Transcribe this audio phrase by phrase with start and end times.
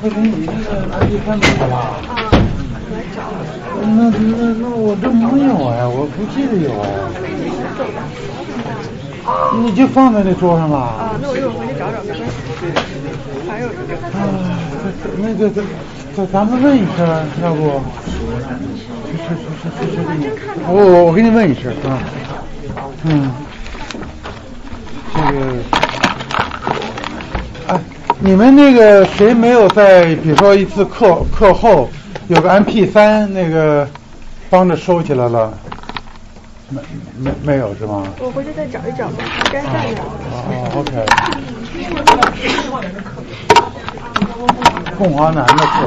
[0.00, 1.76] 快给你那个 ID 看到了吧？
[2.08, 2.10] 啊，
[2.92, 3.18] 来找。
[3.80, 4.14] 那那
[4.60, 6.86] 那我这没有哎，我不记得有哎。
[9.60, 10.76] 你就放在那桌上了。
[10.78, 12.32] 啊，那我一会儿回去找找，没关系。
[13.48, 13.94] 还有一个。
[14.16, 14.20] 啊，
[15.20, 15.64] 那个咱
[16.16, 17.06] 咱咱们问一声，
[17.42, 17.82] 要不？
[19.08, 19.98] 是是是是是。
[20.00, 20.72] 我还真看到了。
[20.72, 21.98] 我我我给你问一声啊。
[23.04, 23.32] 嗯。
[25.14, 25.77] 这个。
[28.18, 31.88] 哎，你们那个谁没有在，比如说一次课课后
[32.28, 33.88] 有个 MP 三那个
[34.50, 35.52] 帮着收起来了？
[36.68, 36.80] 没
[37.16, 38.02] 没没有是吗？
[38.20, 39.84] 我回去再找一找吧，应该在那儿。
[40.32, 41.06] 哦，OK。
[44.98, 45.86] 凤华南的课。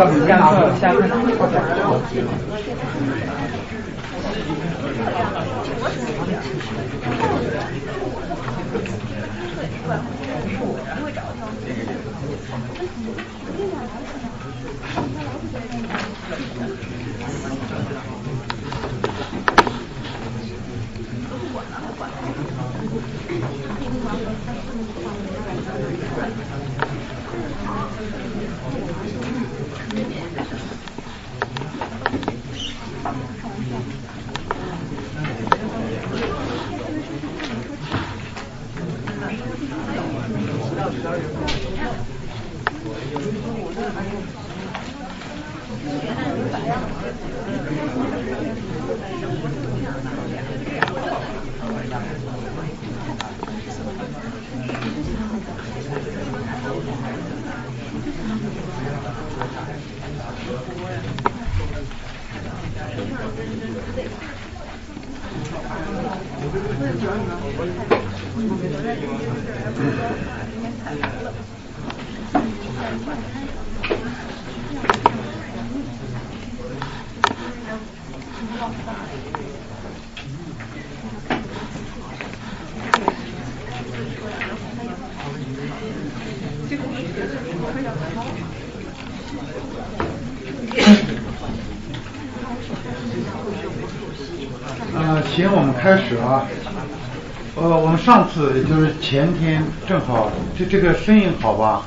[0.00, 2.30] 下课下课
[95.80, 96.46] 开始啊。
[97.56, 101.86] 呃，我们上次也就是前天正好，这这个声音好吧？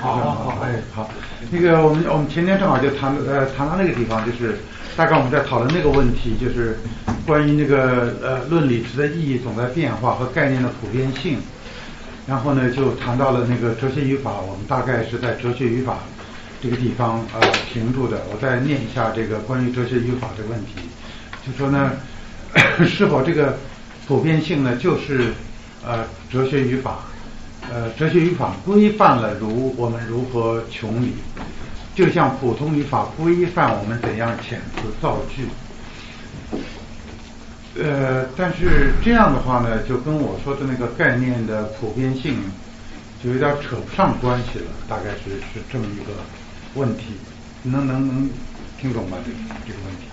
[0.00, 1.10] 好，好，好，哎，好。
[1.50, 4.58] 那个我们我们前天正好就谈呃谈到那个地方，就是
[4.96, 6.78] 大概我们在讨论那个问题，就是
[7.26, 11.38] 关于那个呃论理词的意义总在变化和概念的普遍性。
[12.26, 15.98] 然后呢，就谈到了那个哲学语法，我们大概是在哲学语法
[16.62, 17.40] 这个地方呃
[17.72, 18.22] 停住的。
[18.32, 20.74] 我再念一下这个关于哲学语法这个问题，
[21.46, 21.92] 就说呢，
[22.86, 23.56] 是否这个
[24.06, 25.32] 普遍性呢，就是
[25.86, 27.00] 呃哲学语法，
[27.70, 31.14] 呃哲学语法规范了如我们如何穷理，
[31.94, 35.46] 就像普通语法规范我们怎样遣词造句。
[37.80, 42.36] 呃，但是这样的话呢，就跟我说的那个概念的普遍性，
[43.22, 44.66] 就有点扯不上关系了。
[44.88, 46.12] 大概是是这么一个
[46.74, 47.14] 问题，
[47.62, 48.28] 能能能
[48.76, 49.18] 听懂吗？
[49.24, 49.30] 这
[49.64, 50.09] 这个问题？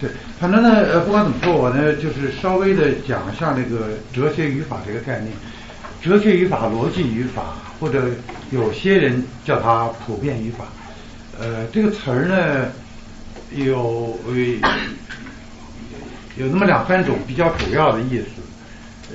[0.00, 5.32] 对，反正呢，呃，不管怎么说，我呢就是稍微的讲一下那个哲学语法这个概念。
[6.00, 8.04] 哲学语法、逻辑语法，或者
[8.50, 10.66] 有些人叫它普遍语法。
[11.38, 12.70] 呃，这个词儿呢，
[13.52, 14.18] 有。
[16.36, 18.26] 有那么两三种比较主要的意思，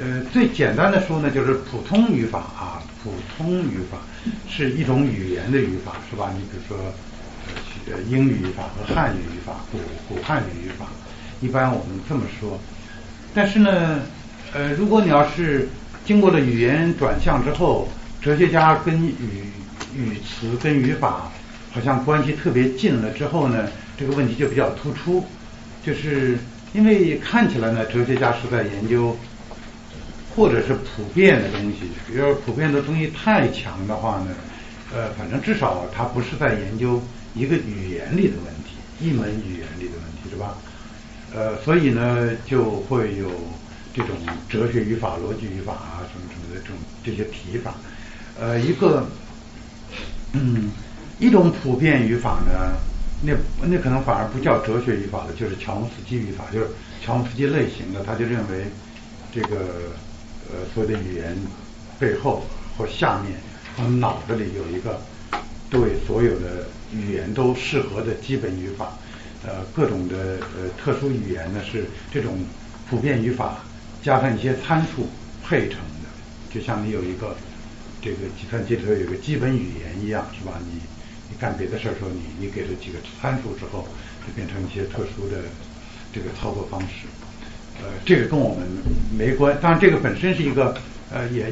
[0.02, 3.98] 呃，最简单的说呢，就是普通语法啊，普通语法
[4.50, 6.34] 是一种语言的语法，是吧？
[6.36, 6.94] 你比如说，
[7.92, 9.78] 呃，英语语法和汉语语法，古
[10.08, 10.86] 古汉语语法，
[11.42, 12.60] 一般我们这么说。
[13.34, 14.02] 但是呢，
[14.54, 15.68] 呃，如果你要是
[16.06, 17.88] 经过了语言转向之后，
[18.22, 19.44] 哲学家跟语
[19.96, 21.32] 语词跟语法
[21.72, 25.26] 好像关系特别近了之后呢，这个问题就比较突出，
[25.86, 26.38] 就是。
[26.74, 29.16] 因为看起来呢，哲学家是在研究，
[30.36, 32.18] 或者是普遍的东西。
[32.18, 34.30] 要是普遍的东西太强的话呢，
[34.92, 37.00] 呃，反正至少他不是在研究
[37.36, 40.58] 一个语言里的问题，一门语言里的问题，是吧？
[41.34, 43.30] 呃，所以呢，就会有
[43.94, 44.16] 这种
[44.48, 47.74] 哲学语法、逻辑语法啊，什么什么的这种这些提法。
[48.40, 49.08] 呃，一个，
[50.34, 50.70] 嗯，
[51.20, 52.78] 一种普遍语法呢。
[53.26, 53.34] 那
[53.66, 56.68] 那可能反而不叫哲学语法了，就是乔姆斯基语法，就是
[57.02, 58.66] 乔姆斯基类型的，他就认为
[59.34, 59.56] 这个
[60.52, 61.34] 呃所有的语言
[61.98, 62.46] 背后
[62.78, 63.40] 或下面，
[63.78, 65.00] 他脑子里有一个
[65.70, 68.94] 对所有的语言都适合的基本语法，
[69.46, 72.38] 呃各种的呃特殊语言呢是这种
[72.90, 73.58] 普遍语法
[74.02, 75.08] 加上一些参数
[75.44, 76.10] 配成的，
[76.54, 77.36] 就像你有一个
[78.02, 80.54] 这个计算机里头有个基本语言一样，是吧？
[80.66, 80.82] 你你。
[81.40, 83.88] 干别的事儿时候，你你给了几个参数之后，
[84.26, 85.42] 就变成一些特殊的
[86.14, 87.08] 这个操作方式。
[87.82, 88.68] 呃，这个跟我们
[89.18, 90.78] 没关，当然这个本身是一个
[91.12, 91.52] 呃也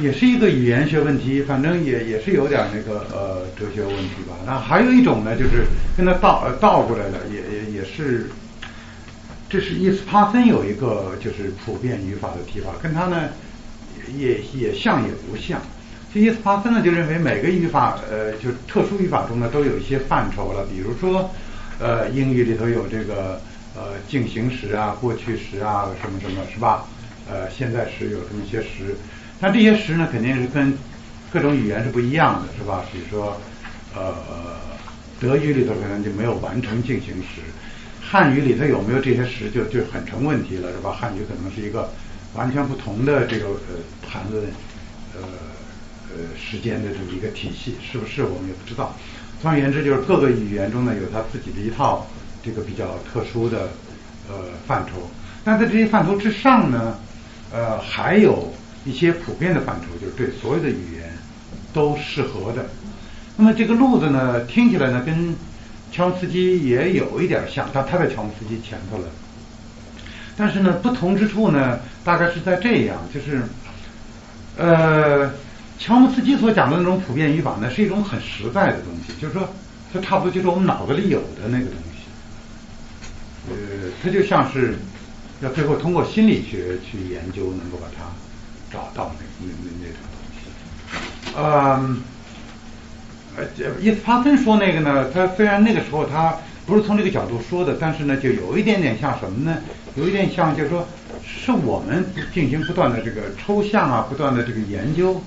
[0.00, 4.34] 也是一个语言学问题，反正也也是有点那个呃哲学问题吧。
[4.46, 5.66] 那还有一种呢，就是
[5.96, 8.30] 跟他倒倒过来了，也也也是，
[9.48, 13.28] 这是伊斯帕森有一个就是普遍语法的提法，跟他呢
[14.16, 15.60] 也也像也不像。
[16.12, 20.66] 这伊斯帕森呢就认为每个语法，呃，就特殊语法中呢都有一些范畴了。
[20.66, 21.30] 比如说，
[21.78, 23.40] 呃，英语里头有这个
[23.76, 26.84] 呃进行时啊、过去时啊什么什么，是吧？
[27.30, 28.96] 呃，现在时有这么一些时，
[29.40, 30.76] 那这些时呢肯定是跟
[31.32, 32.84] 各种语言是不一样的，是吧？
[32.92, 33.40] 比如说，
[33.94, 34.14] 呃，
[35.18, 37.40] 德语里头可能就没有完成进行时，
[38.00, 40.92] 汉语里头有没有这些时就就很成问题了，是吧？
[40.92, 41.90] 汉语可能是一个
[42.34, 44.44] 完全不同的这个呃谈论，
[45.14, 45.22] 呃。
[46.12, 48.96] 呃，时间的这么一个体系，是不是我们也不知道。
[49.40, 52.04] 总而言之，就是各个语言中呢，有它自己的一套
[52.42, 53.68] 这个比较特殊的
[54.28, 54.34] 呃
[54.66, 55.08] 范畴。
[55.44, 56.98] 但在这些范畴之上呢，
[57.52, 58.52] 呃，还有
[58.84, 61.12] 一些普遍的范畴，就是对所有的语言
[61.72, 62.66] 都适合的。
[63.36, 65.34] 那么这个路子呢，听起来呢，跟
[65.92, 69.04] 乔姆斯基也有一点像，但他在乔姆斯基前头了。
[70.36, 73.42] 但是呢，不同之处呢，大概是在这样，就是
[74.56, 75.30] 呃。
[75.82, 79.48] 乔姆斯基所讲的那种普遍语法呢，是一种很实在的东西，就是说，
[79.90, 82.04] 它差不多就是我们脑子里有的那个东西。
[83.48, 84.74] 呃，它就像是
[85.40, 88.04] 要最后通过心理学去研究，能够把它
[88.70, 90.40] 找到那那那那种东西。
[91.36, 92.02] 嗯，
[93.36, 93.44] 呃，
[93.80, 96.36] 伊斯帕森说那个呢，他虽然那个时候他
[96.66, 99.58] 不是从这个角度说的，但是呢，就有一点点像什么呢？
[99.96, 100.86] 有一点像，就是说，
[101.24, 105.20] 是我们进行不断的这个抽象啊，不断的这个研究。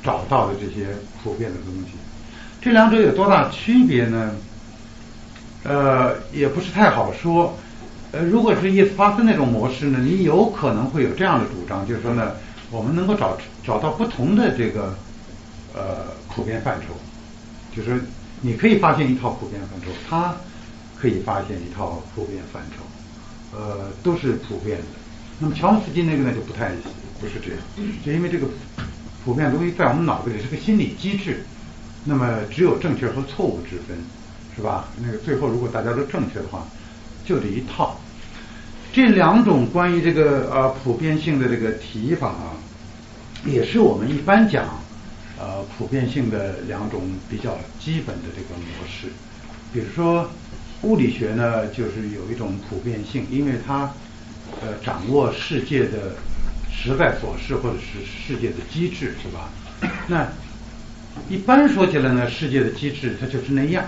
[0.00, 0.86] 找到的这些
[1.22, 1.90] 普遍的东西，
[2.62, 4.30] 这两者有多大区别呢？
[5.64, 7.58] 呃，也不是太好说。
[8.12, 12.34] 呃，如果是伊斯帕森那种模式呢，你有可能会有这样的主张，就是说呢，
[12.70, 14.94] 我们能够找找到不同的这个
[15.74, 16.94] 呃普遍范畴，
[17.74, 18.02] 就是
[18.40, 20.36] 你可以发现一套普遍范畴，他
[20.96, 24.84] 可以发现一套普遍范畴，呃，都是普遍的。
[25.38, 26.70] 那么乔姆斯基那个呢就不太
[27.20, 27.58] 不是这样，
[28.04, 28.46] 就因为这个。
[29.24, 31.44] 普遍东西在我们脑子里是个心理机制，
[32.04, 33.98] 那么只有正确和错误之分，
[34.56, 34.88] 是吧？
[35.02, 36.66] 那个最后如果大家都正确的话，
[37.26, 38.00] 就这一套。
[38.98, 42.58] 这两种关于这个呃普遍性的这个提法啊，
[43.46, 44.80] 也是我们一般讲
[45.38, 49.06] 呃普遍性的两种比较基本的这个模式。
[49.72, 50.28] 比如说
[50.82, 53.88] 物理学呢，就是有一种普遍性，因为它
[54.62, 56.16] 呃掌握世界的
[56.68, 59.48] 实在琐事或者是世界的机制，是吧？
[60.08, 60.26] 那
[61.28, 63.84] 一般说起来呢，世界的机制它就是那样，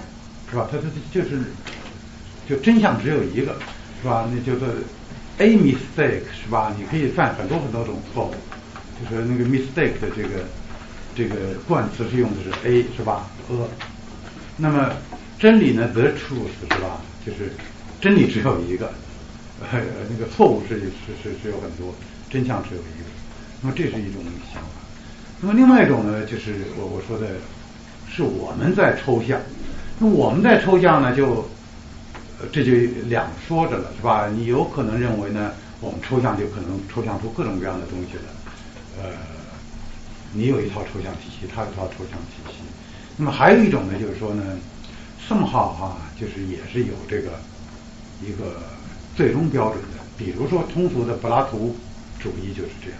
[0.49, 0.69] 是吧？
[0.71, 1.51] 它它它就是
[2.49, 3.57] 就真相只有一个，
[4.01, 4.31] 是吧？
[4.33, 4.85] 那就是
[5.41, 6.73] a mistake，是吧？
[6.79, 8.35] 你可以犯很多很多种错误，
[9.03, 10.45] 就是那个 mistake 的这个
[11.15, 13.67] 这个冠词是用的是 a，是吧？a，
[14.59, 14.93] 那么
[15.39, 17.01] 真理呢，the truth，是吧？
[17.25, 17.53] 就是
[18.01, 18.93] 真理只有一个，
[19.61, 19.81] 呃，
[20.11, 20.85] 那个错误是是
[21.23, 21.95] 是是有很多，
[22.29, 23.09] 真相只有一个。
[23.63, 24.69] 那么这是一种想法。
[25.41, 27.27] 那么另外一种呢，就是我我说的
[28.09, 29.41] 是我们在抽象。
[29.99, 31.49] 那我们在抽象呢，就
[32.53, 32.73] 这就
[33.09, 34.29] 两说着了，是吧？
[34.29, 38.23] 你有可能认为呢，我们抽象就可能抽象出各种各样的东西了。
[39.03, 39.11] 呃，
[40.33, 42.59] 你有一套抽象体系，他有一套抽象体系。
[43.17, 44.59] 那么还有一种呢，就是说呢，
[45.19, 47.33] 圣号哈，就是也是有这个
[48.25, 48.63] 一个
[49.17, 49.99] 最终标准的。
[50.17, 51.77] 比如说通俗的柏拉图
[52.19, 52.99] 主义就是这样，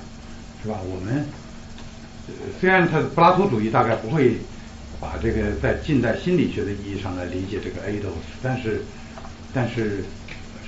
[0.63, 0.79] 是吧？
[0.85, 1.25] 我们。
[2.61, 4.37] 虽然他柏拉图主义大概不会
[5.01, 8.85] 把这个在近代心理学的意义上来理解这个 a d o s 但是
[9.53, 10.05] 但是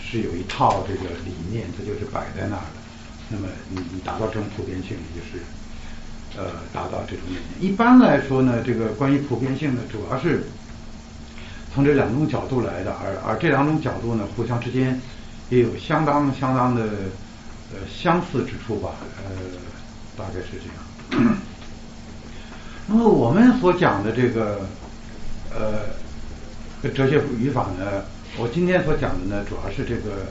[0.00, 2.80] 是有一套这个理念，它就是摆在那儿的。
[3.28, 5.42] 那么你你达到这种普遍性，也就是
[6.36, 7.72] 呃达到这种理念。
[7.72, 10.44] 一般来说呢，这个关于普遍性呢，主要是
[11.72, 15.00] 从这两种角度来的，而而这两种角度呢，互相之间
[15.48, 16.82] 也有相当相当的
[17.72, 18.90] 呃相似之处吧，
[19.24, 19.32] 呃
[20.16, 21.36] 大概是这样。
[22.86, 24.66] 那么我们所讲的这个
[25.54, 28.02] 呃哲学语法呢，
[28.38, 30.26] 我今天所讲的呢，主要是这个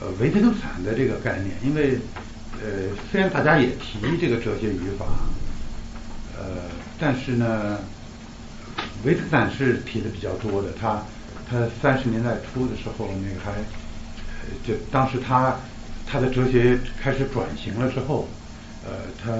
[0.00, 1.56] 呃维特根斯坦的这个概念。
[1.62, 1.98] 因为
[2.62, 5.06] 呃虽然大家也提这个哲学语法，
[6.38, 7.78] 呃但是呢
[9.04, 10.68] 维特根斯坦是提的比较多的。
[10.80, 11.02] 他
[11.50, 13.52] 他三十年代初的时候，那个还
[14.64, 15.56] 就当时他
[16.06, 18.28] 他的哲学开始转型了之后。
[18.88, 19.32] 呃，他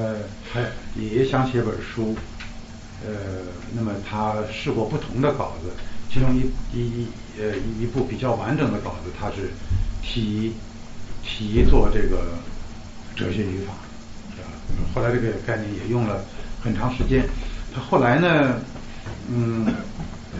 [0.52, 0.68] 还
[1.00, 2.16] 也想写本书，
[3.06, 3.14] 呃，
[3.72, 5.70] 那么他试过不同的稿子，
[6.12, 7.06] 其中一一
[7.38, 9.50] 呃一部比较完整的稿子，他是
[10.02, 10.52] 提
[11.22, 12.38] 提做这个
[13.14, 13.72] 哲学语法，
[14.42, 14.48] 啊，
[14.94, 16.24] 后来这个概念也用了
[16.62, 17.28] 很长时间，
[17.74, 18.60] 他后来呢，
[19.28, 19.66] 嗯，
[20.32, 20.38] 呃，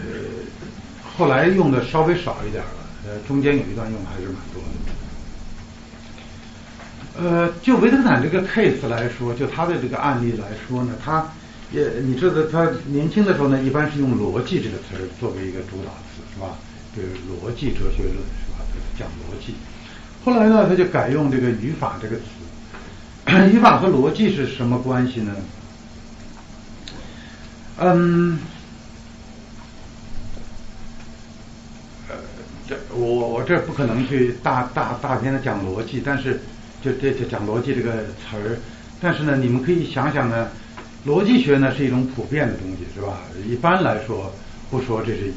[1.17, 2.69] 后来用的稍微少一点了，
[3.05, 4.67] 呃，中间有一段用的还是蛮多的。
[7.19, 11.27] 呃，就维特坦这个 case 来说，就他的这个案例来说呢，他
[11.71, 16.55] 也你知道，他年轻的时候呢，一般是用逻辑这个词作为一个主导词，是吧？
[16.97, 18.65] 就是逻辑哲学论，是吧？
[18.97, 19.53] 讲逻辑。
[20.25, 22.23] 后来呢，他就改用这个语法这个词。
[23.53, 25.35] 语法和逻辑是什么关系呢？
[27.77, 28.39] 嗯，
[32.09, 32.15] 呃，
[32.67, 36.41] 这我我这不可能去大大大篇的讲逻辑，但是。
[36.79, 38.55] 就这就讲逻辑这个词儿，
[39.01, 40.47] 但是呢，你们可以想想呢，
[41.07, 43.17] 逻辑学呢是一种普遍的东西，是吧？
[43.49, 44.31] 一般来说，
[44.69, 45.33] 不说这是，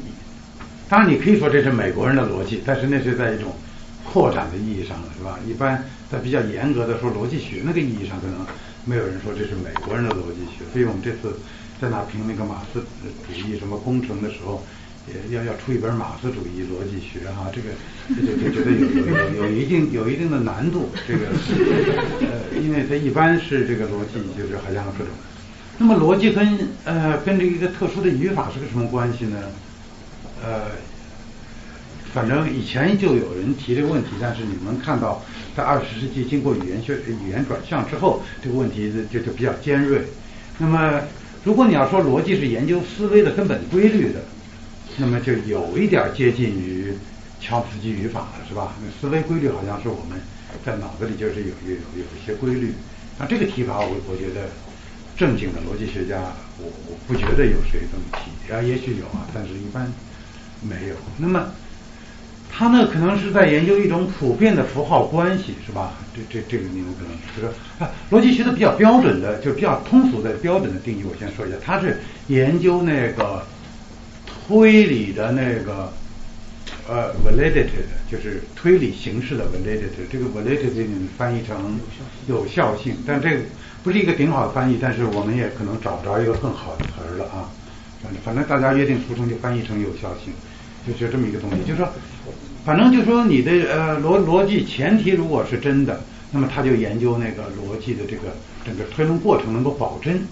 [0.91, 3.55] 当然你可以说这是美国人的逻辑，但是那是在一种
[4.03, 5.39] 扩展的意义上了，是吧？
[5.47, 5.81] 一般
[6.11, 8.45] 在比较严格的说逻辑学那个意义上，可能
[8.83, 10.65] 没有人说这是美国人的逻辑学。
[10.73, 11.39] 所以我们这次
[11.79, 12.85] 在那评那个马克思
[13.25, 14.61] 主义什么工程的时候。
[15.09, 17.69] 也要要出一本马克思主义逻辑学哈，这个
[18.07, 21.21] 这就就觉得有有有有一定有一定的难度，这个
[22.21, 25.11] 呃，因为它一般是这个逻辑就是好像这种，
[25.79, 29.37] 那么逻辑跟呃跟这一个特殊的语法是个什么关系呢？
[30.43, 30.71] 呃，
[32.13, 35.23] 反正以前就有人提这个问题，但是你们看到
[35.55, 40.01] 在二十世纪经过语言学语言转向之后，这个问题就就比较尖锐。
[40.57, 41.01] 那么
[41.43, 44.21] 如果你要说逻辑是研究思维的根本规律的。
[44.97, 46.93] 那么就有一点接近于
[47.39, 48.73] 乔夫斯基语法了，是吧？
[48.83, 50.19] 那思维规律好像是我们
[50.65, 52.73] 在脑子里就是有有有一些规律。
[53.17, 54.49] 那这个提法，我我觉得
[55.15, 59.89] 正经的逻辑学家，我我不觉得有谁这么提啊，也许有啊，但是一般
[60.61, 60.95] 没有。
[61.17, 61.51] 那么
[62.51, 65.93] 他呢，可能是在研究一种普遍的符号关系，是吧？
[66.15, 67.53] 这这这个你们可能就是
[67.83, 73.45] 啊，逻辑学的比较标准的，就比较通俗的标准的定义，我先说一下，他是研究那个。
[74.47, 75.93] 推理的那个
[76.85, 80.85] 呃 validity 就是推理形式的 validity，这个 validity
[81.17, 81.79] 翻译成
[82.27, 83.43] 有效性，但这个
[83.81, 87.47] 不是一个顶好的翻译，但是我们也可能找不着一个更好的词儿了啊。
[88.03, 90.33] 反正反正大家约定俗成就翻译成有效性。
[90.85, 91.87] 就就这么一个东西，就是说，
[92.65, 98.33] 反正就说你的呃逻逻辑前提如果是真的，那么他就研究那个逻辑的这个
[98.65, 100.25] 整个推论过程能够保真，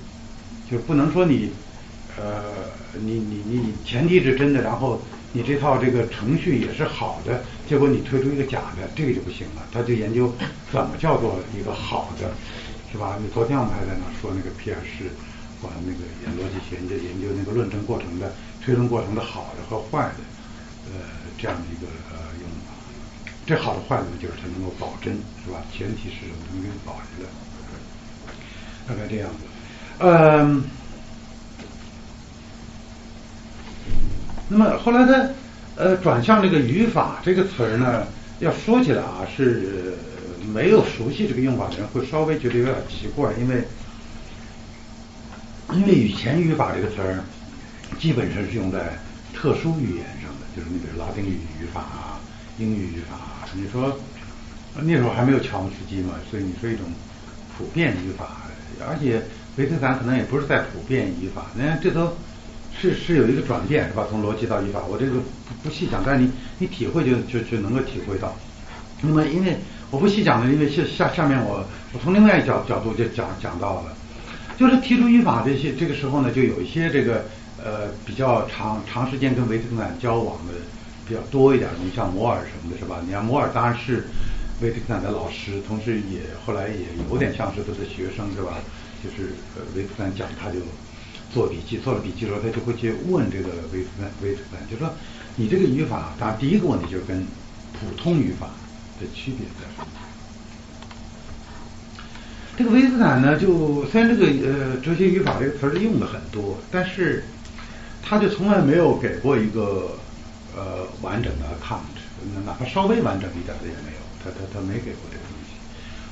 [0.70, 1.52] 就不能说你
[2.18, 2.44] 呃
[2.94, 5.02] 你你你前提是真的，然后
[5.34, 9.64] 你这套这个程序也是好的，结果你推出一个假的，这个就不行了。
[9.72, 10.34] 他就研究
[10.72, 12.32] 怎么叫做一个好的，
[12.92, 13.18] 是吧？
[13.22, 15.06] 你昨天我们还在那说那个皮尔士。
[15.62, 18.32] 管那个研逻辑研究研究那个论证过程的
[18.64, 20.24] 推论过程的好的和坏的，
[21.42, 22.74] 这样的一个呃用法。
[23.46, 25.62] 这好的坏的呢，就是它能够保真，是吧？
[25.72, 27.26] 前提是能给保下来，
[28.88, 29.38] 大概这样子。
[30.00, 30.64] 嗯，
[34.50, 35.30] 那么后来他
[35.76, 38.06] 呃转向这个语法这个词儿呢，
[38.40, 39.96] 要说起来啊，是
[40.54, 43.64] 没有熟悉这个用法的人会稍微觉得有点奇怪，因为。
[45.72, 47.24] 因为以前语法这个词儿，
[48.00, 48.98] 基本上是用在
[49.36, 50.06] 特殊语言，
[50.56, 52.20] 就是你比如拉丁语语法啊、
[52.58, 53.48] 英语语法啊。
[53.54, 53.98] 你说
[54.82, 56.86] 那时候还没有乔姆斯基嘛，所以你说一种
[57.58, 58.44] 普遍语法，
[58.88, 59.22] 而且
[59.58, 62.16] 维特根可能也不是在普遍语法，那这都
[62.80, 64.06] 是是有一个转变是吧？
[64.10, 68.36] 从逻辑到语法，我这个不不细讲，但是你你体会就就就能够体会到。
[69.02, 69.58] 那么因为
[69.90, 73.96] 我不细讲了，因为下下下面我我从另外一角角度就讲讲到了。
[74.58, 77.24] 就是提出语法这些，这个时候呢，就有一些这个
[77.64, 80.54] 呃比较长长时间跟维特根斯坦交往的
[81.08, 83.02] 比较多一点，你像摩尔什么的，是吧？
[83.06, 84.08] 你看摩尔当然是
[84.62, 88.58] 维特根斯坦的老师，同时也后来也有点像是他的学生，是吧？
[89.04, 90.60] 就是呃维特根斯坦讲，他就
[91.34, 94.94] 做笔记，做了笔记之后，他就会去问这个维特根维特根斯坦，就说
[95.36, 97.26] 你这个语法，当然第一个问题就是跟
[97.74, 98.48] 普通语法
[99.00, 99.88] 的区别在什么？
[102.58, 107.24] 这个维斯坦呢，就虽然这个呃哲学语法这个词儿用的很多，但是
[108.04, 109.98] 他就从来没有给过一个
[110.56, 111.80] 呃完整的 account，
[112.46, 115.54] 哪怕稍微完整一点的也没有，他他他没给过这个东西。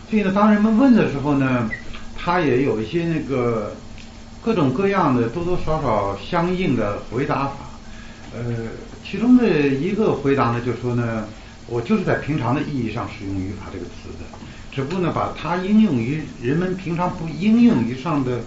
[0.10, 1.70] 所以呢，当人们问的时候呢，
[2.17, 3.76] 他也有一些那个
[4.41, 7.54] 各种各样的多多少少相应的回答法。
[8.36, 8.43] 呃，
[9.04, 11.26] 其中的一个回答呢，就说呢，
[11.65, 14.26] 我就是在平常的意义上使用语法这个词的。
[14.71, 18.41] 只不过呢，把它应用于人们平常不应用于上的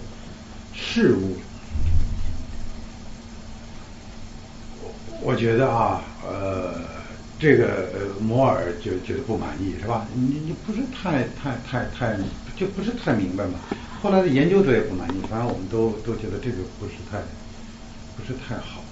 [0.73, 1.37] 事物，
[5.21, 6.73] 我觉得啊，呃，
[7.39, 10.07] 这个呃摩尔就觉得不满意，是吧？
[10.13, 12.17] 你你不是太太太太
[12.55, 13.59] 就不是太明白嘛？
[14.01, 17.19] 后来的研究者也不满意，反正我们都都觉得这个不是太
[18.17, 18.83] 不是太好。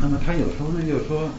[0.00, 1.30] 那么他有时候呢，就说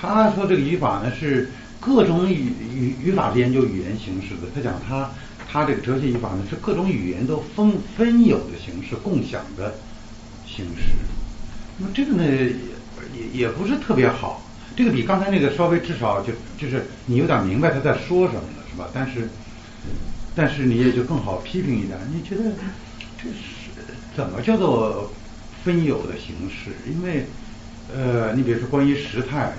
[0.00, 1.50] 他说这个语法呢是。
[1.82, 4.42] 各种语语语法是研究语言形式的。
[4.54, 5.10] 他讲他
[5.50, 9.72] 他这个哲学语法呢是各种语言都分分有的形式，共享的
[10.46, 10.92] 形式。
[11.78, 12.22] 那么这个呢
[13.32, 14.42] 也不是特别好。
[14.76, 18.88] 这个比刚才那个稍微至少就就是你有点明白他在说什么了，是吧？
[18.92, 19.28] 但是
[20.34, 21.98] 但是你也就更好批评一点。
[22.12, 22.52] 你觉得
[23.18, 23.36] 这是
[24.16, 25.10] 怎么叫做
[25.64, 26.70] 分有的形式？
[26.88, 27.26] 因为
[27.94, 29.52] 呃，你比如说关于时态。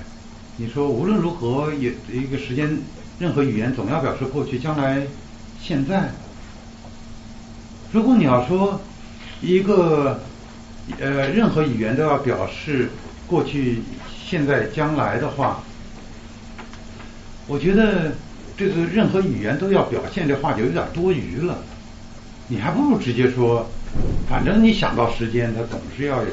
[0.58, 2.78] 你说无论如何，也一个时间，
[3.19, 5.08] 任何语言总要表示过去、将来、
[5.60, 6.12] 现在。
[7.91, 8.80] 如果你要说
[9.41, 10.19] 一个
[11.00, 12.89] 呃任何语言都要表示
[13.31, 13.81] 过去、
[14.29, 15.63] 现在、将来的话，
[17.47, 18.11] 我觉得
[18.57, 21.63] 这个任何语言都要表现这话就有点多余了。
[22.49, 23.65] 你还不如直接说，
[24.29, 26.29] 反正你想到时间，它总是要有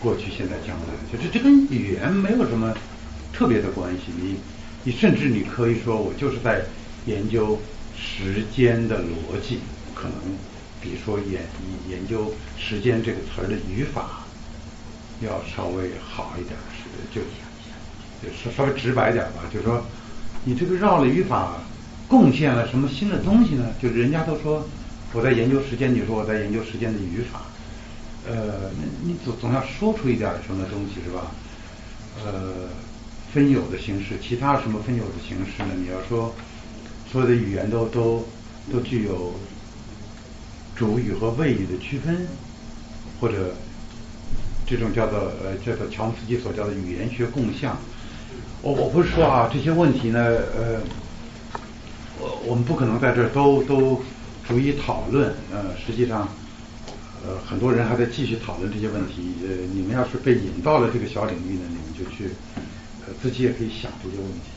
[0.00, 2.74] 过去、现在、将来，就是这跟语言没有什么。
[3.34, 4.36] 特别的关系，你
[4.84, 6.60] 你甚至你可以说，我就是在
[7.06, 7.58] 研究
[7.96, 9.58] 时间的逻辑，
[9.94, 10.14] 可能
[10.82, 11.40] 比如说研
[11.88, 14.21] 研究时间这个词儿的语法
[15.26, 17.20] 要稍微好一点，是就
[18.22, 19.84] 就稍稍微直白点吧，就是说
[20.44, 21.58] 你这个绕了语法
[22.08, 23.66] 贡献了什么新的东西呢？
[23.82, 24.66] 就人家都说
[25.12, 27.42] 我在研究时间，你说我在研究时间的语法，
[28.28, 28.70] 呃，
[29.02, 31.30] 你总总要说出一点什么东西是吧？
[32.24, 32.68] 呃。
[33.32, 35.70] 分有的形式，其他什么分有的形式呢？
[35.74, 36.34] 你要说
[37.10, 38.22] 所有的语言都都
[38.70, 39.32] 都具有
[40.76, 42.28] 主语和谓语的区分，
[43.18, 43.54] 或者
[44.66, 47.76] 这种叫做呃叫做乔姆斯基所叫的语言学共相。
[48.62, 50.80] 我我不是说啊这些问题呢呃
[52.18, 54.00] 我我们不可能在这都都
[54.46, 56.28] 逐一讨论呃实际上
[57.24, 62.30] 呃很多人还在继续讨论这些问题呃你们要是被引到了这个小领域呢，你们就去。
[63.20, 64.48] 自己也可以想这些问题。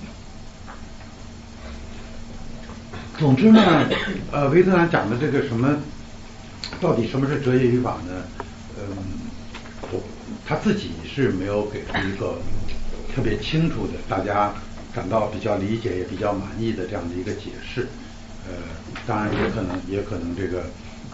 [3.18, 3.90] 总之呢，
[4.32, 5.76] 呃，维特兰讲的这个什么，
[6.80, 8.24] 到底什么是哲学语法呢？
[8.80, 8.86] 嗯，
[10.46, 12.40] 他自己是没有给出一个
[13.14, 14.54] 特别清楚的，大家
[14.94, 17.88] 感到比较理解也比较满意的这样的一个解释。
[18.48, 18.54] 呃，
[19.08, 20.66] 当然也可能也可能这个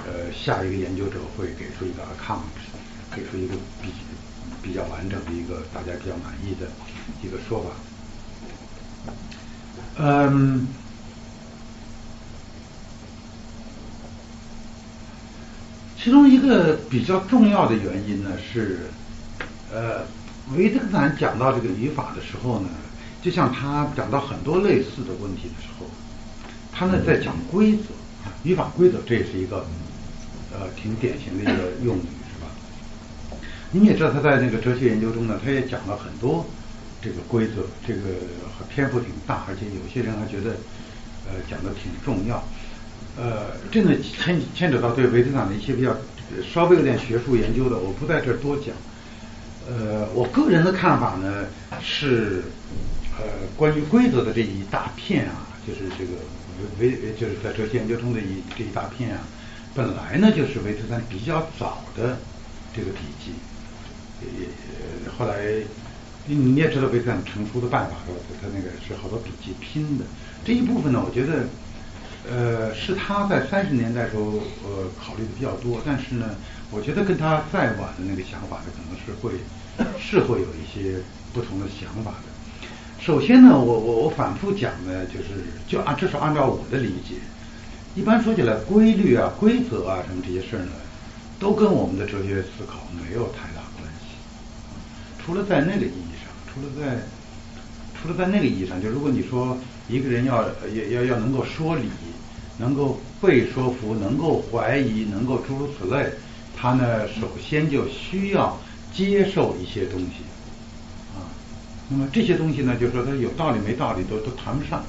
[0.06, 2.41] 呃下一个研究者会给出一个 account，
[3.15, 3.89] 给出一个比
[4.62, 6.67] 比较完整的一个大家比较满意的
[7.24, 7.69] 一个说法。
[9.97, 10.67] 嗯。
[16.04, 18.80] 其中一个比较重要的原因呢是，
[19.72, 20.02] 呃，
[20.58, 22.70] 维特根斯坦讲到这个语法的时候呢，
[23.22, 25.86] 就像他讲到很多类似的问题的时候，
[26.72, 27.84] 他呢在讲规则，
[28.42, 29.64] 语法规则，这也是一个
[30.52, 32.50] 呃挺典型的一个用语，是吧？
[33.70, 36.44] 你也知道他在那个哲学研究中呢，他也讲了很多
[37.00, 38.02] 这个规则，这个
[38.74, 40.56] 篇幅挺大，而且有些人还觉得
[41.28, 42.44] 呃讲的挺重要。
[43.17, 45.95] 呃，这呢牵牵扯到对维特根的一些比较
[46.54, 48.67] 稍微有点学术研究的，我不在这儿多讲。
[49.69, 51.45] 呃，我个人的看法呢
[51.82, 52.41] 是，
[53.17, 53.24] 呃，
[53.56, 56.12] 关于规则的这一大片啊，就是这个
[56.80, 59.19] 维维就是在哲学研究中的一这一大片啊，
[59.76, 62.17] 本来呢就是维特根比较早的
[62.74, 63.34] 这个笔记，
[64.21, 65.36] 呃，后来
[66.26, 68.19] 你你也知道维特根成书的办法是吧？
[68.41, 70.06] 他那个是好多笔记拼的
[70.43, 71.45] 这一部分呢，我觉得。
[72.29, 76.36] 呃，是他在三十年代时候呃考虑的比较多，但是呢，
[76.69, 79.41] 我觉得跟他再晚的那个想法呢，可能是会
[79.99, 80.99] 是会有一些
[81.34, 82.29] 不同的想法的。
[82.99, 87.15] 首先呢，我我我反复讲呢，就是就按至少按照我的理解，
[87.95, 90.73] 一般说起来，规律啊、规则啊什么这些事儿呢，
[91.39, 94.13] 都跟我们的哲学思考没有太大关系，
[95.17, 97.01] 除了在那个意义上，除了在
[97.99, 99.57] 除了在那个意义上，就如果你说。
[99.89, 101.89] 一个人要要要要能够说理，
[102.62, 106.08] 能够被说服，能够怀疑，能够诸如此类，
[106.56, 108.56] 他呢首先就需要
[108.93, 110.21] 接受一些东西
[111.17, 111.26] 啊。
[111.89, 114.84] 那么这些东西呢，就说他有道理没道理都都谈不上。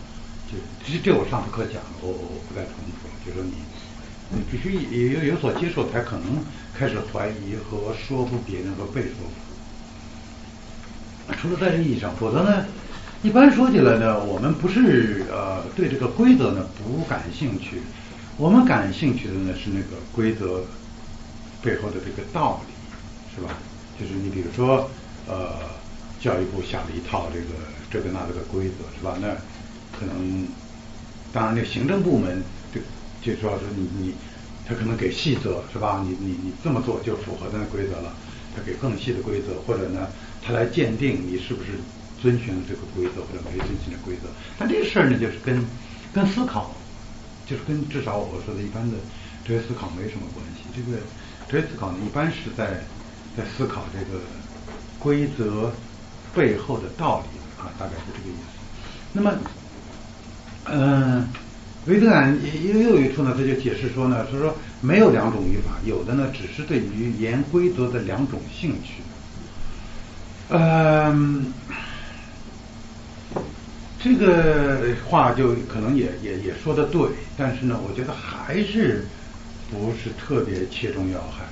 [0.52, 3.14] 就这这我上次课讲了，我我不再重复了。
[3.24, 3.54] 就说你
[4.28, 9.32] 你必须也有有所接受，才可能开始怀疑和说服别人和被说服。
[11.40, 12.66] 除了在这意义上，否则呢？
[13.22, 17.80] 一般说起来呢，我们不是呃对这个规则呢不感兴趣，
[18.36, 20.64] 我们感兴趣的呢是那个规则
[21.62, 22.72] 背后的这个道理，
[23.32, 23.54] 是吧？
[24.00, 24.90] 就是你比如说
[25.28, 25.54] 呃
[26.20, 27.46] 教育部下了一套这个
[27.92, 29.16] 这个那个的规则，是吧？
[29.20, 29.28] 那
[29.96, 30.44] 可能
[31.32, 32.42] 当然那行政部门
[32.74, 32.80] 就
[33.22, 34.14] 就说是你你
[34.66, 36.04] 他可能给细则，是吧？
[36.04, 38.12] 你你你这么做就符合那规则了，
[38.56, 40.08] 他给更细的规则，或者呢
[40.44, 41.78] 他来鉴定你是不是。
[42.22, 45.60] 遵循了这个规则或者没遵循的规则，但这个事儿呢，就是跟
[46.14, 46.70] 跟思考，
[47.44, 48.96] 就是跟至少我说的一般的
[49.44, 50.62] 哲学思考没什么关系。
[50.72, 50.98] 这个
[51.50, 52.84] 哲学思考呢，一般是在
[53.36, 54.20] 在思考这个
[55.00, 55.72] 规则
[56.32, 58.46] 背后的道理啊，大概是这个意思。
[59.12, 59.34] 那么，
[60.66, 61.26] 嗯，
[61.86, 62.38] 维特根
[62.72, 69.02] 又又有一处呢，他就解释说呢，他说没有两种语法，有的呢只是对语言规则的两种兴趣，
[70.50, 71.52] 嗯。
[74.02, 79.04] 这个话就可能也也也说的对，但是呢，我觉得还是
[79.70, 81.44] 不是特别切中要害。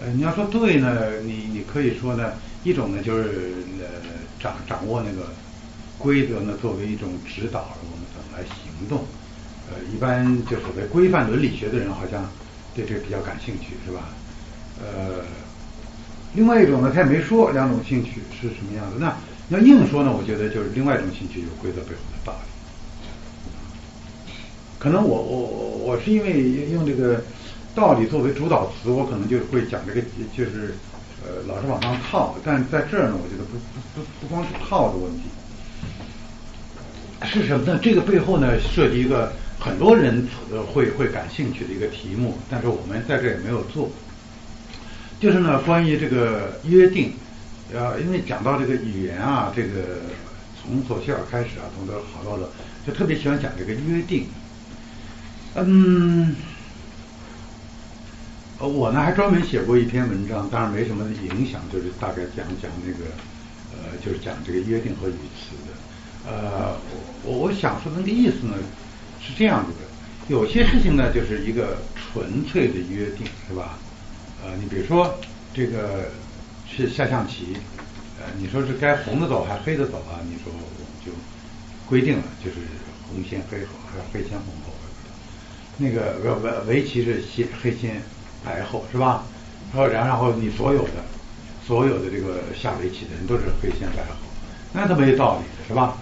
[0.00, 2.32] 呃，你要说对呢，你你可以说呢，
[2.64, 3.86] 一种呢就是呃
[4.40, 5.28] 掌掌握那个
[5.98, 9.04] 规则呢，作为一种指导，我们怎么来行动。
[9.70, 12.24] 呃，一般就所谓规范伦理学的人，好像
[12.74, 14.08] 对这比较感兴趣，是吧？
[14.80, 15.22] 呃，
[16.34, 18.96] 另外一种呢，他也没说两种兴趣是什么样的。
[18.98, 19.14] 那
[19.52, 22.38] 那硬说呢，我觉得就是另外一种兴趣，就是规则背后的道理。
[24.78, 25.38] 可能我我
[25.84, 27.22] 我是因为用这个
[27.74, 30.00] 道理作为主导词，我可能就会讲这个
[30.34, 30.74] 就是
[31.22, 32.34] 呃老是往上套。
[32.42, 35.24] 但在这儿呢，我觉得不不不不光是套的问题，
[37.26, 37.78] 是什么呢？
[37.82, 40.26] 这个背后呢，涉及一个很多人
[40.72, 43.90] 会会感兴趣的一个题目，但是我们在这也没有做，
[45.20, 47.12] 就是呢关于这个约定。
[47.74, 50.00] 呃，因为讲到这个语言啊，这个
[50.60, 52.48] 从索切尔开始啊，从这好多了，
[52.86, 54.26] 就特别喜欢讲这个约定。
[55.54, 56.36] 嗯，
[58.58, 63.10] 我呢还专门写过一篇文章，当然没什么影响，就是大概讲讲那个，
[63.72, 66.30] 呃，就是讲这个约定和语词的。
[66.30, 66.76] 呃，
[67.24, 68.54] 我我想说的那个意思呢，
[69.20, 69.88] 是这样子的，
[70.28, 73.78] 有些事情呢，就是一个纯粹的约定，是吧？
[74.44, 75.18] 呃，你比如说
[75.54, 76.10] 这个。
[76.74, 77.56] 是下象棋，
[78.18, 80.18] 呃，你说是该红的走还是黑的走啊？
[80.24, 81.12] 你说我们就
[81.88, 82.56] 规定了，就是
[83.08, 84.72] 红先黑后，还是黑先红后？
[85.78, 88.00] 那个围围围棋是先黑先
[88.44, 89.24] 白后是吧？
[89.72, 91.04] 然后然后你所有的
[91.66, 94.16] 所有的这个下围棋的人都是黑先白后，
[94.72, 95.96] 那他没有道理是吧？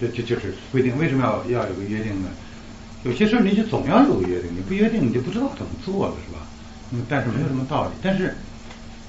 [0.00, 2.28] 这就就是规定为什么要要有个约定呢？
[3.04, 6.46] 有些事儿你就总要有个约定，你不约定你就不知道怎么做了是吧？
[6.92, 7.90] 嗯，但是没有什么道理。
[8.00, 8.36] 但是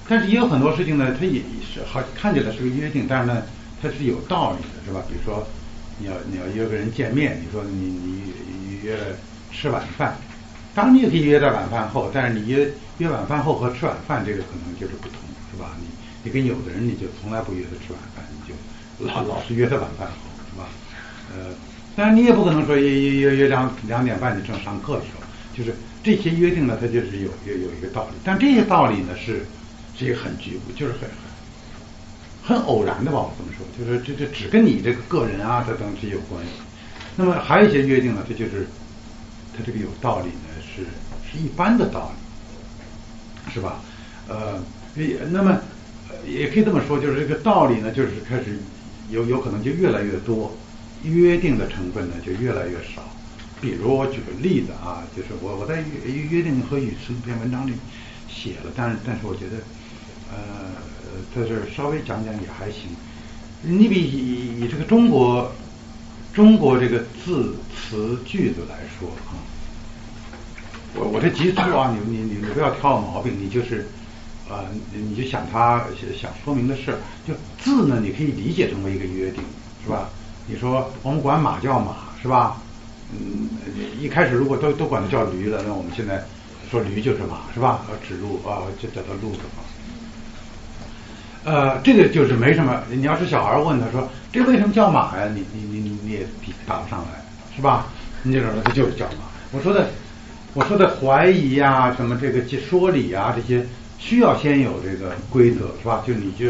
[0.10, 3.44] 但是也有很多事情呢，它也是好看起来是个约定，但是呢
[3.80, 5.04] 它是有道理的是吧？
[5.08, 5.48] 比如说
[6.00, 8.98] 你要你要约个人见面，你说你你约
[9.52, 10.18] 吃晚饭。
[10.74, 12.68] 当然，你也可以约在晚饭后，但是你约
[12.98, 15.20] 约晚饭后和吃晚饭这个可能就是不同，
[15.52, 15.76] 是吧？
[15.80, 15.88] 你
[16.24, 20.14] 你跟有的人你就从来不约他吃晚饭，你就老老是约他晚饭后，
[20.52, 20.68] 是吧？
[21.36, 21.54] 呃，
[21.96, 25.24] 当然你也不可能说约约约约两两点半你正上课的时候，
[25.56, 29.46] 就是这些约定呢，它就是有有有一个道理，但这些道理呢是
[30.00, 31.02] 这个很局部，就是很
[32.44, 33.20] 很很偶然的吧？
[33.20, 36.52] 我这么说，就是这这只跟你这个个人啊这东西有关系。
[37.18, 38.66] 那么还有一些约定呢，它就是
[39.56, 40.34] 它这个有道理呢。
[40.62, 40.84] 是
[41.30, 43.82] 是一般的道理，是吧？
[44.30, 44.64] 呃，
[45.30, 45.60] 那么
[46.26, 48.58] 也可以这么说，就是这个道理呢，就是开始
[49.10, 50.56] 有有可能就越来越多，
[51.04, 53.04] 约定的成分呢就越来越少。
[53.60, 57.74] 比如我举个例子啊，就是我我在约约定和语词这篇文章里
[58.30, 59.58] 写了，但是但是我觉得
[60.32, 60.38] 呃
[61.36, 62.90] 在这稍微讲讲也还行。
[63.62, 65.52] 你比以以这个中国
[66.34, 69.36] 中国这个字词句子来说啊。
[70.96, 73.88] 我我这急促啊，你你你你不要挑毛病，你就是，
[74.50, 75.86] 呃，你就想他
[76.20, 79.44] 想说明的事儿，就字呢，你可以理解成为一个约定，
[79.84, 80.10] 是吧？
[80.48, 82.60] 你说我们管马叫马，是吧？
[83.14, 83.48] 嗯，
[84.00, 86.26] 一开始如果都都管它叫驴了，那我们现在
[86.72, 87.86] 说驴就是马，是吧？
[88.08, 89.62] 指路啊，就叫它路子嘛。
[91.50, 92.84] 呃，这个就是没什么。
[92.92, 95.28] 你要是小孩问他说这为什么叫马呀？
[95.34, 96.28] 你你你你也
[96.68, 97.88] 答不上来，是吧？
[98.22, 99.26] 你就说他就是叫马。
[99.52, 99.90] 我说的。
[100.56, 103.64] 我说的怀疑呀，什么这个说理啊，这些
[104.00, 106.04] 需要先有这个规则，是吧？
[106.06, 106.48] 就你就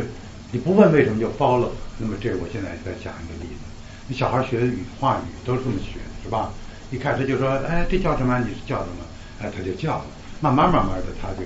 [0.52, 3.68] 你不问为什么就 follow，那么这我现在再讲一个例子，
[4.08, 6.50] 你小孩学语话语都是这么学的，是吧？
[6.92, 8.40] 一开始就说，哎，这叫什么？
[8.40, 9.04] 你是叫什么？
[9.42, 10.06] 哎，他就叫了。
[10.40, 11.44] 慢慢慢慢的，他就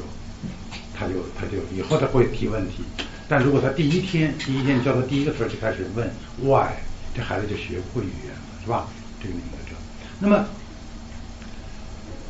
[0.93, 2.83] 他就他就以后他会提问题。
[3.27, 6.09] 但如果他第一天第一天教他第一个词就开始问
[6.41, 6.69] why，
[7.15, 8.87] 这孩子就学不会语言了，是吧？
[9.21, 9.75] 这个你在这，
[10.19, 10.45] 那么。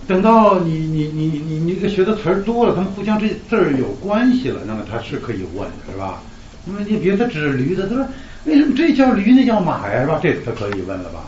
[0.05, 6.21] 等到你你你你你这学的词儿多了，他们互相这字儿有关系了，那么他是可以问的，是吧？
[6.65, 8.05] 那么你比如他指驴子，他说
[8.43, 10.19] 为什么这叫驴那叫马呀，是吧？
[10.21, 11.23] 这他可以问了吧？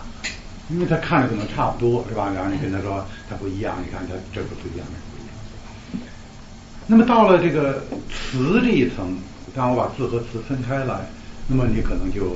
[0.70, 2.30] 因为他看着可能差不多，是吧？
[2.36, 6.08] 然后你跟他说他不一样，你看他这不一样，那个不一样。
[6.88, 9.18] 那么到了这个词这一层，
[9.56, 11.08] 当我把字和词分开来，
[11.48, 12.36] 那么你可能就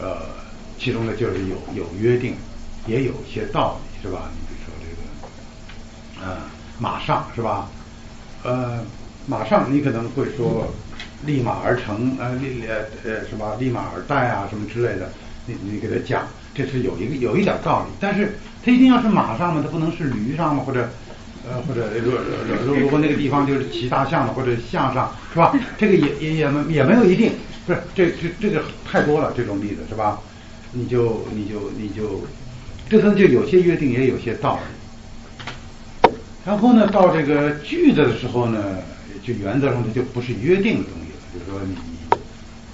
[0.00, 0.22] 呃，
[0.78, 2.34] 其中呢就是有有约定，
[2.86, 4.30] 也有些道理，是吧？
[4.32, 6.38] 你比如说这个呃，
[6.78, 7.68] 马上是吧？
[8.42, 8.82] 呃，
[9.26, 10.72] 马上你可能会说
[11.26, 15.10] 立马而成，呃，立呃呃什么立马而待啊，什么之类的。
[15.46, 19.60] 你你给他讲，这是有一个有一点道理，但是他一定要是马上吗？
[19.62, 20.62] 他不能是驴上吗？
[20.64, 20.88] 或者
[21.48, 22.12] 呃或者如
[22.66, 25.54] 如如果那个地方就是骑大象的或者象上是吧？
[25.78, 27.32] 这个也也也没也没有一定，
[27.66, 30.20] 不是这这这个太多了这种例子是吧？
[30.72, 32.24] 你就你就你就
[32.88, 34.58] 这层就有些约定也有些道
[36.04, 36.12] 理。
[36.44, 38.78] 然后呢，到这个句子的时候呢，
[39.22, 41.20] 就原则上它就不是约定的东西了。
[41.32, 41.76] 就是说你，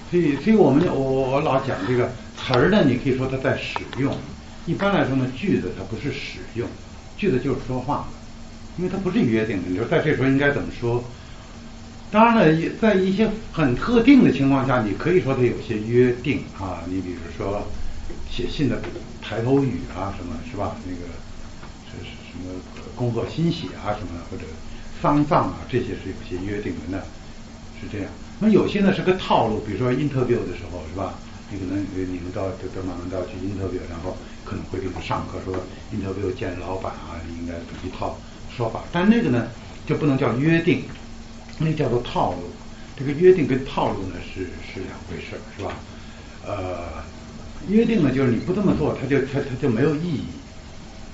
[0.09, 4.15] 所以所以我们我我老讲这个词儿呢，你可以说它在使用。
[4.65, 6.67] 一般来说呢，句子它不是使用，
[7.17, 8.07] 句子就是说话，
[8.77, 9.69] 因为它不是约定的。
[9.69, 11.03] 你说在这时候应该怎么说？
[12.09, 16.83] 当然了，在一些很特定的情况下，你可以说它有些约定啊。
[16.87, 17.67] 你比如说
[18.31, 18.81] 写信的
[19.21, 20.75] 抬头语啊，什么是吧？
[20.85, 21.11] 那个
[21.91, 22.61] 是是什么？
[22.95, 24.43] 工作欣喜啊什么或者
[25.01, 27.03] 丧葬啊这些是有些约定的呢，
[27.79, 28.09] 是这样。
[28.39, 31.13] 那有些呢是个套路，比如说 interview 的时候是吧？
[31.51, 35.55] 你可能你们到这个马上到去 interview，然后可能会给你上课说
[35.93, 37.53] interview 见老板啊，你应该
[37.85, 38.17] 一套
[38.57, 38.83] 说法。
[38.91, 39.47] 但那个呢
[39.85, 40.83] 就不能叫约定，
[41.59, 42.49] 那叫做套路。
[42.97, 45.71] 这个约定跟套路呢是是两回事，是吧？
[46.43, 47.03] 呃，
[47.69, 50.25] 约定呢就是你不这么做，它就它它就没有意义。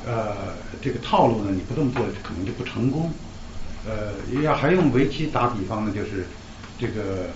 [0.05, 3.11] 呃，这个套路呢，你不这么做可能就不成功。
[3.85, 6.25] 呃，要还用围棋打比方呢，就是
[6.79, 7.29] 这个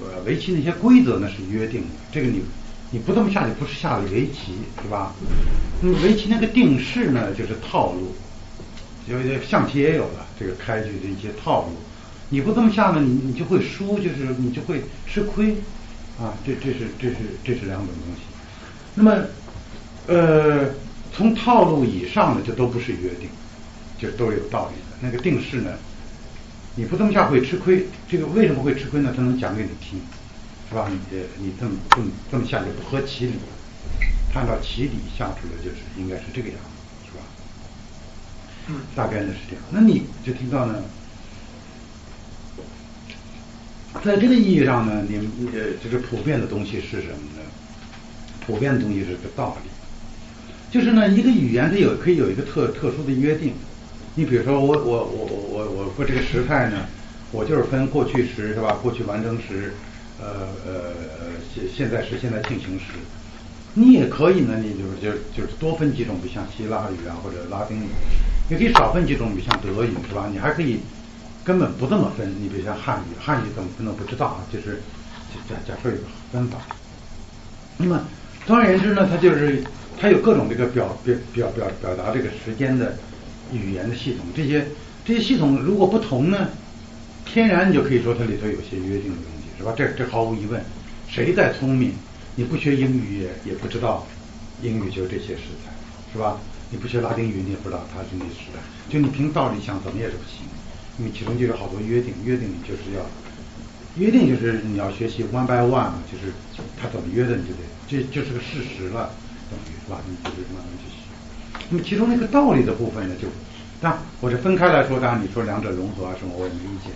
[0.00, 2.42] 呃围棋那些规则呢是约定的，这个你
[2.90, 5.14] 你不这么下，就不是下的围棋，是吧？
[5.80, 8.14] 那么围棋那个定式呢，就是套路，
[9.06, 11.76] 有象棋也有了这个开局的一些套路，
[12.30, 15.56] 你不这么下呢，你你就会输，就是你就会吃亏
[16.20, 18.22] 啊，这这是这是这是两种东西。
[18.94, 19.24] 那么
[20.06, 20.70] 呃。
[21.14, 23.28] 从套路以上的就都不是约定，
[23.98, 24.96] 就都有道理的。
[25.02, 25.72] 那个定式呢，
[26.74, 27.86] 你不这么下会吃亏。
[28.08, 29.12] 这个为什么会吃亏呢？
[29.14, 30.00] 他能讲给你听，
[30.70, 30.88] 是吧？
[30.90, 33.34] 你你这么这么这么下就不合其理，
[34.34, 36.71] 按照其理下出来就是应该是这个样子，
[38.94, 39.62] 大概呢是这样。
[39.70, 40.82] 那你就听到呢，
[44.04, 45.16] 在这个意义上呢，你
[45.54, 47.42] 呃就是普遍的东西是什么呢？
[48.46, 49.70] 普遍的东西是个道理，
[50.70, 53.52] 就是呢一个语言它有可以有一个特特殊的约定。
[54.14, 56.86] 你比如说我我我我我我说这个时态呢，
[57.30, 58.78] 我就是分过去时是吧？
[58.82, 59.72] 过去完成时，
[60.20, 60.92] 呃呃
[61.54, 62.86] 现现在时、现在进行时。
[63.74, 67.88] 你也可以呢，你就是就就是多分几种，比如像希腊语啊或者拉丁语，
[68.52, 70.28] 也可以少分几种，比如像德语是吧？
[70.30, 70.78] 你还可以
[71.42, 74.82] 根本不这么分，你比如像汉语，汉语怎么分都不知道啊，就是
[75.48, 76.58] 假假设有个分法。
[77.78, 78.04] 那么
[78.46, 79.64] 总而言之呢，它就是
[79.98, 82.94] 它有各种这个表表表表表达这个时间的。
[83.52, 84.66] 语言的系统，这些
[85.04, 86.48] 这些系统如果不同呢，
[87.26, 89.74] 天然你就可以说它里头有些约定的东西，是吧？
[89.76, 90.58] 这这毫无疑问，
[91.06, 91.92] 谁再聪明，
[92.34, 94.06] 你不学英语也也不知道
[94.62, 95.70] 英语就是这些食材，
[96.14, 96.38] 是吧？
[96.72, 98.58] 你不学拉丁语你也不知道它是那时态，
[98.88, 100.48] 就你凭道理想怎么也是不行，
[100.98, 103.04] 因为其中就有好多约定，约定你就是要
[103.96, 106.32] 约定就是你要学习 one by one 就是
[106.80, 109.12] 他怎么约的你就得，这就是个事实了，
[109.50, 110.00] 等于是吧？
[110.08, 111.12] 你就是慢慢去学。
[111.68, 113.28] 那么其中那个道理的部分呢，就，
[113.78, 116.90] 当然我是分开来说，当然你说两者融合啊什么，我也没意见。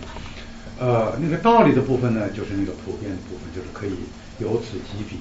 [0.79, 3.93] 呃，那个道理的部分呢，就是那个普遍的部分，就是可以
[4.39, 5.17] 由此及彼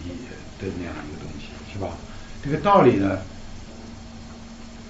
[0.58, 1.88] 的那样一个东西，是吧？
[2.42, 3.20] 这个道理呢，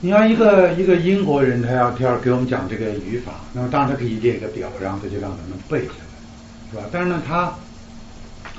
[0.06, 6.84] 你要一个一个英国人，他要他要给我们讲这个语法，那么当然他可以列一个表，然后他就让咱们背下来，是吧？
[6.92, 7.52] 但是呢，他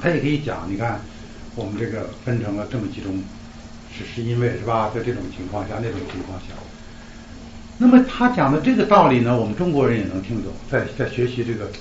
[0.01, 0.99] 他也可以讲，你看
[1.55, 3.23] 我们这个分成了这么几种。
[3.97, 6.47] 只是因为是吧，在这种情况下，那种情况下，
[7.77, 10.51] 那么他讲的这个道理呢，我们中国人也能听懂。
[10.69, 11.71] 在在学习这个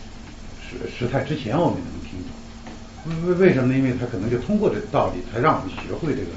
[0.63, 3.29] 时时态之前，我们也能听懂。
[3.29, 3.77] 为为什么呢？
[3.77, 6.31] 因为他可能就通过这个道理，才让我们学会这个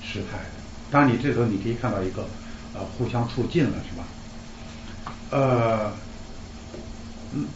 [0.00, 0.38] 时态。
[0.88, 2.24] 当然，你这时候你可以看到一个
[2.74, 4.04] 呃互相促进了，是吧？
[5.30, 5.92] 呃，
[7.34, 7.46] 嗯，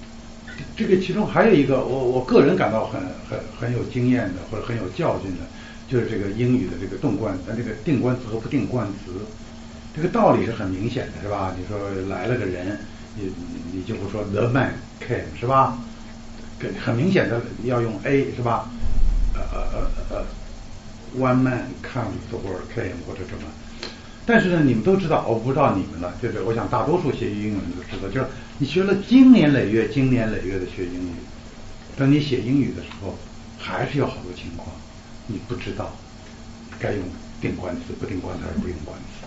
[0.76, 5.46] 这个其中还有一个，我我个人感到很很很有经验的，或者很有教训的。
[5.86, 9.12] 就是这个英语的这个动冠呃这个定冠词和不定冠词，
[9.94, 11.54] 这个道理是很明显的，是吧？
[11.58, 12.78] 你说来了个人，
[13.16, 13.30] 你
[13.70, 15.76] 你就不说 the man came 是吧？
[16.58, 18.70] 很很明显的要用 a 是吧？
[19.34, 20.24] 呃呃呃呃
[21.20, 23.44] ，one man comes or came 或者什么？
[24.26, 28.26] 但是呢，你们都知道，我不知道你们了，就是我想大多数学英文都知道，就是
[28.58, 31.14] 你学了经年累月、经年累月的学英语，
[31.96, 33.16] 等你写英语的时候，
[33.58, 34.68] 还是有好多情况。
[35.26, 35.90] 你不知道
[36.78, 37.02] 该用
[37.40, 39.26] 定冠词、不定冠词还是不用冠词，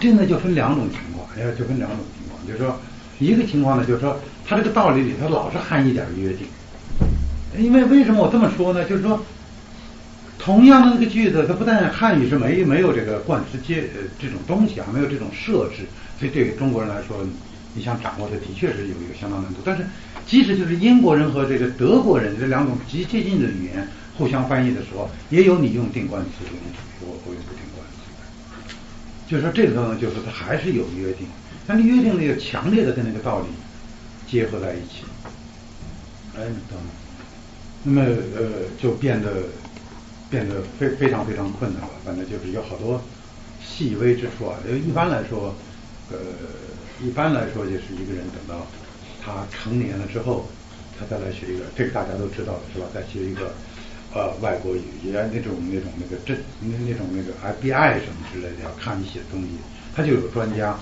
[0.00, 2.78] 这呢就分两种情况，哎呀，就分两种情况，就是说
[3.18, 6.46] 一个情况呢，就是说它这个道理里头老是含一点约定，
[7.58, 8.84] 因为为什么我这么说呢？
[8.84, 9.24] 就是说
[10.42, 15.86] 同样的那个句子，它不但汉语是没没有这个冠词接呃这种东西啊，没有这种设置，
[16.18, 17.24] 所以对于中国人来说，
[17.74, 19.84] 你想掌握它的确是有一个相当难度，但是。
[20.24, 26.44] 即使就是英国人和这个德国人这两种极接近的语言互相翻译的时候，也有你用定冠词，
[27.00, 28.74] 我我用不定冠词。
[29.28, 31.26] 就是说这个呢，就是它还是有约定，
[31.66, 33.46] 但是约定呢又强烈的跟那个道理
[34.30, 35.02] 结合在一起。
[36.36, 36.90] 哎，你懂吗，
[37.82, 38.02] 那么
[38.36, 38.44] 呃
[38.80, 39.42] 就变得
[40.32, 41.90] 变得非非常非常困难了。
[42.04, 42.98] 反正就是有好多
[43.62, 44.56] 细微之处啊。
[44.66, 45.54] 因为一般来说，
[46.10, 46.16] 呃，
[47.04, 48.66] 一般来说就是一个人等到。
[49.24, 50.48] 他成年了之后，
[50.98, 52.86] 他再来学一个，这个大家都知道的是吧？
[52.92, 53.54] 再学一个
[54.12, 59.50] 呃外国语言，那种那种那个证那那种那个 FBI 什么之类的，要看你写的东西，
[59.94, 60.76] 他就有专家，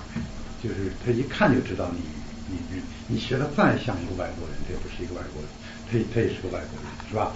[0.63, 2.01] 就是他一看就知道你
[2.49, 5.51] 你你你学的再像一个外国人，这也不是一个外国人，
[5.85, 7.31] 他他也是个外国人，是吧？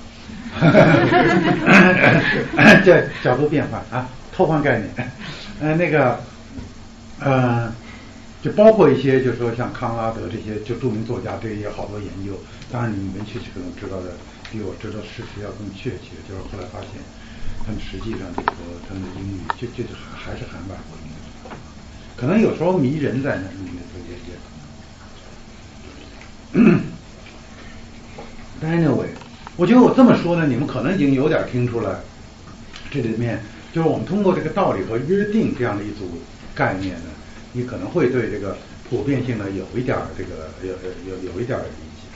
[2.86, 4.90] 这角度变换啊，偷换概念，
[5.62, 6.20] 呃那个
[7.20, 7.74] 呃。
[8.46, 12.40] 就包括一些，就是说像康拉德这些就著名作家，对也好多研究。
[12.72, 14.12] 当然，你们确实可能知道的
[14.52, 16.12] 比我知道事实要更确切。
[16.30, 16.90] 就是后来发现，
[17.66, 18.54] 他们实际上就是说，
[18.88, 21.10] 他们的英语就就还还是很外国音
[21.50, 21.58] 的，
[22.16, 24.14] 可能有时候迷人在那里面也
[26.70, 26.72] 也。
[28.62, 29.10] Anyway，
[29.58, 31.96] 我觉得我这么说呢，你们可能已经有点听出来，
[32.92, 33.42] 这里面
[33.72, 36.20] 就是我们通过这个道理和约定这样的一组
[36.54, 37.12] 概念呢。
[37.54, 38.58] 你可能会对这个
[38.90, 40.74] 普遍性呢有一点这个有
[41.10, 41.64] 有有一点理
[41.96, 42.08] 解，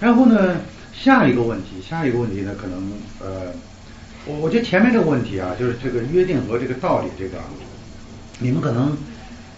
[0.00, 0.56] 然后呢，
[0.92, 3.52] 下一个问题，下一个问题呢，可能呃，
[4.26, 7.38] 我我觉得前面这个问题啊，就是这个约定和这个道理这个，
[8.40, 8.96] 你们可能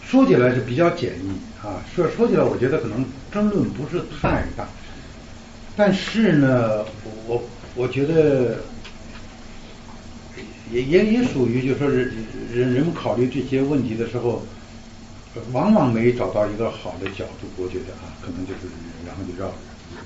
[0.03, 3.03] 说起来是比较简易啊，说说起来，我觉得可能
[3.33, 4.69] 争论不是太大。
[5.79, 6.85] 但是呢，
[7.29, 7.41] 我
[7.77, 8.65] 我觉得
[10.73, 12.13] 也也也属于，就说是
[12.53, 14.43] 人人们考虑这些问题的时候，
[15.53, 17.47] 往往没找到一个好的角度。
[17.57, 18.67] 我觉得啊，可能就是
[19.07, 19.53] 然后就绕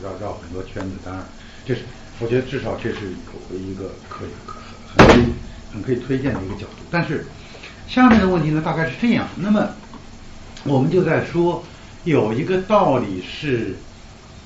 [0.03, 0.91] 绕绕很多圈子。
[1.03, 1.25] 当然，
[1.65, 1.81] 这是
[2.19, 3.15] 我觉得至少这是
[3.51, 4.29] 有一个可以
[4.95, 5.25] 很很
[5.73, 6.85] 很可以推荐的一个角度。
[6.91, 7.25] 但是
[7.89, 9.27] 下面的问题呢，大概是这样。
[9.37, 9.71] 那么
[10.65, 11.65] 我们就在说
[12.05, 13.77] 有一个道理是。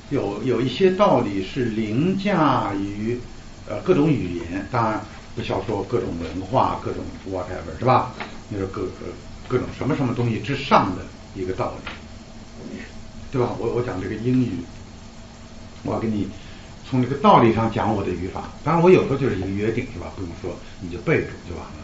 [0.09, 3.19] 有有一些道理是凌驾于
[3.67, 5.01] 呃各种语言，当然
[5.35, 8.13] 不需要说各种文化、各种 whatever 是吧？
[8.49, 8.87] 你说各
[9.47, 11.03] 各种什么什么东西之上的
[11.35, 11.73] 一个道
[12.71, 12.77] 理，
[13.31, 13.49] 对吧？
[13.59, 14.51] 我我讲这个英语，
[15.83, 16.29] 我要给你
[16.89, 18.49] 从这个道理上讲我的语法。
[18.63, 20.07] 当然我有时候就是一个约定是吧？
[20.15, 21.83] 不用说你就背住就完了。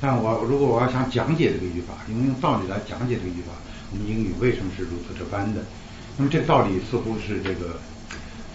[0.00, 3.52] 但我如果我要想讲解这个语法，用用道理来讲解这个语法，
[3.90, 5.60] 我们英语为什么是如此这般的？
[6.18, 7.78] 那么这个道理似乎是这个，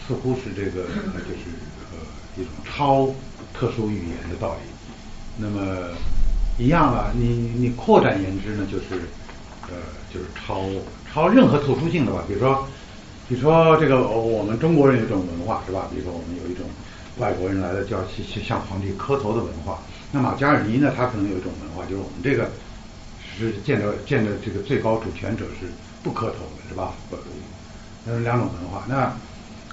[0.05, 1.47] 似乎是这个，就是
[1.93, 1.97] 呃
[2.35, 3.07] 一种超
[3.53, 4.69] 特殊语言的道理。
[5.37, 5.95] 那么
[6.59, 9.07] 一样了，你你扩展言之呢，就是
[9.69, 9.79] 呃
[10.13, 10.65] 就是超
[11.11, 12.25] 超任何特殊性的吧。
[12.27, 12.67] 比如说，
[13.29, 15.87] 比如说这个我们中国人有一种文化是吧？
[15.89, 16.65] 比如说我们有一种
[17.17, 19.79] 外国人来了就要去去向皇帝磕头的文化。
[20.11, 22.51] 那马加尔尼呢，他可能有一种文化，就是我们这个
[23.37, 25.65] 是见着见着这个最高主权者是
[26.03, 26.93] 不磕头的，是吧？
[28.05, 29.13] 那两种文化，那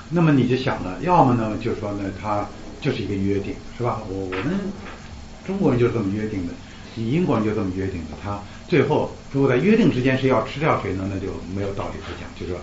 [0.08, 2.46] 那么你就想了，要么呢，就是说呢，它
[2.80, 4.00] 就是一个约定，是吧？
[4.08, 4.58] 我我们
[5.46, 6.52] 中国人就这么约定的，
[6.94, 12.60] 你英国人就这么约定的，他最后如果在约定之间谁要吃掉谁呢，那就没有道理可讲，就是说，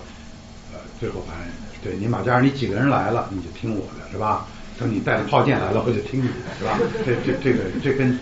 [0.74, 1.48] 呃，最后反正
[1.84, 4.48] 对你马加尔，你几个人来了，你就听我的，是吧？
[4.80, 6.80] 等你带着炮舰来了，我就听你的，是吧？
[7.06, 8.18] 这这这个这跟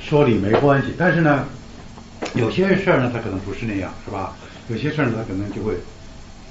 [0.00, 1.44] 说理没关系，但是呢，
[2.34, 4.34] 有些事儿呢，它可能不是那样，是吧？
[4.68, 5.74] 有些事儿呢，它可能就会。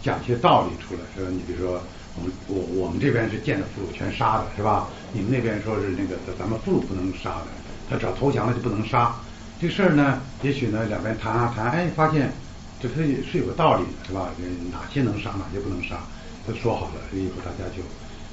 [0.07, 1.81] 讲些道理出来，说你比如说，
[2.15, 4.87] 我们我我们这边是见着俘虏全杀的，是吧？
[5.11, 7.47] 你们那边说是那个咱们俘虏不能杀的，
[7.89, 9.13] 他只要投降了就不能杀。
[9.59, 12.31] 这事儿呢，也许呢两边谈啊谈，哎，发现
[12.79, 14.29] 这是是有个道理的，是吧？
[14.71, 15.99] 哪些能杀，哪些不能杀，
[16.47, 17.83] 都说好了，以后大家就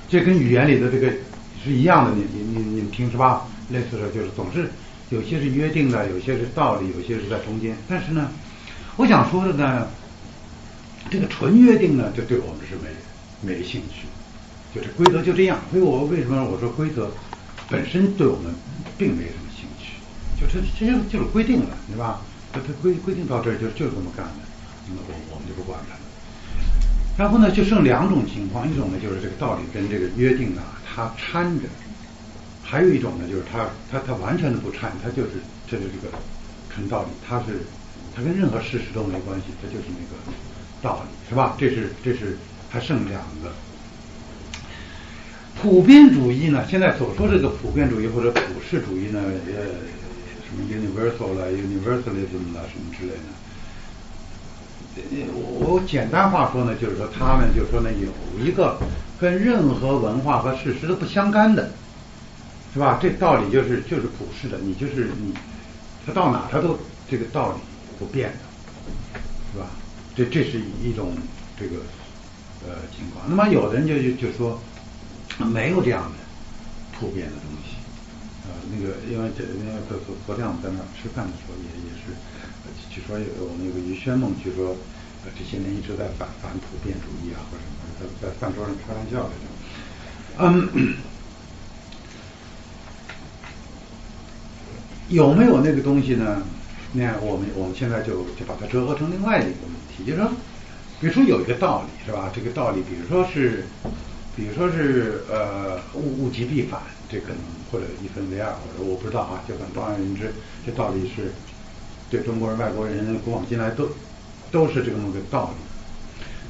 [0.08, 1.10] 这跟语言里的这个
[1.64, 3.48] 是一样的，你你你你们听是吧？
[3.70, 4.70] 类似的就是总是
[5.10, 7.76] 有些是约定的，有些是道理，有些是在中间。
[7.88, 8.30] 但是呢，
[8.94, 9.88] 我想说的呢。
[11.10, 12.88] 这个纯约定呢，就对我们是没
[13.40, 14.06] 没兴趣，
[14.74, 15.60] 就是规则就这样。
[15.70, 17.10] 所以我为什么我说规则
[17.68, 18.52] 本身对我们
[18.98, 20.00] 并没什么兴趣，
[20.40, 22.20] 就这这些就是规定了，对吧？
[22.52, 24.42] 它它规规定到这儿就就这么干的，
[24.88, 26.00] 那么我我们就不管它了。
[27.16, 31.66] 然后呢，就剩两种情况，一种呢就是这个道理跟这个约定啊，它掺着；
[32.62, 36.16] 还有一种呢就是它它它完全的不掺，它就是这就是这个
[36.70, 37.60] 纯道理，它是
[38.14, 40.16] 它跟任何事实都没关系，它就是那个。
[40.84, 41.56] 道理是吧？
[41.58, 42.36] 这是这是
[42.68, 43.50] 还剩两个
[45.60, 46.62] 普遍主义呢？
[46.68, 49.18] 现在所说这个普遍主义或者普世主义呢？
[49.22, 49.80] 呃，
[50.44, 53.24] 什么 universal 了，universalism 了，什么之类的。
[55.34, 58.78] 我简单话说呢，就是说他们就说呢，有一个
[59.18, 61.70] 跟任何文化和事实都不相干的，
[62.74, 62.98] 是吧？
[63.00, 65.32] 这道理就是就是普世的，你就是你，
[66.04, 66.78] 他到哪他都
[67.10, 67.58] 这个道理
[67.98, 68.34] 不变，
[70.14, 71.12] 这这是一种
[71.58, 71.76] 这个
[72.66, 74.60] 呃情况，那么有的人就就就说
[75.38, 76.18] 没有这样的
[76.96, 77.74] 普遍的东西，
[78.46, 82.14] 呃那个因为这因为昨昨昨天我们在那儿吃饭的时候也也是，
[82.88, 84.76] 据说有我们有个于宣梦，据说
[85.36, 89.46] 这些年一直在反反普遍主义啊或者什么，在在饭桌上开玩笑来着，
[90.38, 90.94] 嗯，
[95.08, 96.42] 有没有那个东西呢？
[96.92, 99.73] 那我们我们现在就就把它折合成另外一个。
[99.98, 100.30] 也就是说，
[101.00, 102.30] 比如说有一个道理是吧？
[102.34, 103.64] 这个道理，比如说是，
[104.34, 107.36] 比如说是呃物物极必反，这可能
[107.70, 110.32] 或者一分为二，或者我不知道啊，就很多而言之，
[110.66, 111.32] 这道理是
[112.10, 113.88] 对中国人、外国人古往今来都
[114.50, 115.64] 都是这么个道理。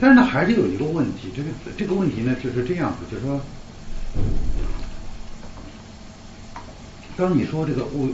[0.00, 3.40] 但是呢，还是有一个问题，这个这个问题呢就是这样子，就是说，
[7.16, 8.08] 当你说这个物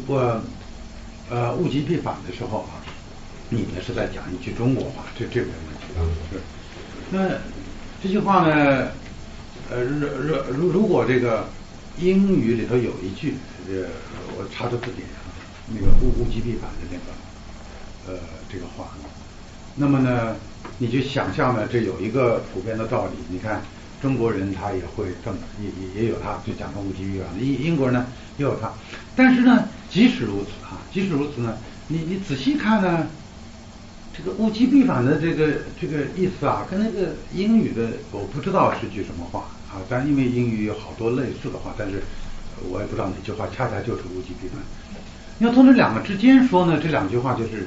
[1.30, 2.79] 呃物极必反的时候啊。
[3.52, 6.06] 你呢是在讲一句中国话，这这没问题啊。
[6.30, 6.40] 是，
[7.10, 7.28] 那
[8.00, 8.88] 这句话呢，
[9.68, 11.48] 呃，如如如如果这个
[11.98, 13.34] 英语里头有一句，
[13.68, 13.88] 呃，
[14.38, 15.26] 我查查字典啊，
[15.66, 18.90] 那个物物极必反的那个，呃，这个话，
[19.74, 20.36] 那么呢，
[20.78, 23.12] 你就想象呢，这有一个普遍的道理。
[23.28, 23.60] 你看
[24.00, 27.26] 中国人他也会这么，也也也有他，就讲个物极必反。
[27.44, 28.72] 英英国人呢也有他，
[29.16, 33.08] 但是呢，即使如此啊，即使如此呢，你你仔细看呢。
[34.16, 39.40] 这个物极必反的这个这个意思啊，跟那个英语的我不知道是句什么话
[39.72, 42.02] 啊，但因为英语有好多类似的话，但是
[42.70, 44.58] 我也不知道哪句话恰恰就是物极必反。
[45.38, 47.66] 要从这两个之间说呢，这两句话就是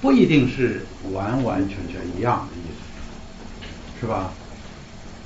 [0.00, 4.32] 不一定是完完全全一样的意思，是吧？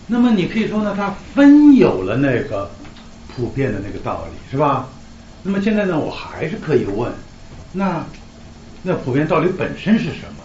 [0.09, 2.71] 那么你可以说呢，它分有了那个
[3.29, 4.89] 普遍的那个道理，是吧？
[5.43, 7.13] 那么现在呢，我还是可以问，
[7.73, 8.05] 那
[8.83, 10.45] 那普遍道理本身是什么？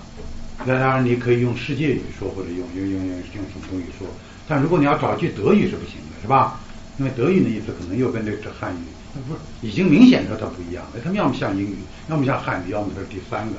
[0.66, 3.20] 那当然你可以用世界语说，或者用用用用用
[3.52, 4.08] 什么东西说。
[4.48, 6.60] 但如果你要找句德语是不行的，是吧？
[6.98, 11.00] 因为德语的意思可能又跟这这汉语，那不是已经明显说它不一样了。
[11.04, 11.76] 它要么像英语，
[12.10, 13.54] 要么像汉语，要么它是第三个，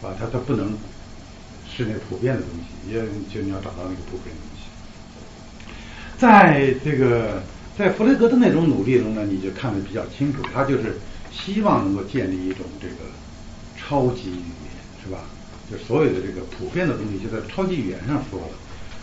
[0.00, 0.14] 是吧？
[0.18, 0.76] 它它不能
[1.68, 3.00] 是那普遍的东西，也
[3.32, 4.64] 就你要找到那个普遍的东西。
[6.18, 7.42] 在这个
[7.78, 10.98] 在弗雷格的那种努力中呢，你就看得比较清楚，他就是
[11.30, 12.94] 希望能够建立一种这个
[13.90, 14.70] 超级语言，
[15.02, 15.18] 是吧？
[15.68, 18.54] 就所有的这个普遍的东西就在超级语言上说了。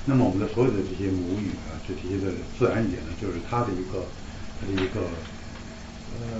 [0.06, 4.08] 那么我们的所有的这些母语啊，这些的自然语言呢，就是它的一个
[4.62, 5.02] 它的一个
[6.16, 6.40] 呃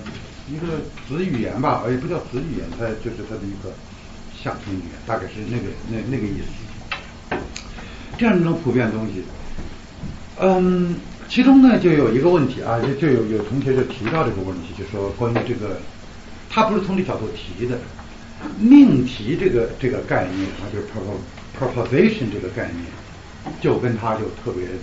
[0.50, 0.80] 一个
[1.10, 3.76] 子语言吧，也不叫子语言，它就是它的一个
[4.34, 7.36] 象声语言，大概是那个那那个意思。
[8.18, 9.24] 这样一种普遍东西。
[10.40, 10.96] 嗯，
[11.28, 15.82] 其中呢就有一个问题啊，就就有有同学就提到这个问题，就说关于这个，
[16.50, 17.78] 他不是从这角度提的，
[18.60, 20.86] 命题这个这个概念啊，就是
[21.58, 22.86] proposition 这个概念，
[23.62, 24.74] 就跟他就特别的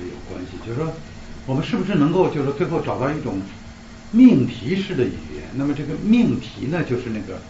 [0.00, 0.58] 有关系。
[0.66, 0.92] 就是说，
[1.46, 3.40] 我们是不是能够就是最后找到一种
[4.10, 5.44] 命题式的语言？
[5.54, 7.40] 那么这个命题呢，就是那个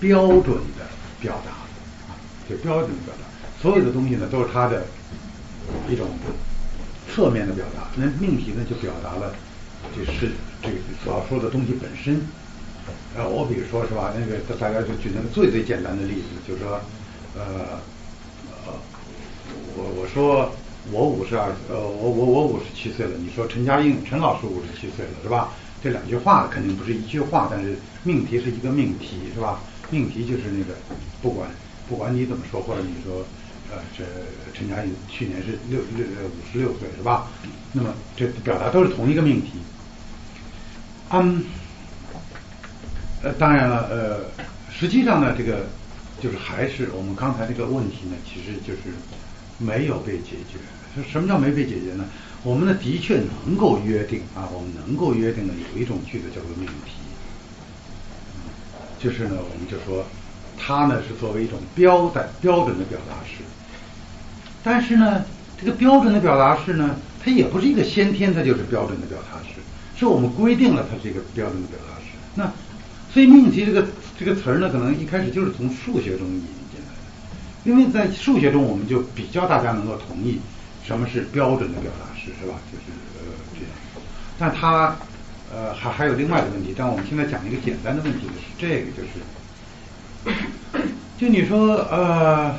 [0.00, 0.86] 标准的
[1.20, 1.50] 表达
[2.10, 2.16] 啊，
[2.48, 3.24] 就标准的表达，
[3.62, 4.86] 所有的东西呢都是它的
[5.88, 6.08] 一种。
[7.14, 9.32] 侧面的表达，那命题呢就表达了
[9.94, 12.20] 这是这个所要说的东西本身。
[13.16, 16.80] 呃，我比如说是吧，那个大家就举那个最最简单的例子，就是说，
[17.34, 17.80] 呃
[18.66, 18.72] 呃，
[19.76, 20.52] 我我说
[20.92, 25.52] 我五十二，呃我我我五十七岁了，你说陈嘉映陈老师五十七岁了是吧？
[25.82, 29.60] 这两句话肯定不是一句话，但是命题是一个命题是吧？
[29.90, 30.74] 命题就是那个
[31.22, 31.48] 不管
[31.88, 33.24] 不管你怎么说，或者你说。
[33.68, 34.04] 呃，这
[34.54, 37.26] 陈嘉映去年是六六五十六岁是吧？
[37.72, 39.54] 那么这表达都是同一个命题。
[41.10, 41.44] 嗯，
[43.22, 44.20] 呃，当然了，呃，
[44.70, 45.66] 实际上呢，这个
[46.20, 48.82] 就是还是我们刚才这个问题呢，其实就是
[49.58, 50.58] 没有被解决。
[51.10, 52.04] 什么叫没被解决呢？
[52.42, 56.92] 我们呢的确能够约定啊，我们能够约定的有一种句子叫做命题，
[58.98, 60.06] 就是呢，我们就说
[60.56, 63.42] 它呢是作为一种标的标准的表达式。
[64.62, 65.24] 但是呢，
[65.60, 69.60] 这个标准的表达式呢，它也不是一个先天它就是标准的表达式，
[69.98, 71.95] 是我们规定了它是一个标准的表达。
[73.16, 73.82] 所以命题这个
[74.18, 80.38] 这个词儿呢，可能一开始就是从数学中引进来的，因为在数学中我们就比较大家能够同意
[80.84, 82.56] 什么是标准的表达式，是吧？
[82.70, 83.70] 就是呃这样。
[84.38, 84.94] 但它
[85.50, 90.36] 呃还还有另外的问题，但我们现在讲一个简单的问题是这个，就是
[91.16, 92.54] 就你说呃。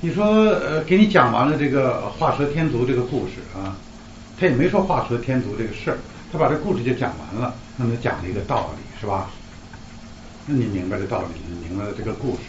[0.00, 3.74] 你说呃，给你讲完了这个画蛇添足这个故事啊，
[4.38, 5.98] 他也没说画蛇添足这个事儿，
[6.30, 9.30] 他把这故事就讲完了，那么讲了一个道理是吧？
[10.46, 12.40] 那你明白这道理，你明白了这个故事，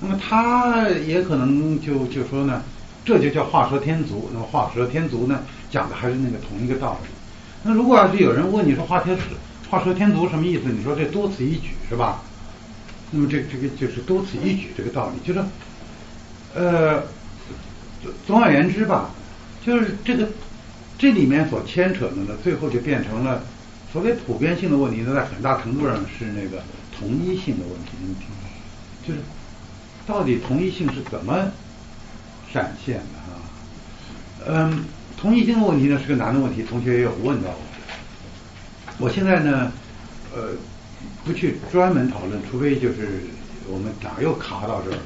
[0.00, 2.62] 那么他也可能就就说呢，
[3.04, 4.30] 这就叫画蛇添足。
[4.32, 7.08] 那么画蛇添足呢，讲的还是那个同一个道理。
[7.62, 9.18] 那如果要是有人问你说画天
[9.68, 10.68] 画蛇添足什么意思？
[10.68, 12.22] 你说这多此一举是吧？
[13.10, 15.44] 那么这这个就是多此一举这个道理，就是。
[16.54, 17.02] 呃，
[18.26, 19.10] 总而言之吧，
[19.62, 20.26] 就是这个
[20.96, 23.42] 这里面所牵扯的呢，最后就变成了
[23.92, 26.62] 所谓普遍性的问题，呢在很大程度上是那个
[26.98, 27.92] 同一性的问题。
[29.06, 29.20] 就是
[30.06, 31.50] 到底同一性是怎么
[32.52, 33.38] 展现的啊？
[34.48, 34.84] 嗯，
[35.16, 37.56] 同一性的问题呢是个难的问题，同学也有问到我。
[38.98, 39.70] 我现在呢，
[40.34, 40.50] 呃，
[41.24, 43.22] 不去专门讨论，除非就是
[43.68, 45.02] 我们哪又卡到这儿了。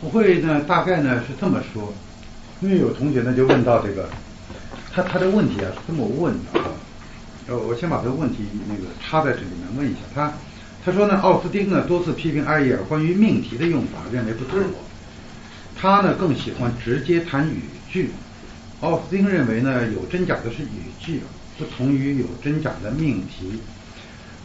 [0.00, 1.94] 我会呢，大概呢是这么说，
[2.60, 4.08] 因为有同学呢就问到这个，
[4.92, 6.66] 他他的问题啊是这么问的啊，
[7.48, 10.00] 呃，我先把这个问题那个插在这里面问一下。
[10.14, 10.32] 他，
[10.84, 14.62] 他说呢，奥斯丁呢多次批评埃耶尔关于命题的用法，认为不妥，
[15.76, 18.10] 他呢更喜欢直接谈语句，
[18.80, 21.20] 奥斯丁认为呢有真假的是语句，
[21.58, 23.60] 不同于有真假的命题，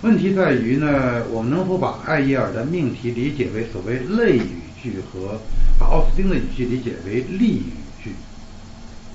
[0.01, 4.61] 问题在于呢，我们能否把艾耶尔的命题理解为所谓类语？
[4.79, 5.41] 句和
[5.79, 7.73] 把奥斯丁的语句理解为例语
[8.03, 8.11] 句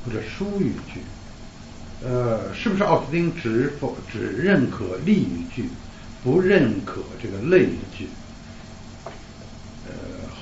[0.04, 0.98] 或者书语句，
[2.04, 5.68] 呃，是不是奥斯丁只否只认可例语句，
[6.24, 8.08] 不认可这个类语句？
[9.86, 9.92] 呃，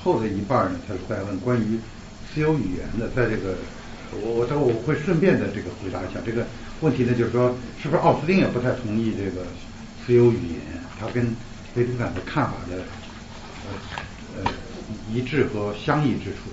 [0.03, 1.79] 后的一半呢，他是在问关于
[2.33, 3.55] 私有语言的，在这个
[4.11, 6.47] 我我我会顺便的这个回答一下这个
[6.79, 9.45] 问题呢，就是说是不是奥斯汀也不太同意这个
[10.03, 11.23] 私有语言，他跟
[11.75, 12.77] 维特根斯坦的看法的
[13.65, 14.51] 呃呃
[15.13, 16.49] 一致和相异之处。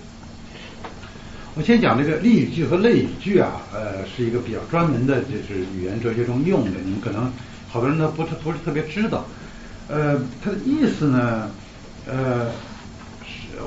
[1.54, 7.32] 我先讲这个例语句和类语句啊，呃，是一个比较专门的，就是语言哲学中用的，你们可能
[7.68, 9.26] 好多人都不是不是特别知道。
[9.88, 11.50] 呃，它的意思呢，
[12.06, 12.50] 呃，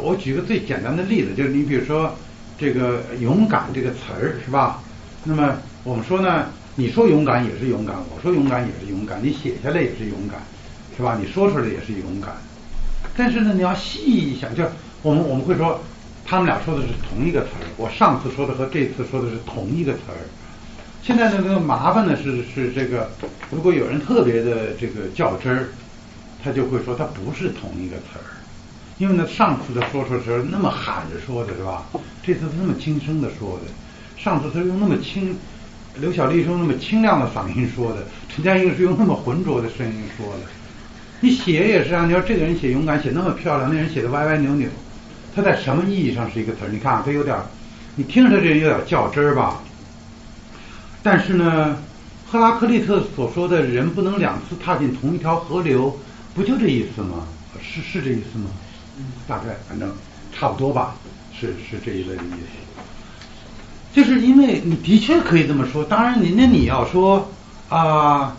[0.01, 2.15] 我举个最简单的例子，就是你比如说
[2.57, 4.81] 这个“勇敢”这个词儿是吧？
[5.23, 10.39] 那么我们说呢，你说勇敢也是勇敢，我说勇敢也是勇敢，你写下来也是勇敢，
[10.95, 11.17] 是吧？
[11.19, 12.33] 你说出来也是勇敢。
[13.17, 14.63] 但是呢，你要细一想，就
[15.01, 15.83] 我们我们会说，
[16.25, 20.21] 他们俩说的是同一个词儿，我上次说的和这次说的是同一个词儿。
[21.03, 23.09] 现在呢，这个麻烦呢是是这个，
[23.49, 25.69] 如果有人特别的这个较真儿。
[26.43, 28.25] 他就会说他不是同一个词儿，
[28.97, 31.85] 因为呢上次他说出的时候那么喊着说的是吧？
[32.23, 33.65] 这次他那么轻声的说的，
[34.17, 35.37] 上次他用那么轻，
[35.99, 40.39] 刘小丽是用那么清亮的嗓音说的，陈嘉映是用那么浑浊的声音说的。
[41.19, 44.67] 你写也是啊，你要这个人写勇敢写那么漂亮，那人写的歪歪扭扭，
[45.35, 46.69] 他在什么意义上是一个词儿？
[46.69, 47.37] 你看啊，他有点，
[47.95, 49.61] 你听着这有点较真儿吧？
[51.03, 51.77] 但是呢，
[52.25, 55.97] 赫拉克利特所说的人不能两次踏进同一条河流。
[56.33, 57.27] 不就这意思吗？
[57.61, 58.49] 是是这意思吗？
[59.27, 59.91] 大概反正
[60.33, 60.95] 差不多吧，
[61.37, 62.81] 是是这一类的意思。
[63.93, 67.29] 就是因为你的确可以这么说，当然，你那你要说
[67.67, 68.37] 啊，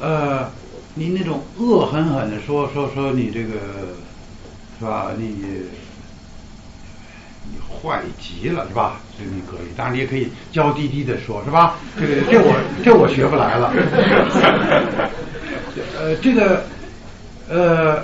[0.00, 0.50] 呃，
[0.94, 3.52] 你那种恶狠狠的说说说你这个
[4.78, 5.10] 是吧？
[5.18, 5.44] 你
[7.82, 9.00] 坏极了是吧？
[9.18, 11.76] 这你可以，当然你也可以娇滴滴的说是吧？
[11.98, 13.72] 这个这我这我学不来了。
[15.98, 16.64] 呃，这个。
[17.46, 18.02] 呃，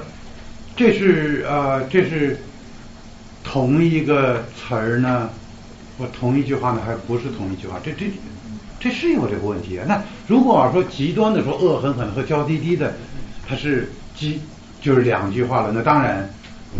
[0.77, 2.37] 这是呃，这是
[3.43, 5.31] 同一个词儿呢，
[5.99, 7.81] 或同一句话呢，还不是同一句话？
[7.83, 8.05] 这这
[8.79, 9.87] 这是有这个问题啊。
[9.89, 12.93] 那如果说极端的说恶狠狠和娇滴滴的，
[13.49, 14.43] 它是极
[14.83, 16.29] 就是两句话了，那当然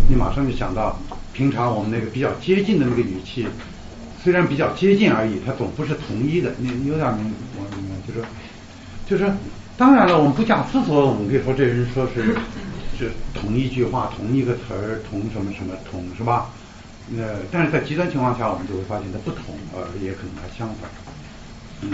[0.07, 1.01] 你马上就想到
[1.33, 3.49] 平常我们那个比较接近的那个语气，
[4.23, 6.55] 虽然比较接近而已，它总不是同一的。
[6.59, 8.23] 你有点明我明白，就是
[9.07, 9.33] 就是。
[9.77, 12.37] 当然了，我们不假思索，我们可以说这人说是
[12.99, 16.51] 是同一句话、同一个词儿、同什么什么同，是吧？
[17.09, 20.91] 那但是在极端情况下，我们就会发现它不同，呃，也可能它相反。
[21.81, 21.93] 嗯，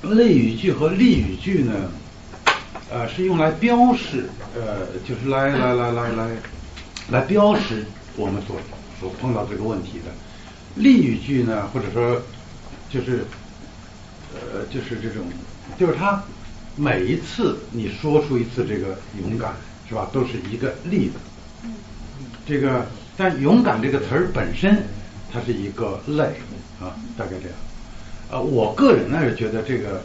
[0.00, 1.90] 呃，类语句和例语句呢，
[2.90, 6.30] 呃，是用来标示，呃，就是来来来来来
[7.10, 7.84] 来标识
[8.16, 8.56] 我们所
[9.00, 10.12] 所碰到这个问题的。
[10.76, 12.20] 例语句呢，或者说
[12.90, 13.24] 就是，
[14.34, 15.22] 呃，就是这种，
[15.78, 16.22] 就是他
[16.76, 19.54] 每一次你说出一次这个勇敢，
[19.88, 21.14] 是吧，都是一个例子。
[22.46, 24.82] 这个，但勇敢这个词儿本身，
[25.32, 26.24] 它是一个类
[26.80, 27.56] 啊，大概这样。
[28.30, 30.02] 呃，我个人呢是觉得这个，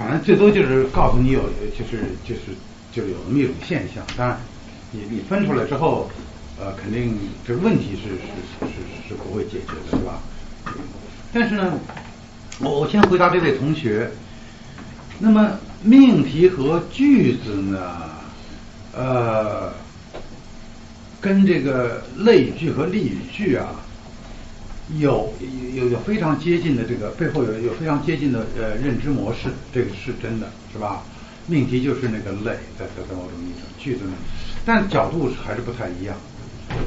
[0.00, 1.42] 反正最多就是告诉你有，
[1.78, 2.40] 就是就是
[2.90, 4.02] 就有那么一种现象。
[4.16, 4.40] 当然，
[4.90, 6.10] 你你分出来之后。
[6.62, 10.20] 呃，肯定这问题是是是是不会解决的，是吧？
[11.32, 11.72] 但是呢，
[12.58, 14.10] 我我先回答这位同学。
[15.20, 18.10] 那么命题和句子呢，
[18.92, 19.72] 呃，
[21.18, 23.68] 跟这个类语句和例语句啊，
[24.98, 25.32] 有
[25.74, 31.04] 有有非常接近的这个背后有有非常接近的呃认知模式，这个是真的，是吧？
[31.46, 34.12] 命题就是那个类，在在在某种意义上，句子呢，
[34.64, 36.16] 但角度还是不太一样。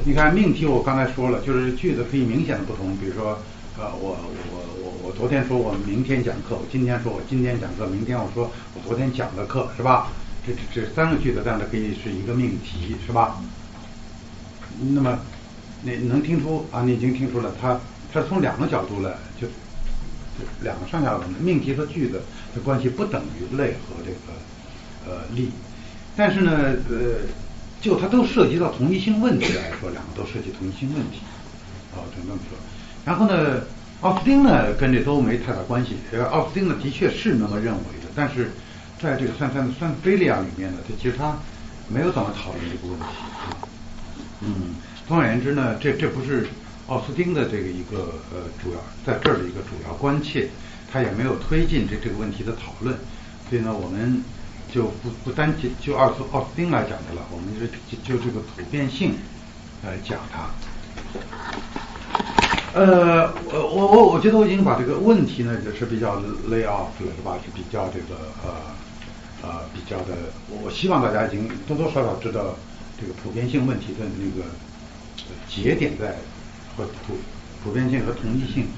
[0.04, 2.96] 你看命题，我刚才说了，就是句子可以明显的不同。
[2.96, 3.38] 比如说，
[3.78, 4.16] 呃，我
[4.50, 10.08] 我我我昨天说我明天讲课，我今天说我今天讲课，明天我说我昨天讲的课，是吧？
[10.46, 13.40] 这这这三个句子但是可以是一个命题，是吧？
[14.92, 15.18] 那么
[15.82, 16.82] 你能听出啊？
[16.84, 17.78] 你已经听出了，它
[18.14, 22.22] 它从两个角度来，就就两个上下文，命题和句子
[22.54, 25.50] 的关系不等于类和这个呃例，
[26.16, 26.52] 但是呢，
[26.88, 27.26] 呃。
[27.80, 31.18] 就它都涉及到同一性问题来说，两个都涉及同一性问题，
[31.92, 32.56] 哦，就这么说。
[33.04, 33.60] 然后呢，
[34.00, 35.96] 奥斯汀呢跟这都没太大关系。
[36.30, 38.52] 奥斯汀呢的确是那么认为的，但是
[38.98, 41.36] 在这个三三三菲利亚里面呢，他其实他
[41.86, 43.06] 没有怎么讨论这个问题。
[44.40, 46.48] 嗯，总而言之呢，这这不是
[46.86, 50.48] 奥斯汀的这个一个呃主要在这儿的一个主要关切，
[50.92, 52.96] 他也没有推进这这个问题的讨论。
[53.48, 54.22] 所以呢，我们。
[54.72, 59.14] 就不不单就就奥斯奥斯汀来讲的了，我们就就就这个普遍性
[59.84, 60.50] 来讲它。
[62.72, 66.16] 呃，我我我觉得我已经把这个问题呢，就是比较
[66.50, 67.38] lay off 了，是吧？
[67.44, 68.50] 是比较这个呃
[69.42, 72.56] 呃比较的，我希望大家已经多多少少知道
[73.00, 74.48] 这个普遍性问题的那个
[75.48, 76.16] 节点在
[76.76, 77.16] 和普
[77.62, 78.68] 普遍性和同一性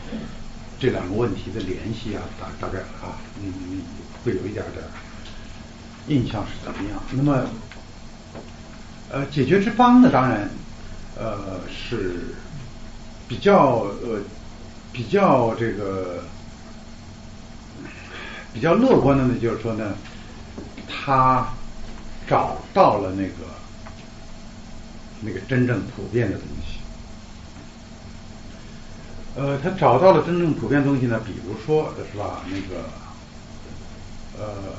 [0.78, 3.80] 这两个问题的联系啊，大大概啊，你你
[4.24, 4.84] 会有一点点
[6.08, 7.02] 印象是怎么样？
[7.12, 7.46] 那么
[9.10, 10.48] 呃，解决之方呢，当然
[11.16, 12.34] 呃是
[13.28, 14.20] 比较呃
[14.92, 16.22] 比较这个。
[18.54, 19.92] 比较乐观的呢，就是说呢，
[20.88, 21.46] 他
[22.26, 23.34] 找到了那个
[25.20, 26.55] 那个真正普遍的东西。
[29.36, 32.84] 呃，他找到了真正普遍东西呢，比如说是吧，那个
[34.38, 34.74] 呃，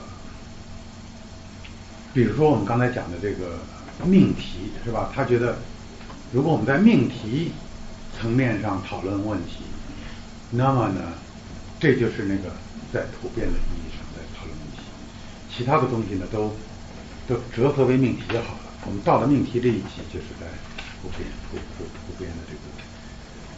[2.13, 3.59] 比如说我们刚才讲的这个
[4.03, 5.11] 命题是吧？
[5.13, 5.59] 他觉得，
[6.33, 7.51] 如果我们在命题
[8.19, 9.63] 层面上讨论问题，
[10.49, 11.01] 那么呢，
[11.79, 12.51] 这就是那个。
[12.93, 14.79] 在普遍的意义上在讨论问题，
[15.51, 16.55] 其他的东西呢都
[17.27, 18.59] 都折合为命题就好了。
[18.85, 20.47] 我们到了命题这一级，就是在
[21.01, 22.61] 普遍普普普遍的这个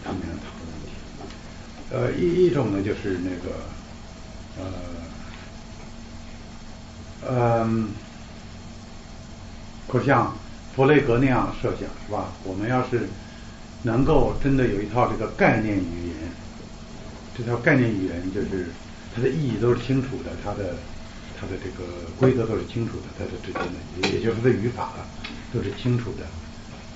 [0.03, 0.48] 层面上讨论问题。
[1.91, 3.55] 呃，一一种呢就是那个
[4.57, 4.63] 呃
[7.29, 7.89] 嗯，
[9.87, 10.35] 可像
[10.75, 12.31] 弗雷格那样设想是吧？
[12.43, 13.07] 我们要是
[13.83, 16.15] 能够真的有一套这个概念语言，
[17.37, 18.67] 这套概念语言就是。
[19.11, 20.75] 它的意义都是清楚的，它的
[21.35, 21.83] 它的这个
[22.19, 24.91] 规则都是清楚的，它的之间的，也就是它的语法
[25.51, 26.27] 都是清楚的。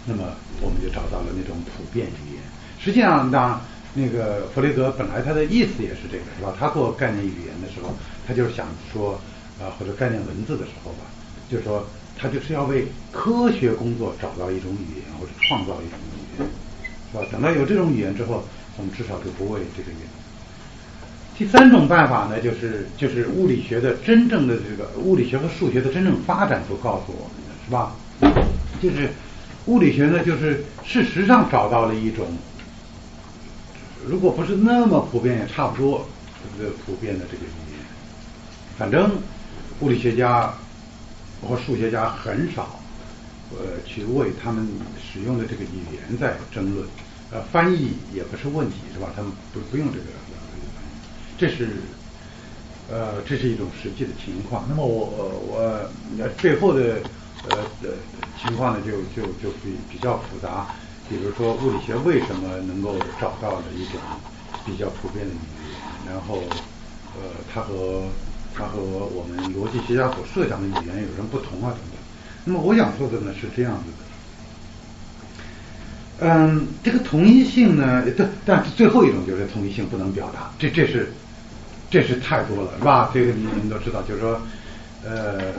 [0.05, 0.23] 那么
[0.61, 2.43] 我们就找到了那种普遍语言。
[2.79, 3.59] 实际上，当
[3.93, 6.55] 那个弗雷格本来他的意思也是这个，是吧？
[6.59, 7.93] 他做概念语言的时候，
[8.27, 9.19] 他就是想说，
[9.59, 11.05] 啊，或者概念文字的时候吧，
[11.49, 11.85] 就是说
[12.17, 16.47] 他就是要为科学工作找到一种语言，或者创造一种语言，
[17.11, 17.23] 是吧？
[17.31, 18.43] 等到有这种语言之后，
[18.77, 20.07] 我们至少就不为这个语言。
[21.35, 27.95] 第三种办法呢，就是就是物理学的真正的这个物理学和数学的真正发展所告诉我们的，是吧？
[28.81, 29.09] 就是
[29.65, 32.27] 物理学呢，就是事实上找到了一种，
[34.08, 36.06] 如果不是那么普遍，也差不多
[36.58, 37.80] 这个普遍的这个语言。
[38.78, 39.12] 反正
[39.80, 40.54] 物理学家
[41.41, 42.80] 和数学家很少
[43.51, 44.68] 呃去为他们
[44.99, 46.88] 使用的这个语言在争论，
[47.32, 49.10] 呃，翻译也不是问题，是吧？
[49.16, 50.06] 他们不不用这个。
[51.36, 51.68] 这是，
[52.89, 54.66] 呃，这是一种实际的情况。
[54.70, 55.06] 那么我
[55.49, 56.99] 我最后的
[57.49, 57.95] 呃的
[58.39, 60.68] 情况呢，就就就比比较复杂。
[61.14, 64.01] 比如说物理学为什么能够找到的一种
[64.66, 66.11] 比较普遍的语言？
[66.11, 66.41] 然后
[67.16, 67.22] 呃，
[67.53, 68.05] 它和
[68.51, 71.70] 它和我们逻辑学家所设想的语言有什么不同啊？
[71.70, 71.99] 等等。
[72.45, 73.97] 那么我想说的呢是这样子的。
[76.28, 81.14] 嗯，这个同一性呢，但但是最后一种就是同一性不能表达，这这是。
[81.91, 83.11] 这是太多了，是吧？
[83.14, 84.41] 这个你们都知道，就是说，
[85.03, 85.53] 呃，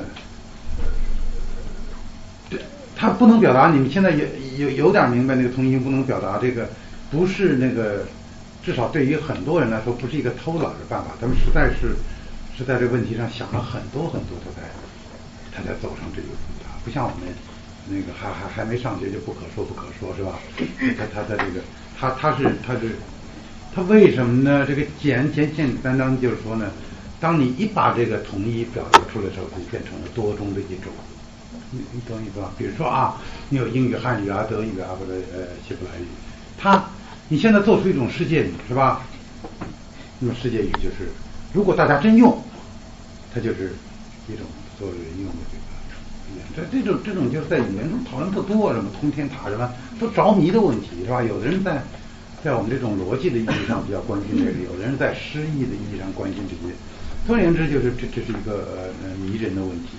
[2.97, 3.71] 他不能表达。
[3.71, 4.25] 你们现在有
[4.59, 6.69] 有有点明白那个同一不能表达，这个
[7.11, 8.07] 不是那个，
[8.63, 11.13] 至少对于很多人来说，不是一个偷懒的办法。
[11.21, 11.97] 他们实在是
[12.57, 14.69] 是在这个问题上想了很多很多，他才
[15.53, 16.35] 他才走上这个路
[16.85, 17.29] 不像我们
[17.89, 20.39] 那个还还还没上学就不可说不可说，是吧？
[20.97, 21.61] 他他他这个
[21.99, 22.97] 他他是他是。
[23.77, 24.65] 他为什么呢？
[24.65, 26.71] 这个简简简单单就是说呢，
[27.19, 30.93] 当你一把这个统一表达出来之后，就变成了多中的一种。
[31.75, 32.53] 你你懂意思吧？
[32.57, 36.07] 比如说啊，你有英语、汉语啊、德语啊，或者呃希伯来语，
[36.57, 36.85] 它
[37.29, 39.03] 你现在做出一种世界语是吧？
[40.20, 41.11] 那么世界语就是，
[41.53, 42.41] 如果大家真用，
[43.35, 43.75] 它就是
[44.29, 44.47] 一种
[44.79, 45.64] 作为人用的这个
[46.31, 46.45] 语言。
[46.55, 51.22] 这这种这种就是在语言中讨论特多，什么通天塔什么都着迷的问题是吧？
[51.22, 51.83] 有的人在。
[52.45, 56.75] 在我们这种逻辑的意义上比较关心这个，有的人在诗意的意义上关心这些。
[57.27, 59.97] 总而言之，就是这这是一个呃迷人的问题。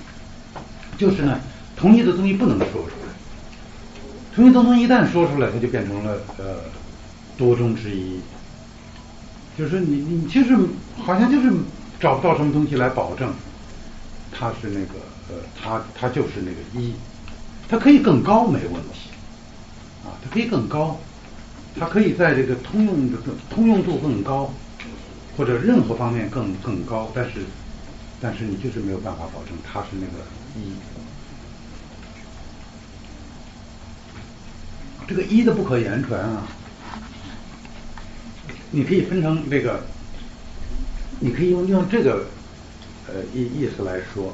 [0.95, 1.39] 就是呢，
[1.75, 3.13] 同一的东西不能说出来，
[4.33, 6.57] 同一的东西一旦说出来，它就变成了呃
[7.37, 8.19] 多中之一。
[9.57, 10.57] 就是，你你就是
[10.97, 11.51] 好像就是
[11.99, 13.33] 找不到什么东西来保证
[14.31, 14.93] 它是那个
[15.29, 16.93] 呃，它它就是那个一，
[17.69, 19.09] 它可以更高没问题
[20.03, 20.99] 啊，它可以更高。
[21.77, 23.17] 它可以在这个通用的
[23.49, 24.49] 通用度更高，
[25.35, 27.41] 或者任何方面更更高，但是
[28.21, 30.23] 但是你就是没有办法保证它是那个
[30.57, 30.71] 一。
[35.07, 36.47] 这个一的不可言传啊，
[38.71, 39.81] 你可以分成这个，
[41.19, 42.25] 你可以用用这个
[43.07, 44.33] 呃意意思来说，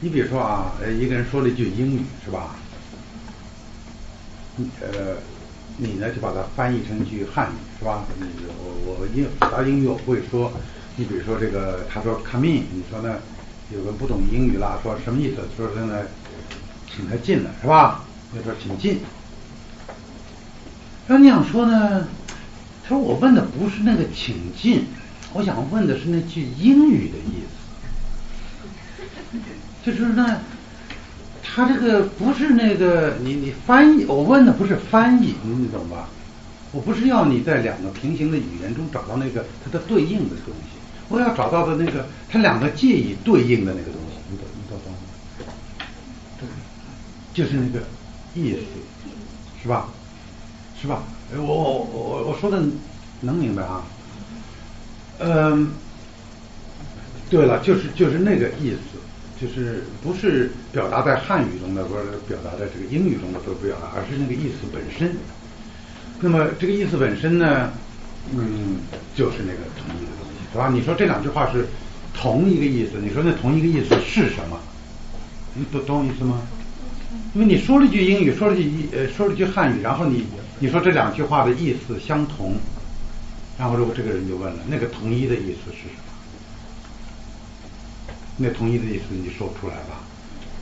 [0.00, 2.56] 你比如说啊，呃一个人说了一句英语是吧？
[4.80, 5.16] 呃。
[5.76, 8.04] 你呢就把它翻译成一句汉语是吧？
[8.16, 10.52] 你我我英复杂英语我会说，
[10.94, 13.18] 你比如说这个他说 come in，你说呢
[13.72, 15.38] 有个不懂英语啦，说什么意思？
[15.56, 16.04] 说现在
[16.94, 18.04] 请他进来是吧？
[18.32, 19.00] 就说请进。
[21.06, 22.06] 那你想说呢？
[22.86, 24.84] 他说我问的不是那个请进，
[25.32, 27.42] 我想问的是那句英语的意
[29.32, 29.38] 思。
[29.82, 30.40] 就是呢，
[31.42, 36.08] 他这个不是那个你你翻译，我问的不是翻译，你懂吧？
[36.72, 40.76] 我不是要你在两个平行的语言中找到那个它的对应的东西，
[41.08, 44.98] 我要找到的那个它两个介意对应的那个东西，你懂你懂懂吗？
[47.32, 47.86] 就是那个
[48.34, 48.58] 意思，
[49.62, 49.88] 是吧？
[50.84, 51.02] 是吧？
[51.34, 52.60] 我我我我说的
[53.22, 53.82] 能明白啊？
[55.18, 55.70] 嗯，
[57.30, 59.00] 对了，就是就是那个意思，
[59.40, 65.16] 就是不是表达在汉语中的，或者表达在这个英语中的不表达，而是那个意思本身。
[66.20, 67.70] 那么这个意思本身呢，
[68.36, 68.76] 嗯，
[69.16, 70.68] 就是那个同一个东西，是吧？
[70.70, 71.66] 你说这两句话是
[72.12, 74.60] 同一个意思，你说那同一个意思是什么？
[75.54, 76.42] 你懂懂我意思吗？
[77.32, 80.26] 因为你说了一句英语，说了句呃，说了句汉语，然后你
[80.58, 82.56] 你说这两句话的意思相同，
[83.58, 86.02] 然后如果这个人就问了，那个同一的意思是什么？
[88.36, 90.00] 那同一的意思你说不出来吧？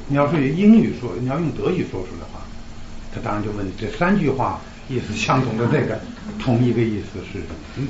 [0.08, 2.40] 你要是用英语说，你要用德语说出来的话，
[3.14, 4.60] 他当然就问你这三句话。
[4.88, 5.98] 意思相同的那个
[6.40, 7.46] 同一个意思是什
[7.80, 7.86] 么？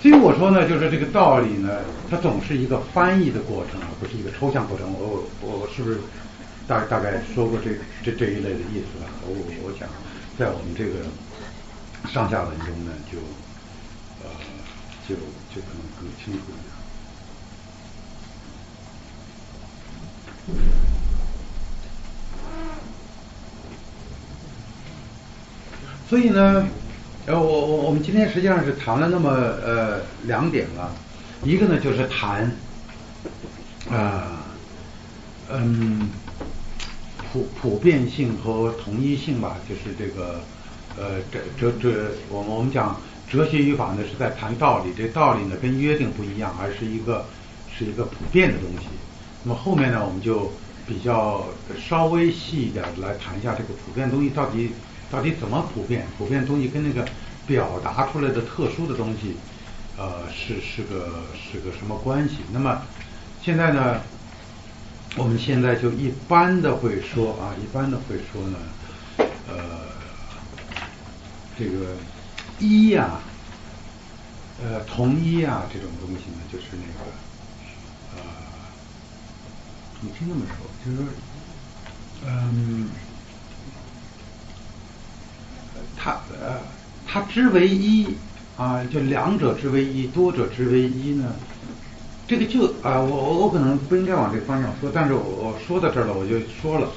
[0.00, 4.90] 所以我说呢，就是这个道理呢，它总是一个翻译的过程，而不是一个抽象过程。
[4.94, 5.98] 我我我是不是
[6.68, 7.72] 大大概说过这
[8.04, 9.10] 这这一类的意思了？
[9.26, 9.34] 我
[9.64, 9.88] 我想
[10.38, 11.00] 在我们这个
[12.12, 13.18] 上下文中呢，就
[14.22, 14.30] 呃
[15.08, 15.14] 就
[15.54, 16.74] 就可能更清楚一点。
[26.08, 26.66] 所以呢，
[27.26, 30.92] 呃，我我我们今天实际上是谈了那么呃两点了，
[31.42, 32.50] 一个呢就是谈
[33.90, 34.44] 啊
[35.50, 36.10] 嗯
[37.34, 40.40] 普普遍性和统一性吧，就是这个
[40.96, 47.26] 呃哲哲哲，我们我们讲哲学语法呢是在谈道理，这道理呢跟约定不一样，而是一个
[47.76, 48.86] 是一个普遍的东西。
[49.42, 50.52] 那么后面呢，我们就
[50.86, 51.44] 比较
[51.76, 54.70] 稍微细一点来谈一下这个普遍东西到底。
[55.10, 56.06] 到底怎么普遍？
[56.18, 57.06] 普遍东西跟那个
[57.46, 59.36] 表达出来的特殊的东西，
[59.96, 62.36] 呃，是是个是个什么关系？
[62.52, 62.82] 那么
[63.40, 64.00] 现在呢，
[65.16, 68.58] 我们现在就一般的会说啊，一般的会说呢，
[69.48, 69.54] 呃，
[71.56, 71.96] 这个
[72.58, 73.20] 一呀，
[74.62, 77.10] 呃，同一啊，这种东西呢，就是那个
[78.12, 78.18] 呃，
[80.00, 81.06] 你听这么说，就是说，
[82.26, 82.88] 嗯。
[85.96, 86.10] 它
[86.40, 86.60] 呃，
[87.06, 88.16] 它之为一
[88.56, 91.34] 啊，就两者之为一，多者之为一呢？
[92.26, 96.88] 这个就啊，我我我可能不应该往这方向说，但是我我说到这儿了，我就说了，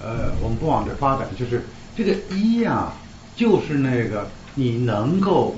[0.00, 1.64] 呃，我们不往这发展，就是
[1.94, 2.92] 这个一呀，
[3.36, 5.56] 就是那个你能够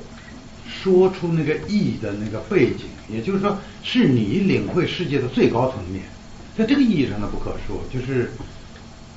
[0.67, 6.05] 说出那个意的那个背景，也就是说，是你领会世界的最高层面，
[6.57, 8.31] 在这个意义上的不可说，就是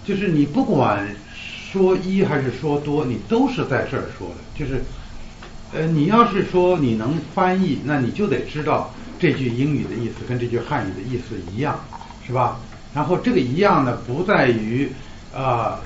[0.04, 1.08] 就是你不管。
[1.72, 4.82] 说一还是说多，你都是在这儿说的，就是，
[5.72, 11.80] 呃，你要是说你能翻译，那你就得知道这句英语的意思跟这句汉语的意思一样，
[12.26, 12.60] 是吧？
[12.94, 14.90] 然后这个一样呢，不在于
[15.36, 15.80] 啊，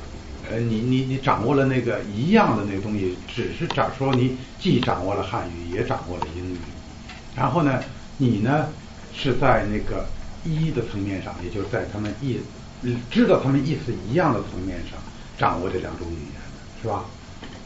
[0.49, 6.57] 呃，你你你掌握了那个一样的那个东西，只是掌说你既掌握了汉语，也掌握了英语，
[7.35, 7.81] 然后呢，
[8.17, 8.67] 你呢
[9.13, 10.05] 是在那个
[10.45, 12.39] 一的层面上，也就是在他们意
[13.09, 14.99] 知道他们意思一样的层面上。
[15.35, 16.41] 掌握这两种语言
[16.79, 17.03] 是吧？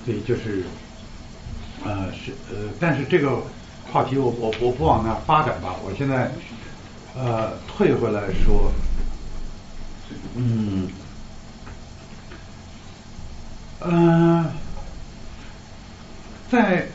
[0.05, 0.63] 所以就是，
[1.83, 3.43] 呃，是呃，但是这个
[3.91, 5.75] 话题我我我不往那发展吧。
[5.83, 6.31] 我现在
[7.15, 8.71] 呃退回来说，
[10.35, 10.87] 嗯，
[13.79, 14.51] 呃，
[16.49, 16.87] 在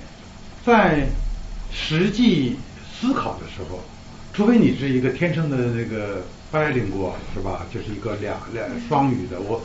[0.65, 1.09] 在
[1.71, 2.57] 实际
[3.01, 3.81] 思考的时候，
[4.33, 6.23] 除非你是一个天生的那个
[6.53, 7.67] bilingual 是吧？
[7.73, 9.61] 就是一个两两双语的我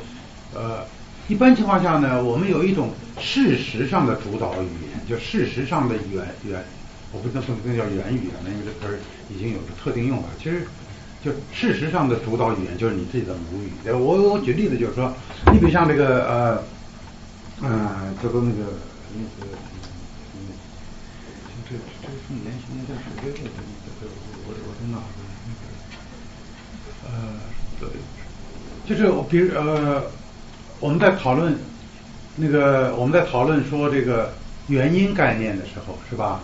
[0.53, 0.85] 呃。
[1.29, 6.63] 一般情况下呢，我们有一种事实上的主导语言，就事实上的原原，
[7.11, 8.99] 我不能说那叫原语言，因为这词儿
[9.29, 10.29] 已经有了特定用法。
[10.37, 10.67] 其实，
[11.23, 13.71] 就事实上的主导语言就是你自己的母语。
[13.91, 15.13] 我我举例子就是说，
[15.51, 16.63] 你比如像这个呃，
[17.61, 18.77] 嗯，叫做那个
[19.15, 19.47] 那个，
[20.35, 20.51] 嗯，
[21.69, 23.49] 这这是年轻人在说这个的，
[24.45, 25.17] 我我在哪个？
[27.07, 27.39] 呃，
[27.79, 27.89] 对，
[28.85, 30.03] 就是我比如呃。
[30.79, 31.57] 我们在讨论
[32.35, 34.31] 那个，我们在讨论说这个
[34.67, 36.39] 原因概念的时候，是吧？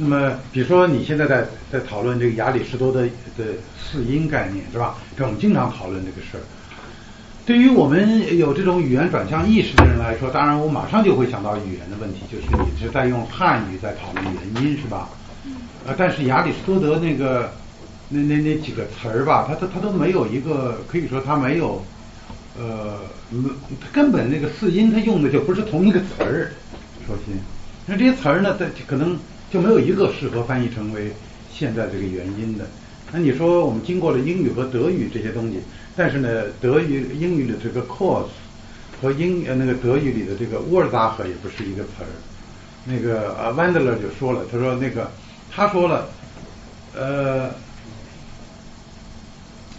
[0.00, 3.02] 那么，比如说你现在在在讨论这个亚里士多德
[3.36, 3.44] 的
[3.76, 4.94] 四音概念是吧？
[5.16, 6.40] 这我们经常讨论这个事儿。
[7.44, 15.08] 对于我们有这种语言转向意识的人来说，当然我马上就会想到语言的问题，就是你是在用汉语在讨论原因是吧？
[15.84, 17.50] 呃，但是亚里士多德那个
[18.08, 21.84] 那那那几个词儿吧，他他他都没有一个可以说他没有
[22.56, 23.00] 呃，
[23.92, 26.52] 根本那个四音他用的就不是同一个词儿。
[27.04, 27.36] 首先，
[27.84, 29.18] 那这些词儿呢，它可能。
[29.50, 31.12] 就没有一个适合翻译成为
[31.52, 32.66] 现在这个原因的。
[33.10, 35.60] 那你说我们经过了英语和德语这些东西，
[35.96, 38.28] 但是呢，德语、英语的这个 course
[39.00, 42.06] 和英呃那个德语里的这个 Ursache 也不是一个词儿。
[42.84, 45.10] 那个呃 Wandler 就说了，他说那个
[45.50, 46.08] 他说了，
[46.94, 47.50] 呃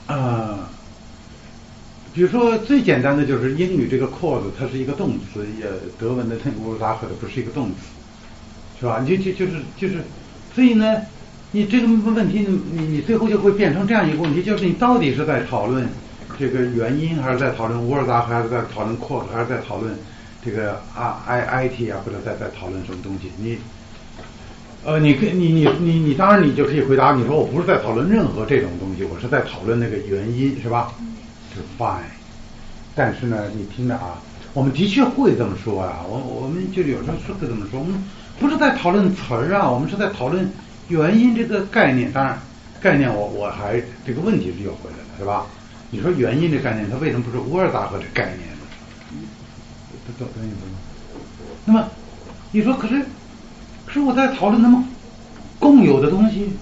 [0.08, 0.70] 啊，
[2.14, 5.68] 比如说最简单的就是英语这个 course 它是一个动词，也
[6.00, 7.99] 德文的那个 Ursache 的不是一个动词。
[8.80, 9.04] 是吧？
[9.04, 9.96] 你就就就是就是，
[10.56, 11.02] 所以呢，
[11.52, 15.86] 你这个问题，你你最后就会变成这样一个问题，就是你到底是在讨论
[16.40, 19.94] 这个原因，还是在讨论乌尔达，还是在讨论扩，还是在讨论
[20.42, 23.30] 这个啊 I I T 啊，或者在在讨论什么东西？
[23.38, 23.58] 你
[24.86, 30.94] 呃，你可你你你你当然你就可以回答，你说我不是在讨论任何这种东西，我是在讨论那个原因，是吧？
[31.54, 32.00] 是 fine。
[32.96, 34.22] 但是呢，你听着啊，
[34.54, 38.02] 我们的确会这么说啊，我我们就有时候是会这么说，我们。
[38.40, 40.50] 不是在讨论词儿啊，我们是在讨论
[40.88, 42.10] 原因这个概念。
[42.12, 42.40] 当然，
[42.80, 45.46] 概念我我还这个问题是又回来了，是吧？
[45.92, 48.56] 你说原因这概念，它为什么不是乌尔达赫这概念呢？
[50.18, 50.78] 懂懂意思吗？
[51.66, 51.88] 那么
[52.52, 53.06] 你说，可是
[53.86, 54.84] 可是我在讨论他们
[55.60, 56.54] 共有的东西，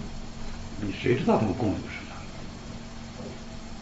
[0.81, 2.15] 你谁知道他们共有的是啥？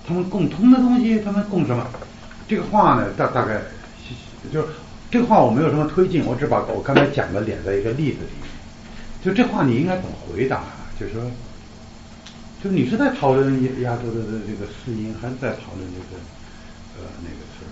[0.05, 1.87] 他们共通的东西，他们共什么？
[2.47, 3.61] 这个话呢，大大概
[4.51, 4.67] 就是。
[5.11, 8.49] 这话我没有什么推进，我只把我刚才讲的连在一个例子里面。
[9.23, 10.63] 就这话你应该怎么回答？
[10.99, 11.21] 就是说，
[12.63, 16.21] 就是你是在讨论亚洲的这个四音，还是在讨论这个
[16.97, 17.71] 呃那个词儿？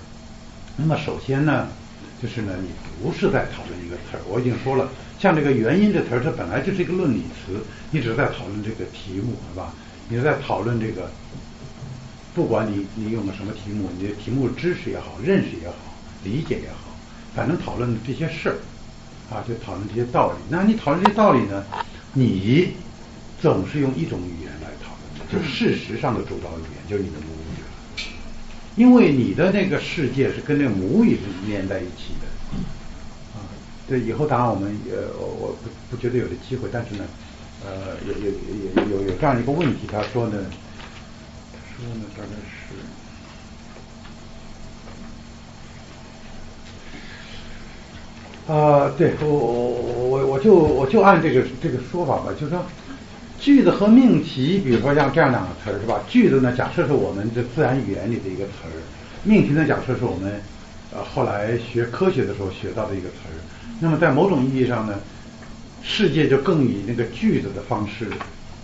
[0.78, 1.68] 那么首先呢，
[2.22, 2.70] 就是呢，你
[3.02, 4.22] 不是在讨论一个词儿。
[4.28, 7.62] 我已经说了，像这个原因这词儿，它本来就是一个论理词，
[7.92, 9.74] 你只是在讨论这个题目，是吧？
[10.10, 11.10] 你是在讨论这个，
[12.34, 15.76] 不管你你用的什么题目，你的题目知识也好，认识也好，
[16.24, 16.83] 理解也好。
[17.36, 18.56] 反正讨论这些事儿，
[19.34, 20.38] 啊，就讨论这些道理。
[20.50, 21.66] 那你讨论这些道理呢？
[22.14, 22.74] 你
[23.42, 28.04] 总是用一种语言来讨论，就事实上的主导语言就是你的母语，
[28.76, 32.28] 因为你的那个世界是跟那个母语是连在一起的。
[33.34, 33.42] 啊，
[33.88, 37.04] 对，以后当然我们呃，我不不觉得有的机会，但是呢，
[37.66, 40.38] 呃，有有有有有这样一个问题，他说呢，
[41.52, 42.62] 他说呢大概是。
[48.46, 52.62] 啊，对我我我我我就我就按这个这个说法吧，就说
[53.39, 56.02] 句子和命题，比如说像这样两个词儿是吧？
[56.10, 58.76] 句子呢，假设是我们这自然语言里的一个词儿；
[59.24, 60.41] 命题呢，假设是我们
[60.94, 63.39] 呃后来学科学的时候学到的一个词儿。
[63.80, 65.00] 那么在某种意义上呢，
[65.82, 68.08] 世界就更以那个句子的方式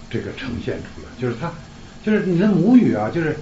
[0.09, 1.49] 这个呈现出来，就是它
[2.03, 3.38] 就是你的母语啊，就是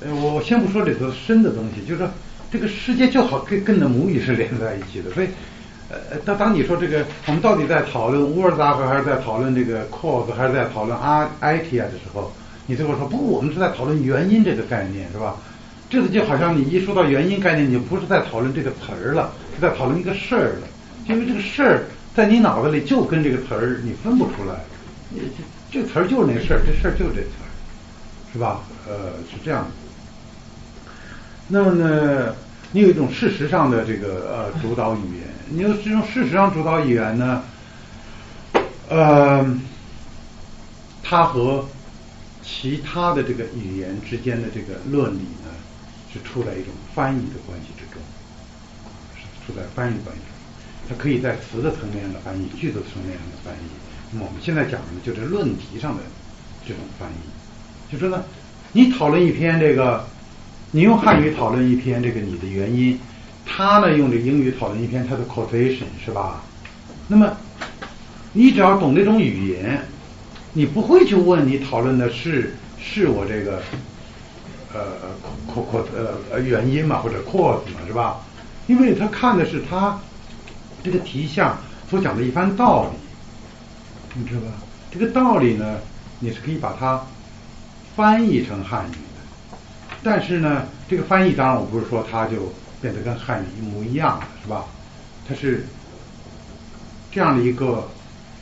[0.00, 2.08] 呃我先不说里头深的东西，就是说
[2.50, 5.26] 这个世界就好跟跟你的母语是连在一起的，所以。
[5.90, 12.32] 呃，当当你说这个，我们到底在讨论 w o r d 还是在讨论这个 cause，还是在讨论 i i t 啊的时候，
[12.66, 15.34] 你最后说不，我们是在讨论原因这个概念，是吧？
[15.88, 20.68] 这个就好像你一说到原因概念，你就不是在讨论这个词儿了，是在讨论一个事儿了。
[21.08, 21.82] 因为这个事儿
[22.14, 24.54] 在你脑子里就跟这个词儿你分不出来，
[25.08, 25.20] 你
[25.72, 27.50] 这这词儿就是那事儿，这事儿就是这词儿，
[28.32, 28.60] 是吧？
[28.88, 29.66] 呃，是这样。
[31.48, 32.32] 那么呢，
[32.70, 35.39] 你有一种事实上的这个呃主导语言。
[35.52, 37.42] 你要是用事实上主导语言呢，
[38.88, 39.44] 呃，
[41.02, 41.68] 它和
[42.40, 45.50] 其他的这个语言之间的这个论理呢，
[46.12, 48.00] 是处在一种翻译的关系之中，
[49.16, 50.30] 是处在翻译关系中。
[50.88, 54.18] 它可以在词的层面上的翻译，句子层面上的翻译。
[54.20, 56.02] 我们现在讲的就是论题上的
[56.64, 58.22] 这种翻译，就说呢，
[58.70, 60.06] 你讨论一篇这个，
[60.70, 62.96] 你用汉语讨论一篇这个你的原因。
[63.52, 66.40] 他呢用这英语讨论一篇他的 quotation 是吧？
[67.08, 67.36] 那么
[68.32, 69.82] 你只要懂这种语言，
[70.52, 73.60] 你不会去问你讨论的是是我这个
[74.72, 74.80] 呃
[75.52, 75.84] q u
[76.30, 78.20] 呃原因嘛或者 cause 嘛是吧？
[78.68, 79.98] 因为他看的是他
[80.84, 81.58] 这个题项
[81.90, 82.96] 所讲的一番道理，
[84.14, 84.46] 你知道吧？
[84.92, 85.78] 这个道理呢，
[86.20, 87.04] 你是可以把它
[87.96, 89.58] 翻译成汉语的，
[90.04, 92.52] 但是呢，这个翻译当然我不是说他就。
[92.80, 94.64] 变得跟汉语一模一样了，是吧？
[95.28, 95.66] 它是
[97.12, 97.88] 这样的一个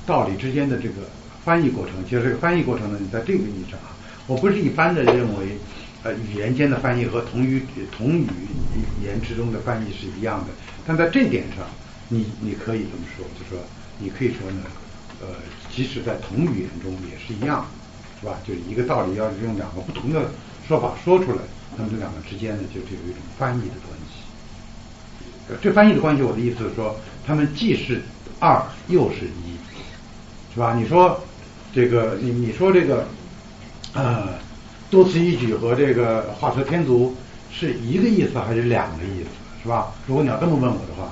[0.07, 1.03] 道理之间的这个
[1.45, 1.95] 翻译过程。
[2.05, 5.59] 其实这个翻译过程呢，你在这个意义上啊，我不是一般的认为，
[6.03, 8.27] 呃，语言间的翻译和同语同语
[9.03, 10.47] 言之中的翻译是一样的。
[10.87, 11.67] 但在这点上，
[12.09, 13.63] 你你可以这么说，就说
[13.99, 14.63] 你可以说呢，
[15.21, 15.27] 呃，
[15.71, 17.67] 即使在同语言中也是一样，
[18.21, 18.39] 是吧？
[18.47, 20.31] 就一个道理，要是用两个不同的
[20.67, 21.39] 说法说出来，
[21.77, 23.75] 那么这两个之间呢，就就有一种翻译的
[25.63, 26.95] 这翻译的关系，我的意思是说，
[27.27, 28.03] 他们既是
[28.39, 29.57] 二又是一，
[30.55, 30.75] 是吧？
[30.75, 31.23] 你说
[31.73, 33.07] 这个，你你说这个，
[33.95, 34.29] 呃，
[34.91, 37.15] 多此一举和这个画蛇添足
[37.51, 39.31] 是一个意思还是两个意思，
[39.63, 39.93] 是吧？
[40.07, 41.11] 如果你要这么问我的话，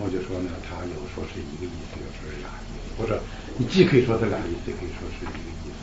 [0.00, 3.20] 我就说呢，他有说是一个意思，有时候是俩意思，或者
[3.56, 5.78] 你既可以说它俩意思，也可以说是一个意思。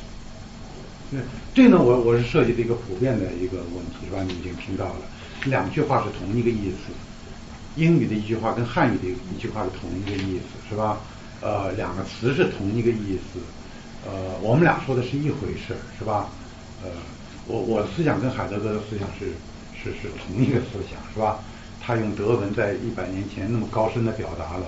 [1.09, 1.19] 那
[1.53, 4.23] 这呢，我我是设计的一个普遍的一个问题，是吧？
[4.27, 5.01] 你已经听到了，
[5.45, 6.91] 两句话是同一个意思。
[7.77, 10.97] 英语的一句话跟汉语的一句话是同一个意思，是吧？
[11.39, 13.39] 呃，两个词是同一个意思，
[14.03, 16.29] 呃，我们俩说的是一回事，是吧？
[16.83, 16.89] 呃，
[17.45, 19.27] 我我的思想跟海德格的思想是
[19.77, 21.39] 是是同一个思想，是吧？
[21.79, 24.65] 他用德文在一百年前那么高深的表达了，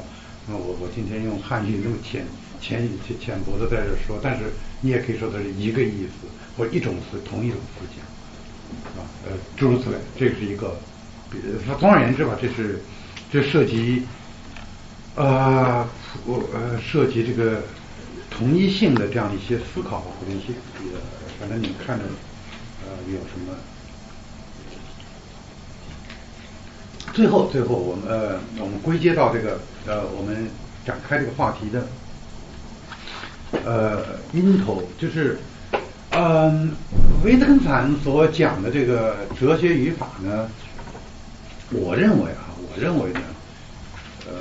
[0.48, 2.24] 那我我今天用汉语那么浅
[2.62, 2.88] 浅
[3.20, 8.06] 浅薄的在这说，但是你也可以说它是一个意思或一种思同一种思想，
[8.94, 10.78] 是吧，呃，诸如此类，这是一个，
[11.66, 12.80] 他总而言之吧，这是。
[13.32, 14.04] 这涉及，
[15.16, 15.88] 呃，
[16.26, 17.62] 呃，涉及这个
[18.32, 20.54] 同一性的这样一些思考或者一些，
[20.94, 21.00] 呃，
[21.40, 22.06] 反正你看着，
[22.86, 23.54] 呃，有什么？
[27.14, 30.50] 最后，最后，我们呃，我们归结到这个呃，我们
[30.84, 31.88] 展开这个话题的，
[33.64, 35.38] 呃，因头就是，
[36.12, 36.72] 嗯，
[37.24, 40.50] 维特根斯坦所讲的这个哲学语法呢，
[41.70, 42.49] 我认为啊。
[42.80, 43.22] 认为呢，
[44.28, 44.34] 呃，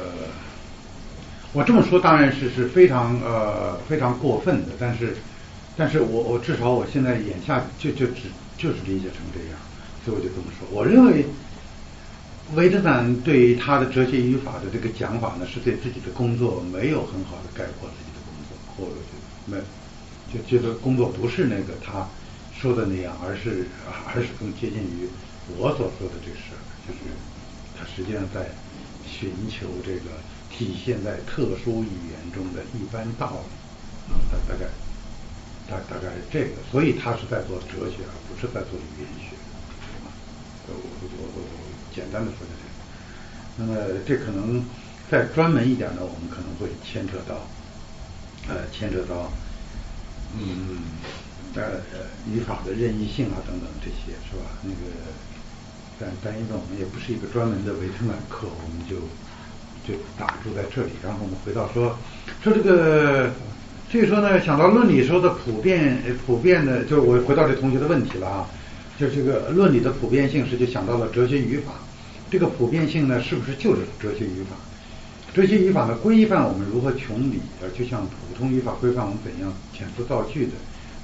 [1.52, 5.16] 我这么说当然是是非常呃非常过分的，但是，
[5.76, 9.58] 但是我我至少我现在眼下就就只就是理解成这样，
[10.04, 10.68] 所以我就这么说。
[10.70, 11.26] 我认为
[12.54, 19.00] 维特坦对他的哲学语法的这个讲法呢，是对自己的工作没有很好的概括自己的工作，或者
[19.46, 19.58] 没
[20.32, 22.06] 就觉得工作不是那个他
[22.58, 23.66] 说的那样，而是
[24.06, 25.08] 而是更接近于
[25.56, 27.00] 我所说的这事儿，就是。
[27.78, 28.50] 他实际上在
[29.06, 30.10] 寻求这个
[30.50, 34.66] 体现在特殊语言中的一般道理啊，大大概
[35.70, 39.36] 大大概是这个，所以他是在做哲学，而不是在做语言学
[40.02, 40.10] 啊。
[40.66, 41.40] 我我我
[41.94, 42.74] 简单的说就这样。
[43.56, 44.64] 那么这可能
[45.08, 47.46] 再专门一点呢，我们可能会牵扯到
[48.48, 49.30] 呃牵扯到
[50.36, 50.82] 嗯
[51.54, 51.80] 呃
[52.28, 54.58] 语法的任意性啊等等这些是吧？
[54.62, 54.76] 那个。
[56.00, 58.96] 但但因为我们也不是一个专门的维特曼课，我们就
[59.86, 60.90] 就打住在这里。
[61.02, 61.98] 然后我们回到说
[62.42, 63.30] 说这个，
[63.90, 68.46] 所以说呢，想到论理时候的普遍普遍的，就我回到这同学的问题了啊，
[68.98, 71.72] 就这个论理的普遍性是就想到了哲学语法，
[72.30, 74.54] 这个普遍性呢，是不是就是哲学语法？
[75.34, 80.52] 哲学语法呢，规范我们如何穷理，呃，就像普通语法规范我们怎样遣词造句的。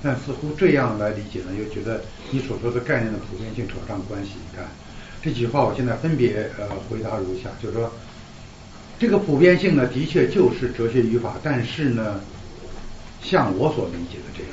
[0.03, 4.33] 但似乎这样来理解呢，又觉得你所说的概念的普遍性扯上关系。
[4.35, 4.67] 你看。
[5.25, 7.91] 这几句话我现在分别呃回答如下，就是说，
[8.99, 12.21] 这个普遍性呢，的确就是哲学语法，但是呢，
[13.23, 14.53] 像我所理解的这样，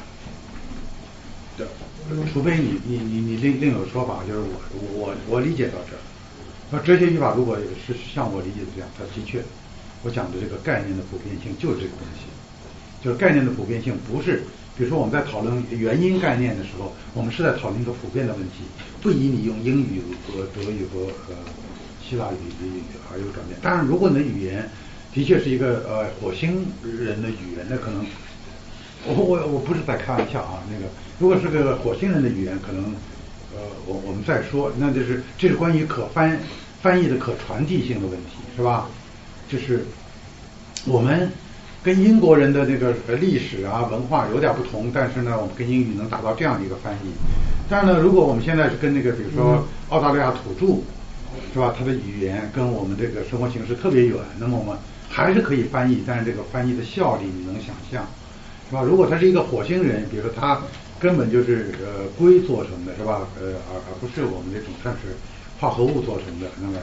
[2.24, 6.00] 的，除非你你你你另另有说法，就是我我我理解到这儿，
[6.70, 9.44] 那哲学语法如果是像我理解的这样，它的确，
[10.04, 12.32] 我讲的这个概念的普遍性就是这个东西，
[13.04, 14.44] 就是概念的普遍性不是。
[14.78, 18.64] 比如说我们在讨论原因概念的时候，我们是在讨论一个普遍的问题，
[19.02, 21.36] 不以你用英语和德语和呃
[22.08, 23.60] 希腊语而有转变。
[23.62, 24.70] 当然，如果你的语言
[25.14, 28.06] 的确是一个呃火星人的语言，那可能
[29.06, 30.64] 我我我不是在开玩笑啊。
[30.72, 30.86] 那个
[31.20, 32.84] 如果是个火星人的语言，可能
[33.54, 36.40] 呃我我们再说，那就是这是关于可翻
[36.82, 38.88] 翻译的可传递性的问题，是吧？
[39.50, 39.86] 就是
[40.86, 41.32] 我们。
[41.84, 47.12] 跟英国人的这个历史啊文化有点不同，但是呢，我们跟英语能达到这样的一个翻译。
[47.68, 50.82] 但是呢，如果我们现在是跟那个，比如说澳大利亚土著，
[51.54, 51.74] 是吧？
[51.76, 54.78] 他的语言跟我们这个生活形式特别远，那么我们
[55.10, 58.06] 还是可以翻译，但是这个翻译的效率你能想象，
[58.70, 58.84] 是吧？
[58.84, 60.62] 如果他是一个火星人，比如说他
[61.00, 63.28] 根本就是呃硅做成的，是吧？
[63.40, 65.16] 呃，而而不是我们这种算是
[65.60, 66.78] 化合物做成的，那么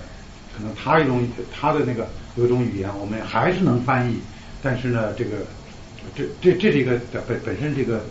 [0.57, 4.17] 可能他一种他的那个有一种语言，我们还是能翻译。
[4.63, 5.31] 但是呢，这个
[6.15, 8.05] 这这这是一个本本身这个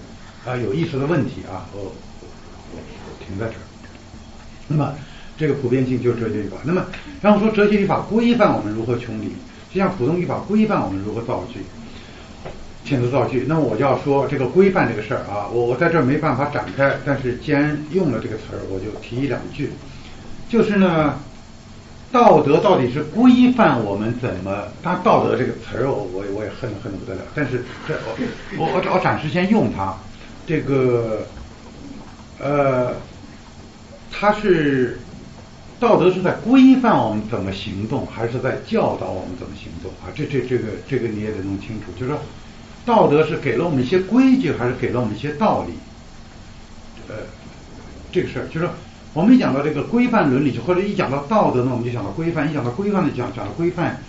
[0.46, 1.90] 啊有意思的问题啊，我我
[2.72, 3.64] 我停在这儿。
[4.68, 4.94] 那么
[5.38, 6.58] 这个普遍性就是哲学语法。
[6.64, 6.86] 那么
[7.22, 9.34] 然后说哲学语法规范我们如何穷理，
[9.74, 11.60] 就像普通语法规范我们如何造句。
[12.86, 13.46] 遣词造句。
[13.48, 19.72] 那么我就要说这个规范这个事儿啊，我我在这儿没办法展开，但是既然用了这个词儿，我就提一两句。
[20.48, 21.20] 就是呢，
[22.10, 24.70] 道德到底是规范我们怎么？
[24.82, 27.22] 当，道德这个词儿，我我我也恨恨得不得了。
[27.36, 28.16] 但是这我
[28.58, 29.94] 我我我暂时先用它。
[30.46, 31.28] 这个
[32.40, 32.94] 呃，
[34.10, 35.00] 它是
[35.82, 40.08] 道德是在规范我们怎么行动，还是在教导我们怎么行动啊？
[40.16, 41.92] 这这这个这个你也得弄清楚。
[42.00, 42.22] 就是说，
[42.86, 45.74] 道德是给了我们一些规矩，还是给了我们一些道理？
[47.10, 47.16] 呃，
[48.14, 48.70] 这个事儿就是说。
[49.18, 54.00] 我们一讲到这个规范伦理学，或者一讲到道德呢，我们就想到规范；一讲到规范呢，讲讲到规范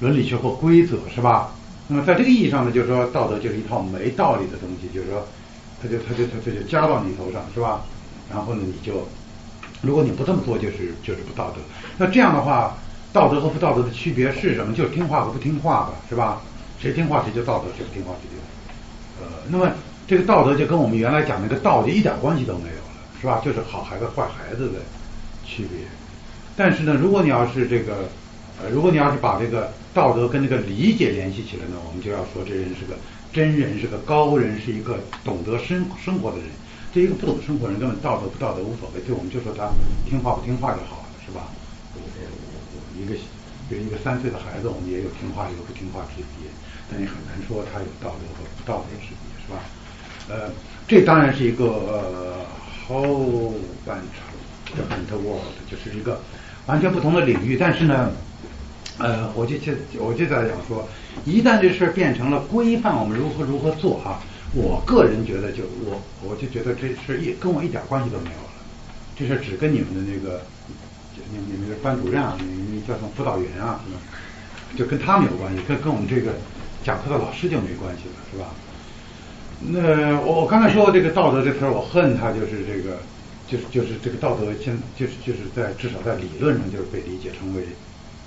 [0.00, 1.52] 伦理学或规则，是吧？
[1.86, 5.26] 那么在这个意义上呢，就是说道德就是一套没道理的东西，就是说，
[5.82, 7.82] 他就他就他就加到你头上，是吧？
[8.32, 9.06] 然后呢，你就
[9.82, 11.60] 如果你不这么做，就是就是不道德。
[11.98, 12.74] 那这样的话，
[13.12, 14.72] 道德和不道德的区别是什么？
[14.72, 16.40] 就是听话和不听话吧，是吧？
[16.80, 19.70] 谁听话谁就道德，谁不听话谁就呃，那么
[20.06, 22.83] 这个道德就跟我们原来讲那个道就一点关系都没有。
[23.24, 23.40] 是吧？
[23.42, 24.80] 就是好孩子坏孩子的
[25.46, 25.80] 区别。
[26.54, 28.04] 但是呢，如果你要是这个，
[28.60, 32.92] 呃，如果你要是把这个道德跟这个理解联系起来呢，我们就要说这人是个
[33.32, 36.48] 真人，是个高人，是一个懂得生生活的人。
[36.92, 39.00] 对一个不懂生活人，根本道德不道德无所谓。
[39.06, 39.72] 对我们就说他
[40.06, 41.48] 听话不听话就好了，是吧？
[43.00, 43.14] 一个
[43.70, 46.46] 比如一个三岁的孩子，我们也有听话有不听话之别，
[46.92, 49.64] 但你很难说他有道德和不道德之别，是吧？
[50.28, 50.52] 呃，
[50.86, 51.64] 这当然是一个。
[51.64, 52.53] 呃
[52.86, 53.54] 后
[53.84, 55.40] 半场叫 interworld，
[55.70, 56.20] 就是一个
[56.66, 57.56] 完全不同的领域。
[57.56, 58.10] 但是呢，
[58.98, 60.86] 呃，我就就我就在讲说，
[61.24, 64.20] 一旦这事变成了规范我们如何如何做哈，
[64.52, 68.50] 我个人觉得就我我就觉得这事一跟我一点关系都没有了。
[69.16, 70.42] 这事只跟你们的那个
[71.30, 73.98] 你你们的班主任啊，你你叫什么辅导员啊什么，
[74.76, 76.32] 就跟他们有关系，跟跟我们这个
[76.82, 78.46] 讲课的老师就没关系了，是吧？
[79.66, 82.98] 那我我刚才说这个道德这词儿，我恨它，就是这个，
[83.48, 87.62] 就是就是这个道德，现就是就是在至少在理论上就是被理解成为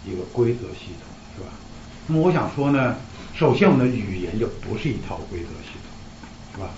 [0.04, 1.06] 一个规则系统，
[1.36, 1.50] 是吧？
[2.08, 2.96] 那么我想说呢，
[3.36, 5.92] 首先我们的语言就不是一套规则系统，
[6.56, 6.70] 是吧？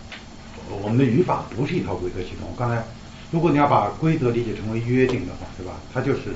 [0.84, 2.50] 我们的语法不是一套规则系统。
[2.58, 2.84] 刚才
[3.32, 5.72] 如果你要把规则理解成为约定的话，是吧？
[5.94, 6.36] 它就是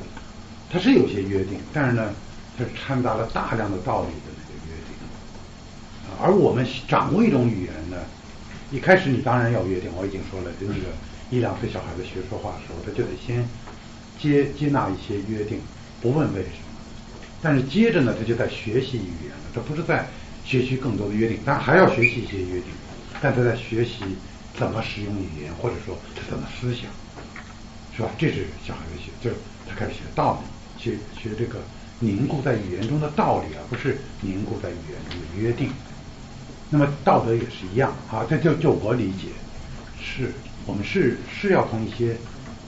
[0.71, 2.09] 它是有些约定，但是呢，
[2.57, 4.32] 它是掺杂了大量的道理的。
[6.21, 7.97] 而我们掌握一种语言呢，
[8.71, 9.89] 一开始你当然要约定。
[9.95, 10.87] 我已经说了，就那个
[11.29, 13.47] 一两岁小孩子学说话的时候，他就得先
[14.19, 15.59] 接接纳一些约定，
[16.01, 16.73] 不问为什么。
[17.41, 19.51] 但是接着呢，他就在学习语言了。
[19.53, 20.07] 他不是在
[20.45, 22.65] 学习更多的约定，但还要学习一些约定。
[23.21, 24.03] 但他在学习
[24.57, 26.83] 怎么使用语言，或者说他怎么思想，
[27.95, 28.09] 是吧？
[28.17, 29.35] 这是小孩子学，就是
[29.67, 31.59] 他开始学道理，学学这个
[31.99, 35.69] 凝固在语言中的道理，而不是凝固在语言中的约定。
[36.73, 39.27] 那么道德也是一样啊，这就就我理解，
[40.01, 40.33] 是
[40.65, 42.17] 我们是是要从一些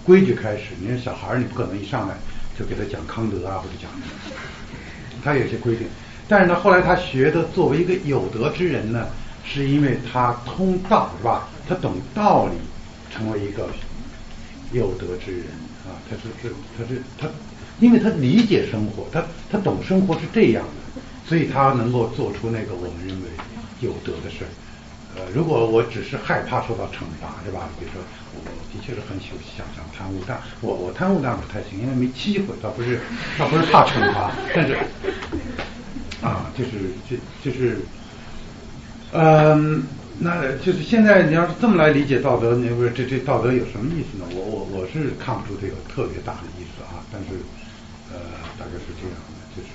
[0.03, 0.65] 规矩开始。
[0.79, 2.15] 你说小孩儿，你不可能一上来
[2.55, 3.89] 就给他讲康德啊，或者讲，
[5.23, 5.87] 他有些规定。
[6.27, 9.07] 但是呢，后来他学的作为一个有德之人呢，
[9.43, 11.49] 是因为他通道是吧？
[11.67, 12.53] 他懂道理，
[13.11, 13.67] 成为一个
[14.71, 15.45] 有德之人
[15.83, 15.97] 啊。
[16.07, 17.27] 他是是他是他，
[17.79, 23.29] 因为他理解生活，他他懂生活是这样的，所以他能够做出那个我们认为。
[23.85, 24.49] 有德的事儿，
[25.15, 27.69] 呃，如果我只是害怕受到惩罚，对吧？
[27.79, 28.01] 比如说，
[28.33, 28.41] 我
[28.73, 32.99] 的确是很想想想贪污，但我我贪污那不太行，因为没机会，倒不是
[33.39, 34.75] 倒不是怕惩罚，但是
[36.21, 37.79] 啊，就是就就是，
[39.13, 39.83] 嗯，
[40.19, 44.25] 那就是现在你要是这么来理解道德，你说这这道德有什么意思呢？
[44.35, 47.39] 我我我是看不出这有特别大的意思啊，但是
[48.11, 48.19] 呃，
[48.59, 49.69] 大概是这样的，就是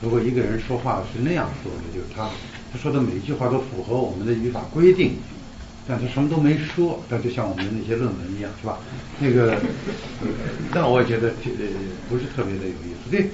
[0.00, 2.30] 如果一个人说话是那样说的，就是他。
[2.72, 5.16] 他说的每一句话都符合我们的语法规定，
[5.86, 8.78] 但他什么都没说，那就像我们的那些论文一样，是吧？
[9.20, 9.54] 那个，
[10.72, 11.52] 那我觉得呃
[12.08, 13.10] 不是特别的有意思。
[13.10, 13.26] 所以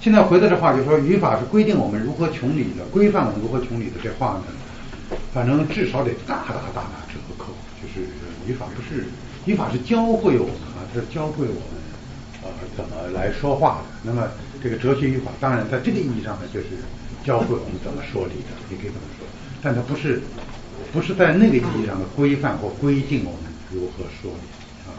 [0.00, 3.98] 现在回到这话，就说语法是规定我们如何穷理的，规范我们如何穷理的。
[4.00, 7.52] 这话呢，反正至少得大大大打折扣。
[7.82, 8.06] 就是
[8.46, 9.06] 语法不是
[9.46, 11.82] 语法是教会我们啊，它是教会我们
[12.44, 13.98] 呃怎么来说话的。
[14.04, 14.28] 那么
[14.62, 16.66] 这个哲学语法，当然在这个意义上呢，就是。
[17.26, 19.26] 教会我们怎么说理的，你可以怎么说，
[19.60, 20.22] 但它不是，
[20.92, 24.46] 不是在那个意义上的规范或规定我们如何说理
[24.86, 24.94] 啊，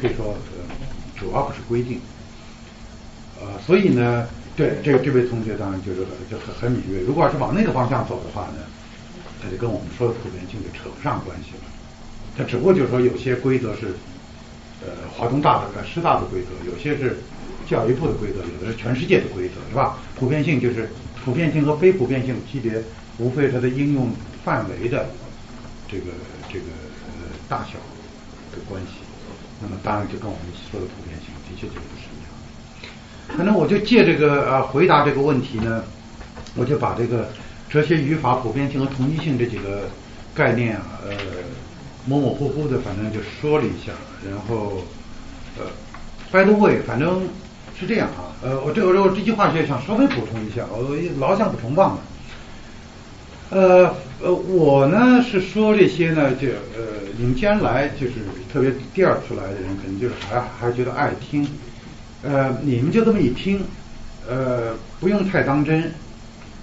[0.00, 0.74] 可以说呃，
[1.14, 2.00] 主要不是规定，
[3.40, 4.26] 呃，所以呢，
[4.56, 8.66] 对这个这位同学当然就是就很很敏锐，如果要是往那个方向走的话呢，
[9.40, 11.70] 他就跟我们说的普遍性就扯不上关系了，
[12.36, 13.94] 他只不过就是说有些规则是
[14.82, 17.18] 呃华东大的、师大的规则，有些是
[17.68, 19.96] 教育部的规则，有的是全世界的规则，是吧？
[20.18, 20.90] 普遍性就是。
[21.28, 22.82] 普遍性和非普遍性区别
[23.18, 24.10] 无非它的应用
[24.42, 25.10] 范围的
[25.86, 26.04] 这个
[26.50, 26.64] 这个
[27.46, 27.74] 大小
[28.50, 28.92] 的关系。
[29.60, 32.30] 那么当然就跟我们说的普遍性的确就不是一样
[33.28, 33.36] 的。
[33.36, 35.84] 反正我就借这个呃回答这个问题呢，
[36.56, 37.28] 我就把这个
[37.68, 39.90] 哲学语法普遍性和同一性这几个
[40.34, 41.14] 概念啊，呃
[42.06, 43.92] 模模糊糊的反正就说了一下，
[44.26, 44.82] 然后
[45.58, 45.66] 呃
[46.32, 47.28] by the way，反正
[47.78, 52.00] 是这样啊，呃我这我我这句话就想稍微补充一下，我老想补充忘了。
[53.50, 58.14] 呃呃，我呢是说这些呢，就呃，你们既然来，就是
[58.52, 61.48] 特别第二次来的人，可能就是还还觉得爱听，
[62.22, 63.62] 呃，你们就这么一听，
[64.28, 65.90] 呃，不用太当真，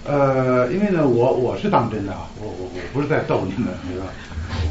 [0.04, 4.06] 呃，因为呢，我我是当真的啊，我我我不是在逗你们，对吧？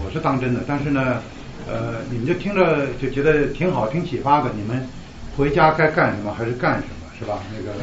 [0.06, 1.22] 我是当真的，但是呢，
[1.68, 4.88] 呃，你们就听着就觉得挺好，挺启发的，你们
[5.38, 7.44] 回家该干什么还是干什么，是吧？
[7.54, 7.78] 那个。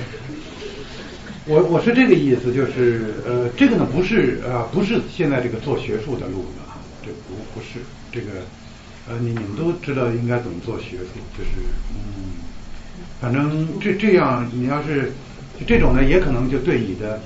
[1.45, 7.81] 我我是这个意思，就是呃，这个呢不是呃不是现在这个做学术的路子啊，这不不是
[8.13, 8.43] 这个
[9.09, 11.51] 呃你你们都知道应该怎么做学术，就是
[11.91, 12.39] 嗯，
[13.21, 15.13] 反正这这样你要是
[15.67, 17.21] 这种呢，也可能就对你的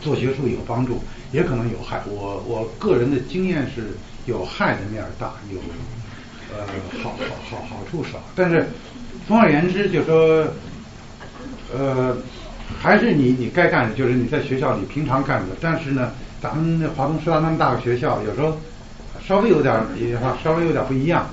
[0.00, 2.00] 做学术有帮助，也可能有害。
[2.06, 3.96] 我我个人的经验是
[4.26, 5.58] 有害的面大，有
[6.56, 6.64] 呃
[7.02, 7.16] 好好
[7.50, 8.22] 好好处少。
[8.36, 8.68] 但是
[9.30, 10.44] 总而言之，就说
[11.72, 12.16] 呃。
[12.80, 15.48] 还是你你该干的，就是你在学校里平常干的。
[15.60, 18.56] 但是呢，咱们华东师大那么大个学校，有时候
[19.20, 21.28] 稍微有点也哈，稍微有点不一样，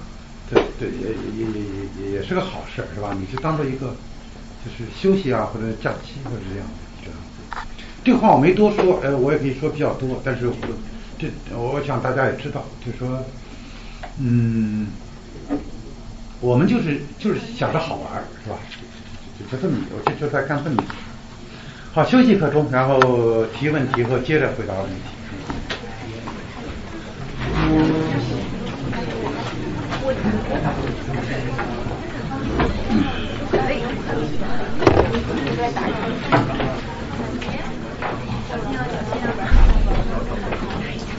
[0.50, 1.08] 对对，也
[1.38, 1.62] 也也
[2.04, 3.16] 也也是个好事，是吧？
[3.18, 3.96] 你是当做一个
[4.66, 6.68] 就是休息啊，或者假期或者这样
[7.02, 7.66] 这样。
[8.04, 10.56] 这话我没多说，呃，我也可以说比较多，但是我
[11.18, 13.24] 这我想大家也知道，就说
[14.20, 14.88] 嗯，
[16.40, 18.58] 我们就是就是想着好玩，是吧？
[19.40, 20.84] 就就这么，我就就在干这么。
[21.94, 24.96] 好，休息一刻钟，然后提问题和接着回答问题。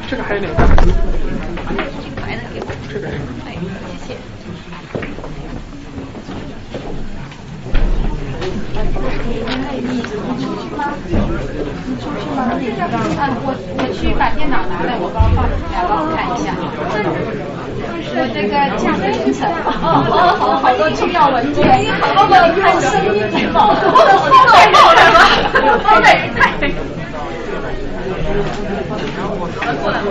[0.09, 0.65] 这个还有点大。
[2.89, 3.09] 这个。
[3.45, 3.59] 哎，
[4.07, 4.17] 谢谢。
[4.39, 4.79] 你出去吗？
[9.29, 9.68] 你出去吗？
[9.79, 9.87] 嗯，
[13.45, 16.51] 我我去把电脑拿来，我帮放来帮我看一下。
[18.11, 19.03] 我这个驾驶
[19.33, 19.41] 证。
[19.47, 21.63] 哦哦，好好多重要文件，
[22.01, 25.17] 好多要看声音太爆，太爆了吧？
[25.85, 26.75] 好美，太美。
[29.79, 30.11] 过来，我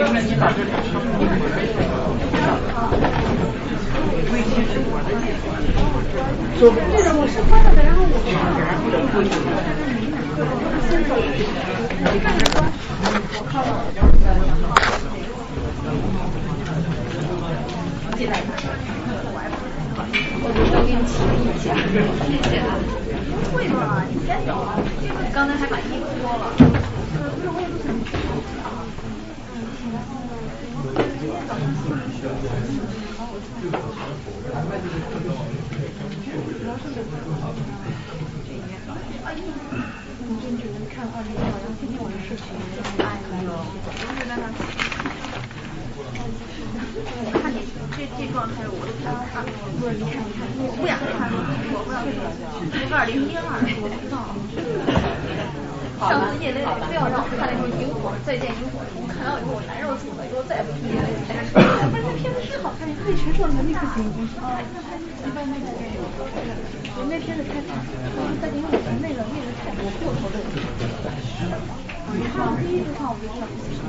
[4.28, 4.34] 这
[7.04, 8.12] 个我是关了的，然后我
[10.90, 11.16] 先走。
[12.12, 12.68] 你看着关，
[13.34, 13.72] 我靠了。
[18.18, 18.34] 进来。
[20.40, 21.66] 我我给你提了一下，
[22.28, 22.76] 谢谢啊。
[23.32, 24.76] 不会嘛，你先走啊。
[25.34, 26.44] 刚才还把衣服脱了。
[32.28, 33.07] 不
[33.58, 35.02] 我也不想。
[40.94, 42.44] 看二十秒，然后天天晚上视频，
[42.98, 43.06] 哎
[43.44, 43.86] 呦，我
[44.18, 44.42] 觉得他，
[47.24, 47.56] 我看你
[47.96, 49.46] 这这状态，我都不想看。
[50.58, 51.30] 我不想看，
[51.72, 51.96] 我不想
[52.90, 53.00] 看。
[53.00, 53.42] 二零一二，
[53.80, 54.16] 我知道。
[55.98, 61.50] 上次叶磊磊非要让我看那个萤火，再见萤火虫，看完以后我难受死了，以后再也不听叶磊磊拍的。
[61.90, 64.06] 但是那片子是好看，他那陈设能力不行。
[64.38, 67.74] 啊，一般那个电影，我那片子太差，
[68.38, 70.38] 再因为我们那个叶子太多过头的。
[72.08, 73.82] 你看第一次看我就知道不行，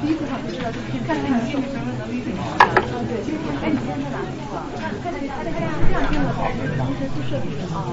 [0.00, 2.40] 第一次看不知道这片看看是不是能力不行。
[2.40, 2.64] 啊
[3.04, 3.20] 对，
[3.60, 4.24] 哎你现在在哪？
[4.80, 7.92] 看看这他这这样这样听的还是同时去设计的啊？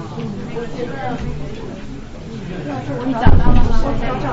[0.56, 1.61] 我觉得。
[3.06, 3.72] 你找到了吗？
[4.02, 4.28] 找找。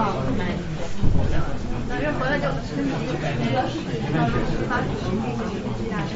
[1.89, 2.91] 那这回来就身体
[3.43, 3.57] 那个
[4.69, 5.01] 发脾气，
[5.79, 6.11] 最大声。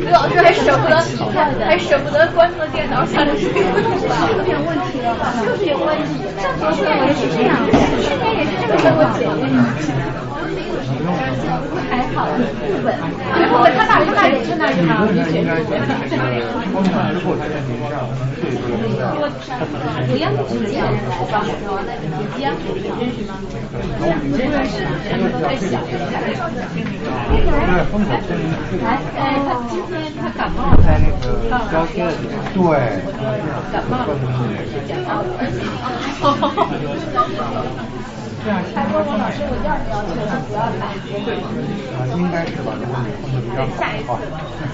[0.00, 0.96] 刘老师还舍不得，
[1.64, 3.52] 还舍不得关了电脑，想着是有
[4.44, 5.16] 点问题了，
[5.46, 6.19] 就是有问题。
[6.38, 7.50] 上年也是这样，
[8.00, 8.62] 去年也是这
[8.92, 9.42] 我姐姐，
[11.90, 12.30] 还好，不
[12.84, 12.88] 稳，
[13.48, 14.90] 不稳，他爸他爸也他那是吗？
[15.10, 15.50] 你选的，
[16.72, 18.06] 通常之后才能明上，
[18.40, 19.00] 对对对。
[20.06, 20.96] 不要不是这样的，
[22.36, 22.52] 一样，
[23.00, 23.32] 认识吗？
[24.00, 24.74] 不认识，
[25.42, 25.80] 太小。
[27.40, 28.28] 对，风口吹。
[28.84, 28.86] 哎
[29.16, 29.90] 哎，他今天
[30.20, 30.76] 他感冒了。
[30.84, 31.22] 在那个
[31.72, 32.34] 交接的地方。
[32.54, 32.60] 对。
[33.72, 34.08] 感冒了。
[38.74, 40.84] 还问我老师有要不要求他不要来。
[41.96, 42.72] 啊，应该是吧？
[42.76, 43.58] 如果你控制比较
[44.06, 44.20] 好。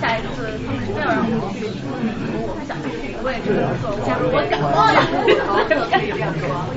[0.01, 0.36] 下一次
[0.66, 1.66] 他们非要让我去，
[2.47, 3.47] 我想去，我也是
[4.06, 4.98] 假如我感冒了，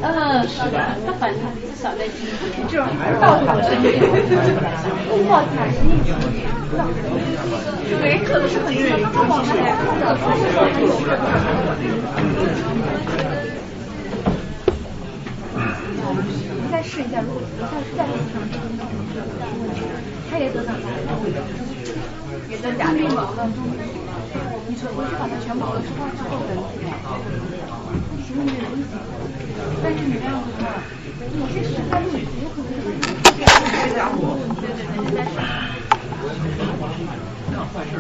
[0.02, 2.86] 嗯，是的，那反正至少在今天，这种
[3.22, 4.02] 到我身边，
[5.30, 6.14] 哇塞，是一种，
[8.02, 10.18] 对，可能是很热，他往上来看的，
[16.12, 18.82] 你再试一下，如果再再尝试一下，
[20.30, 20.90] 他也得长大，
[22.50, 23.48] 也增加羽毛了。
[24.68, 26.32] 你说回去把它全毛了之后，之后
[28.26, 28.92] 十五年没意思。
[29.84, 30.82] 但是你这样子的话，
[31.40, 32.84] 有些实在路有可能是
[33.36, 35.24] 对对对对对，
[37.74, 37.94] 坏事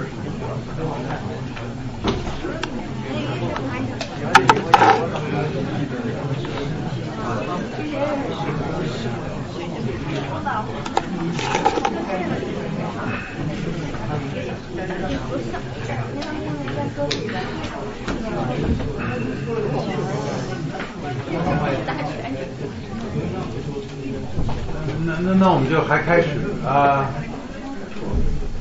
[25.05, 26.27] 那那那我们就还开始
[26.65, 27.09] 啊。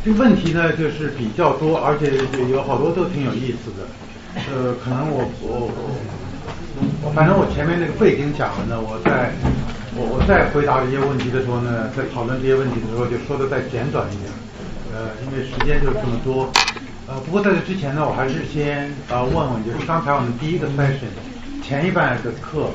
[0.05, 2.12] 这个问题呢，就是比较多，而且
[2.51, 3.89] 有好多都挺有意思的。
[4.53, 5.69] 呃，可能我我
[7.02, 9.32] 我，反正我前面那个背景讲了呢，我在
[9.94, 14.30] 我我在回答这些问题的时候呢，在讨论这些问题的时候，就说的再简短一点。
[14.94, 16.50] 呃，因为时间就这么多。
[17.06, 21.12] 呃，不过在这之前呢，我还是先啊问问，就是刚才我们第一个 session
[21.62, 22.70] 前一半的课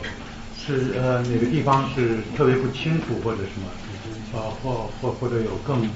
[0.56, 3.68] 是呃哪个地方是特别不清楚或者什么，
[4.34, 5.90] 呃或或或者有更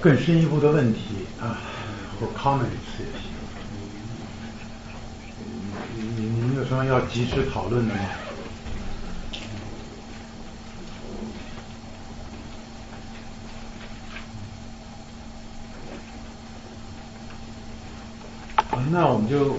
[0.00, 1.58] 更深一步的问题啊
[2.20, 3.32] 或 comments 也行。
[5.96, 8.00] 你你们有什么要及时讨论的吗？
[18.90, 19.58] 那我们就我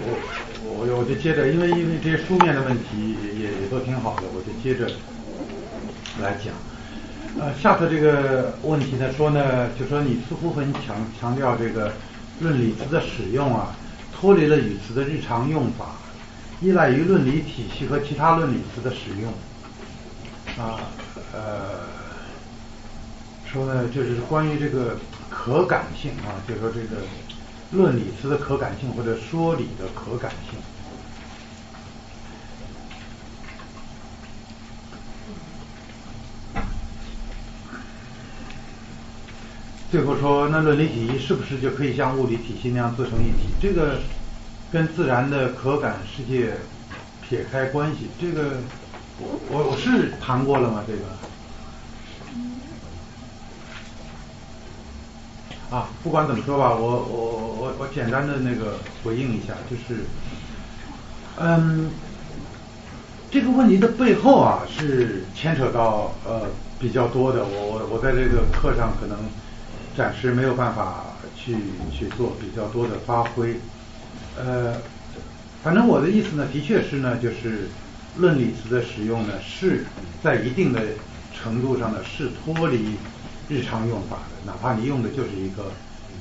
[0.63, 4.91] 我我就接着，因为因为这些书面的问题也也都挺好的，我就接着
[6.19, 6.55] 来讲。
[7.39, 11.93] 呃，下次这个问题呢说呢，就说你似乎很强强调这个
[12.39, 13.75] 论理词的使用啊，
[14.11, 15.96] 脱离了语词的日常用法，
[16.61, 19.31] 依赖于论理体系和其他论理词的使用。
[20.57, 20.79] 啊
[21.33, 21.87] 呃，
[23.45, 24.97] 说呢就是关于这个
[25.29, 27.01] 可感性啊，就说这个。
[27.69, 30.57] 论理词的可感性或者说理的可感性，
[39.91, 43.49] 最后说，那论理体系是不是就可以像物理体系那样自成一体？
[43.59, 43.99] 这个
[44.71, 46.57] 跟自然的可感世界
[47.21, 48.57] 撇开关系，这个
[49.19, 50.83] 我我我是谈过了吗？
[50.87, 50.99] 这个？
[55.69, 60.05] 啊，不管怎么说吧，我我我我简单的那个回应一下，就是，
[61.37, 61.91] 嗯，
[63.29, 66.43] 这个问题的背后啊是牵扯到呃
[66.79, 69.17] 比较多的，我我我在这个课上可能
[69.95, 71.03] 暂时没有办法
[71.35, 71.57] 去
[71.91, 73.59] 去做比较多的发挥，
[74.37, 74.75] 呃，
[75.63, 77.69] 反正我的意思呢，的确是呢，就是
[78.17, 79.85] 论理词的使用呢是
[80.23, 80.81] 在一定的
[81.33, 82.95] 程度上呢是脱离。
[83.49, 85.71] 日常用法的，哪怕你用的就是一个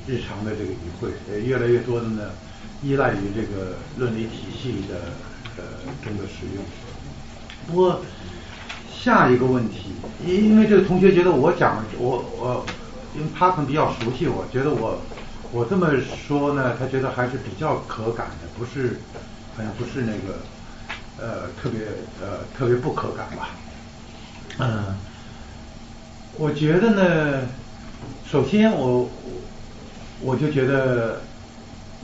[0.07, 2.31] 日常的这个语汇，呃，越来越多的呢，
[2.81, 5.11] 依赖于这个论理体系的
[5.57, 5.63] 呃
[6.01, 6.63] 中的使用。
[7.67, 7.99] 不过
[8.89, 9.91] 下一个问题，
[10.25, 12.65] 因因为这个同学觉得我讲我我，
[13.13, 15.01] 因为他可能比较熟悉，我觉得我
[15.51, 15.89] 我这么
[16.27, 18.99] 说呢，他觉得还是比较可感的，不是
[19.55, 20.39] 好像不是那个
[21.19, 21.81] 呃特别
[22.21, 23.49] 呃特别不可感吧，
[24.59, 24.95] 嗯。
[26.39, 27.47] 我觉得呢，
[28.29, 29.09] 首先我
[30.21, 31.21] 我就觉得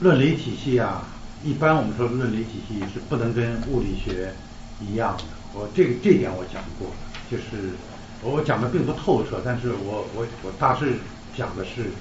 [0.00, 1.06] 论理体系啊，
[1.44, 4.32] 一般我们说论理体系是不能跟物理学
[4.80, 5.24] 一样的。
[5.52, 6.88] 我这个这点我讲过，
[7.30, 7.74] 就是
[8.22, 10.94] 我讲的并不透彻，但是我我我大致
[11.36, 11.92] 讲的是，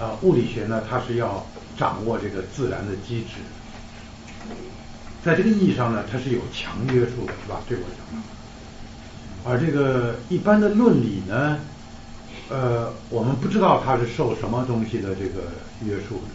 [0.00, 1.46] 呃，物理学呢，它是要
[1.76, 3.36] 掌握这个自然的机制，
[5.22, 7.60] 在这个意义上呢，它是有强约束的，是吧？
[7.68, 8.22] 这我讲的。
[9.44, 11.58] 而这个一般的论理呢，
[12.48, 15.52] 呃，我们不知道它是受什么东西的这个
[15.84, 16.30] 约束的。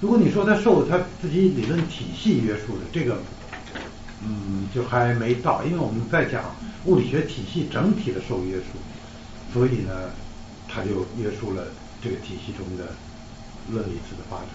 [0.00, 3.18] 如果你说它受它自己理论体系约束的，这个，
[4.22, 6.44] 嗯，就还没到，因为我们在讲
[6.84, 8.78] 物理学体系整体的受约束，
[9.52, 10.10] 所以呢，
[10.68, 11.64] 它就约束了
[12.06, 12.94] 这个体系中的
[13.68, 14.46] 论理词的发展。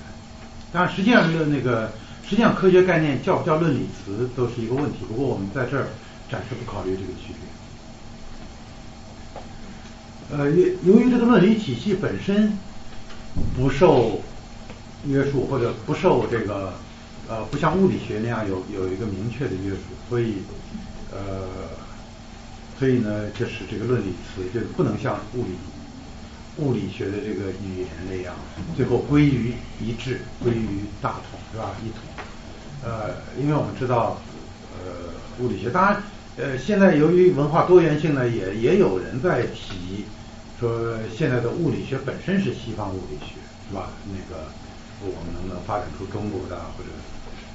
[0.71, 1.91] 当然，实际上的那个，
[2.23, 4.99] 实际上科学概念叫不叫论理词都是一个问题。
[5.05, 5.87] 不过我们在这儿
[6.31, 7.33] 暂时不考虑这个区
[10.29, 10.37] 别。
[10.37, 12.57] 呃，由由于这个论理体系本身
[13.53, 14.21] 不受
[15.05, 16.73] 约束，或者不受这个
[17.27, 20.35] 呃，不像物理学那样有有一个明确的约束，所以
[21.11, 21.49] 呃，
[22.79, 25.51] 所以呢，就使这个论理词就不能像物理。
[26.57, 28.35] 物理学的这个语言那样，
[28.75, 31.71] 最后归于一致，归于大统，是吧？
[31.81, 31.99] 一统。
[32.83, 34.21] 呃，因为我们知道，
[34.73, 36.03] 呃，物理学当然，
[36.35, 40.05] 呃，现在由于文化多元性呢，也也有人在提
[40.59, 43.35] 说，现在的物理学本身是西方物理学，
[43.69, 43.89] 是吧？
[44.05, 44.43] 那个
[44.99, 46.89] 我们能不能发展出中国的或者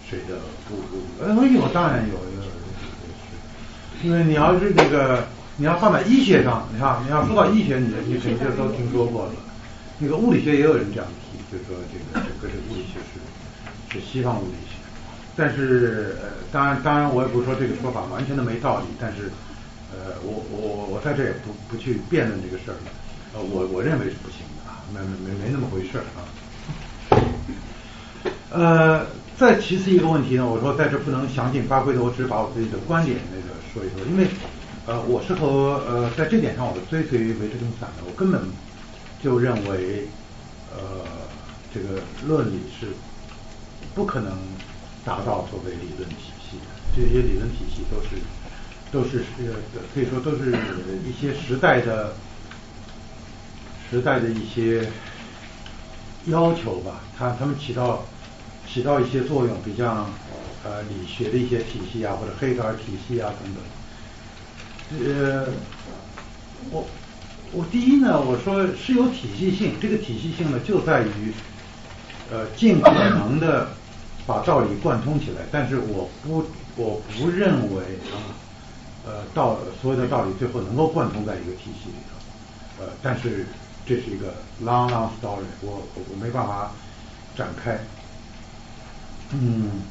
[0.08, 0.36] 谁的
[0.70, 1.04] 物物？
[1.20, 5.26] 呃，有，当然有，有，是，因为你要是那个。
[5.58, 9.32] 你要放在医学上，你看，你要说到医学，你你肯定都听说过了。
[9.98, 14.76] 那个物理学也有人这样提，就是说这个整个这个物理学是是西方物理学。
[15.34, 18.86] 但是呃，当然当然，我也不是说这个说法完全的没道理。
[19.00, 19.30] 但是
[19.92, 22.90] 呃，我我我在这也不不去辩论这个事儿了。
[23.32, 26.20] 呃，我我认为是不行的啊，没没没没那么回事儿啊。
[28.50, 29.06] 呃，
[29.38, 34.28] 再其次一个问题呢，我说在这不能详尽发挥的，我只是把我自己的观点那个说一说，因为。
[34.86, 38.40] 呃，我是和呃，在这点上我是追随维特根斯坦的，我根本
[39.20, 40.06] 就认为，
[40.72, 41.02] 呃，
[41.74, 42.86] 这个论理是
[43.96, 44.38] 不可能
[45.04, 48.22] 达到所谓理论体系的，这些理论体系都是
[48.92, 49.56] 都是呃，
[49.92, 50.56] 可以说都是
[51.04, 52.14] 一些时代的
[53.90, 54.88] 时代的一些
[56.26, 58.04] 要求吧，它它们起到
[58.72, 60.08] 起到一些作用，比像
[60.62, 63.60] 呃理学的一些体系啊，或者黑格尔体系啊等等。
[64.92, 65.48] 呃，
[66.70, 66.86] 我
[67.52, 71.32] 我第一呢，我说是有体系性，这个体系性呢就在于
[72.30, 73.68] 呃尽可能的
[74.26, 76.44] 把道理贯通起来，但是我不
[76.76, 77.82] 我不认为
[78.12, 78.30] 啊
[79.04, 83.46] 呃道所有的道理最后能够贯通在一个体系里头，呃但是
[83.84, 86.70] 这是一个 long long story，我我没办法
[87.36, 87.78] 展开，
[89.32, 89.82] 嗯。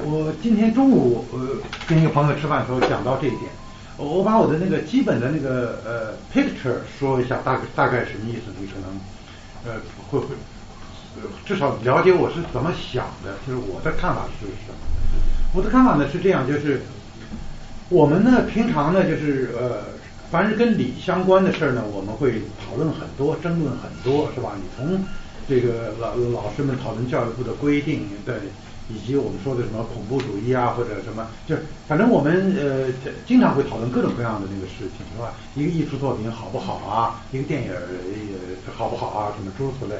[0.00, 1.48] 我今天中午呃
[1.86, 3.42] 跟一个朋友吃饭的时候讲到这一点，
[3.98, 8.52] 我把我的那个基本的那个呃 picture 说一下，大概大概什么意思？
[8.58, 8.98] 你可能
[9.66, 10.34] 呃会会
[11.44, 14.78] 至少了解我是怎么想的，就是我的看法是什么？
[15.54, 16.80] 我的看法呢是这样，就是
[17.90, 19.84] 我们呢平常呢就是呃
[20.30, 24.52] 凡是跟理相关的事儿呢，我们会讨论很多，争论很多，是吧？
[24.56, 25.04] 你从
[25.46, 28.40] 这个老老师们讨论教育部的规定的。
[28.94, 32.92] 以及我们说的什么恐怖主义啊，或者什么，就是反正我们呃
[33.26, 35.32] 经常会讨论各种各样的那个事情，是吧？
[35.54, 37.24] 一个艺术作品好不好啊？
[37.32, 39.32] 一个电影呃好不好啊？
[39.36, 39.96] 什么诸如此类，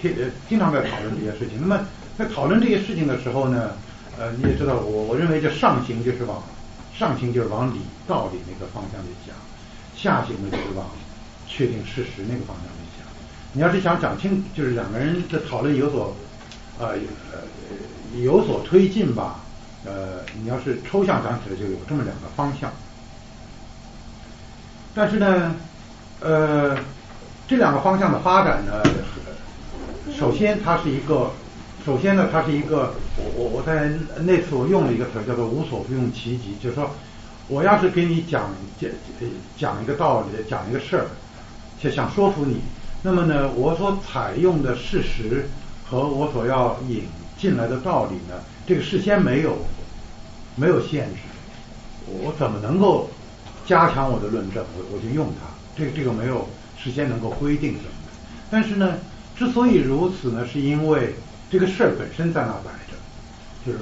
[0.00, 0.14] 经
[0.48, 1.58] 经常在讨论这些事情。
[1.60, 1.80] 那么
[2.16, 3.72] 在讨论这些事情的时候呢，
[4.18, 6.42] 呃你也知道，我我认为这上行就是往
[6.94, 9.34] 上行就是往理道理那个方向去讲，
[9.96, 10.86] 下行呢就是往
[11.48, 13.06] 确定事实那个方向去讲。
[13.52, 16.14] 你要是想讲清，就是两个人的讨论有所
[16.78, 16.90] 呃
[17.32, 17.38] 呃。
[18.16, 19.40] 有所推进吧，
[19.84, 22.72] 呃，你要是抽象讲起来，就有这么两个方向。
[24.94, 25.54] 但是呢，
[26.20, 26.76] 呃，
[27.46, 28.82] 这两个方向的发展呢，
[30.18, 31.30] 首先它是一个，
[31.84, 33.92] 首先呢，它是一个，我我我在
[34.24, 36.90] 那次我用了一个词叫做无所不用其极，就是说，
[37.46, 38.90] 我要是给你讲讲
[39.56, 41.06] 讲一个道理，讲一个事儿，
[41.80, 42.62] 就想说服你，
[43.02, 45.48] 那么呢，我所采用的事实
[45.88, 47.04] 和我所要引。
[47.38, 48.42] 进来的道理呢？
[48.66, 49.56] 这个事先没有
[50.56, 51.20] 没有限制，
[52.06, 53.08] 我怎么能够
[53.64, 54.64] 加强我的论证？
[54.76, 55.46] 我我就用它，
[55.76, 56.46] 这个这个没有
[56.76, 58.12] 事先能够规定什么的。
[58.50, 58.98] 但是呢，
[59.36, 61.14] 之所以如此呢，是因为
[61.50, 62.96] 这个事儿本身在那摆着，
[63.64, 63.78] 就是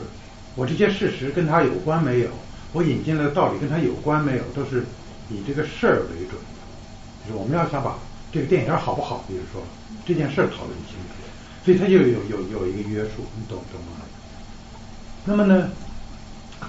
[0.54, 2.28] 我这些事实跟它有关没有？
[2.72, 4.42] 我引进来的道理跟它有关没有？
[4.54, 4.84] 都是
[5.30, 7.26] 以这个事儿为准的。
[7.26, 7.96] 就是我们要想把
[8.30, 9.62] 这个电影好不好，比如说
[10.04, 11.14] 这件事儿讨论清楚。
[11.66, 13.98] 所以它就有有有一个约束，你懂懂吗？
[15.24, 15.68] 那么呢，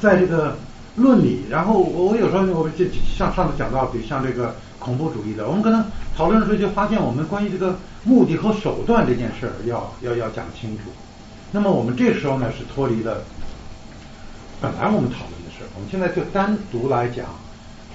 [0.02, 0.58] 在这个
[0.96, 2.84] 论理，然后我我有时候我们就
[3.16, 10.86] 像上次讲到，比如像这个恐怖主义的，我们可能讨论的时候就发现，我们关于这个目的和手段这件事儿要要要讲清楚。
[11.52, 13.22] 那么我们这时候呢是脱离了
[14.60, 15.64] 本来我们讨论的事事。
[15.76, 17.26] 我们现在就单独来讲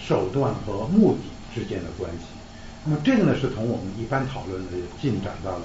[0.01, 1.21] 手段和目的
[1.55, 2.27] 之间的关系。
[2.85, 5.63] 那么这个呢，是从我们一般讨论的进展到了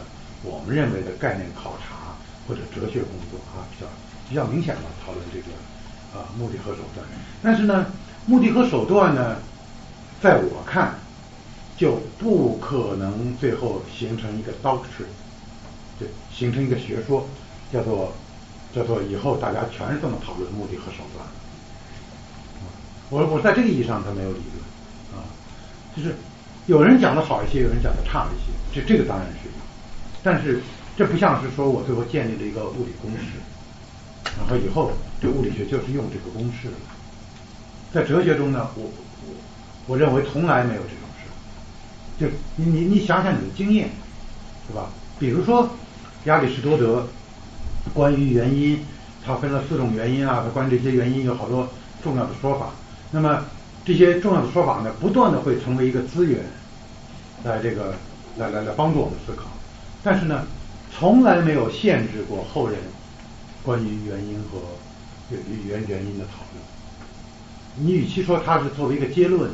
[0.49, 2.15] 我们认为的概念考察
[2.47, 3.87] 或者哲学工作啊，比较
[4.29, 5.47] 比较明显的讨论这个
[6.17, 7.05] 啊目的和手段。
[7.43, 7.87] 但是呢，
[8.25, 9.37] 目的和手段呢，
[10.21, 10.95] 在我看
[11.75, 15.11] 就不可能最后形成一个 doctrine，
[15.99, 17.27] 就形成一个学说，
[17.71, 18.13] 叫做
[18.73, 21.25] 叫做以后大家全是这么讨论目的和手段。
[23.09, 25.27] 我我在这个意义上他没有理论啊，
[25.95, 26.15] 就是。
[26.67, 29.47] 有人讲的好一些，有人讲的差一些，这这个当然是，
[30.23, 30.59] 但是
[30.95, 33.39] 这不像是说我最后建立了一个物理公式，
[34.37, 34.91] 然后以后
[35.21, 36.73] 这物理学就是用这个公式了。
[37.93, 39.33] 在哲学中呢，我我
[39.87, 43.89] 我认为从来没有这种事，就你你你想想你的经验，
[44.67, 44.89] 是吧？
[45.19, 45.69] 比如说
[46.25, 47.07] 亚里士多德
[47.93, 48.83] 关于原因，
[49.25, 51.69] 他分了四种原因啊，他关于这些原因有好多
[52.03, 52.71] 重要的说法，
[53.11, 53.45] 那么。
[53.85, 56.43] 这些重要的说法呢，不断的会成为一个资源，
[57.45, 57.93] 来这个
[58.35, 59.45] 来来来帮助我们思考，
[60.03, 60.45] 但是呢，
[60.97, 62.79] 从来没有限制过后人
[63.63, 64.59] 关于原因和
[65.29, 66.63] 原原因的讨论。
[67.75, 69.51] 你与其说它是作为一个结论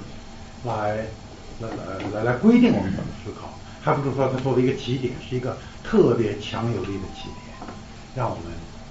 [0.65, 1.05] 来
[1.59, 7.69] 来来来来规定我们怎么思考，还不如说它作为一个起点，是一个特别强有力的起点，
[8.15, 8.45] 让我们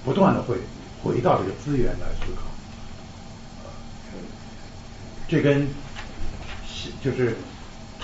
[0.05, 0.57] 不断的会
[1.03, 2.43] 回到这个资源来思考。
[5.29, 5.67] 这跟
[7.03, 7.37] 就是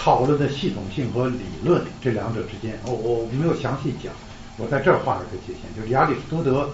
[0.00, 4.12] 讨论的系统性和理论这两者之间，我我没有详细讲，
[4.56, 6.70] 我在这儿画了个界限，就是亚里士多德，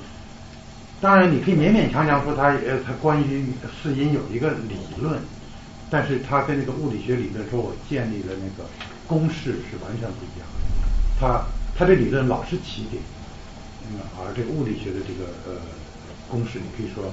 [1.01, 3.46] 当然你可以勉勉强强说他呃他关于
[3.82, 5.18] 四因有一个理论，
[5.90, 8.68] 但是他跟那个物理学理论说我建立了那个
[9.06, 10.60] 公式是完全不一样的，
[11.18, 13.02] 他他这理论老是起点，
[13.88, 15.60] 嗯，而这个物理学的这个呃
[16.28, 17.10] 公式你可以说。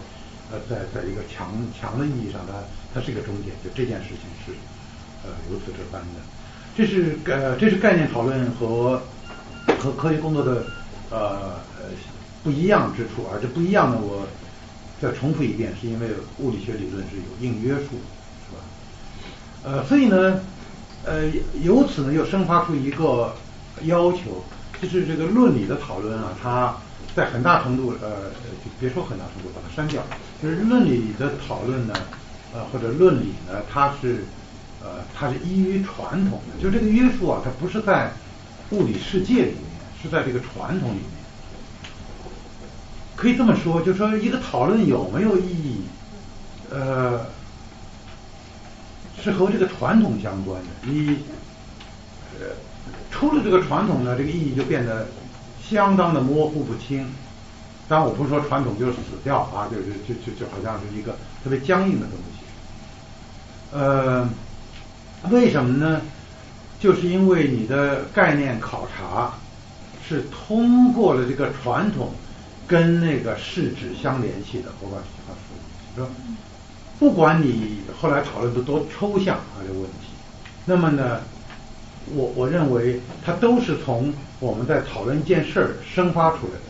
[0.52, 2.52] 呃，在在一个强强的意义上，它
[2.94, 4.52] 它是一个终点，就这件事情是
[5.24, 6.22] 呃如此这般的。
[6.76, 9.02] 这是呃这是概念讨论和
[9.80, 10.64] 和科学工作的
[11.10, 11.60] 呃
[12.44, 14.28] 不一样之处，而这不一样呢，我
[15.02, 16.08] 再重复一遍，是因为
[16.40, 18.00] 物理学理论是有硬约束，
[18.46, 18.62] 是吧？
[19.64, 20.40] 呃，所以呢，
[21.06, 21.30] 呃
[21.62, 23.36] 由此呢又生发出一个
[23.84, 24.44] 要求，
[24.82, 26.76] 就是这个论理的讨论啊，它。
[27.14, 28.32] 在很大程度，呃，
[28.80, 30.02] 别说很大程度，把它删掉。
[30.42, 31.94] 就是论理的讨论呢，
[32.54, 34.24] 呃，或者论理呢，它是，
[34.84, 36.62] 呃，它是依于传统的。
[36.62, 38.12] 就这个约束啊，它不是在
[38.72, 39.64] 物理世界里面，
[40.02, 41.06] 是在这个传统里面。
[43.16, 45.82] 可以这么说，就说一个讨论有没有意义，
[46.70, 47.26] 呃，
[49.22, 50.68] 是和这个传统相关的。
[50.84, 51.20] 你，
[52.40, 52.48] 呃，
[53.10, 55.08] 出了这个传统呢，这个意义就变得。
[55.64, 57.08] 相当的模糊不清，
[57.88, 62.44] 当然我不是说传统就是死掉啊，就就就就就好像是一个特别僵硬的东西。
[63.72, 64.28] 呃，
[65.30, 66.02] 为什么呢？
[66.80, 69.34] 就是因为你的概念考察
[70.08, 72.12] 是通过了这个传统
[72.68, 74.72] 跟那个事指相联系的。
[74.82, 75.36] 我把这句话
[75.96, 76.10] 说，说
[76.98, 80.08] 不管你后来讨论的多抽象啊这个问题，
[80.66, 81.22] 那么呢？
[82.16, 86.62] 我我认为它都是从我们在讨论一件事儿生发出来的，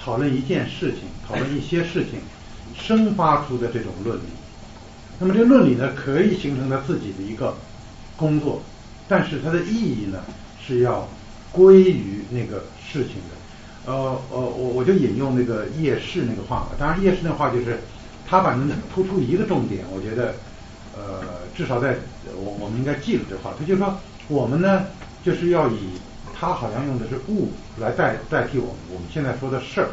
[0.00, 2.20] 讨论一件事情，讨论一些事情
[2.78, 4.22] 生发出的这种论理。
[5.20, 7.54] 那么这个论理呢，可以形成它自己的一个
[8.16, 8.60] 工作，
[9.06, 10.18] 但是它的意义呢
[10.66, 11.06] 是要
[11.52, 13.92] 归于那个事情的。
[13.92, 13.94] 呃
[14.30, 16.70] 呃，我我就引用那个叶氏那个话吧。
[16.78, 17.78] 当然叶氏那话就是
[18.26, 20.34] 他反正突出一个重点，我觉得。
[20.92, 21.22] 呃，
[21.56, 21.96] 至少在
[22.34, 24.86] 我我们应该记住这话，他就说我们呢
[25.24, 25.78] 就是要以
[26.34, 29.88] 他好像用的是物来代代替我们我们现在说的事儿，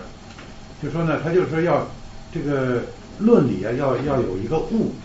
[0.81, 1.87] 就说呢他就是说要
[2.33, 2.81] 这个
[3.19, 4.95] 论理啊要要有一个物，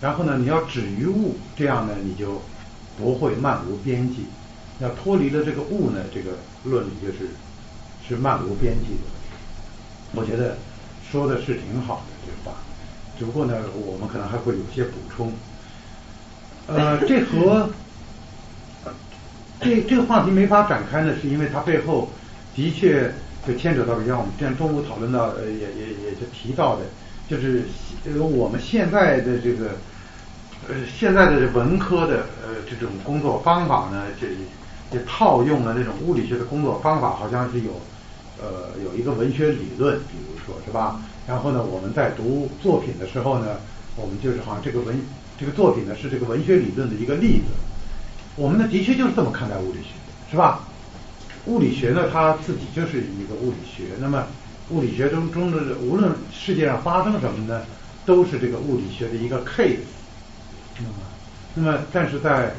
[0.00, 2.40] 然后呢你要止于物，这样呢你就
[2.96, 4.26] 不会漫无边际，
[4.80, 6.32] 要脱离了这个物呢，这个
[6.64, 7.30] 论理就是
[8.08, 9.00] 是漫无边际的。
[10.14, 10.56] 我觉得
[11.10, 12.56] 说的是挺好的这话。
[13.18, 15.32] 只不过呢，我们可能还会有些补充。
[16.68, 17.68] 呃， 这和
[19.60, 22.10] 这这个话题没法展开呢，是因为它背后
[22.54, 23.12] 的确
[23.44, 26.82] 就牵扯到，像我们今天中午讨论到，呃，也也也就提到的，
[27.28, 27.64] 就是
[28.18, 29.72] 我们现在的这个
[30.68, 34.26] 呃现在的文科的呃这种工作方法呢，这
[34.96, 37.80] 也套用了那种物理学的工作方法，好像是有
[38.40, 41.00] 呃有一个文学理论，比如说是吧？
[41.26, 43.56] 然后呢，我们在读作品的时候呢，
[43.96, 44.98] 我们就是好像这个文
[45.38, 47.52] 这个作品呢是这个文学理论的一个例子。
[48.36, 49.88] 我们呢的确就是这么看待物理学，
[50.30, 50.60] 是吧？
[51.44, 53.92] 物理学呢它自己就是一个物理学。
[54.00, 54.26] 那么
[54.70, 57.62] 物理学中中的无论世界上发生什么呢，
[58.04, 59.78] 都是这个物理学的一个 case。
[60.78, 60.94] 那么，
[61.54, 62.52] 那么但是在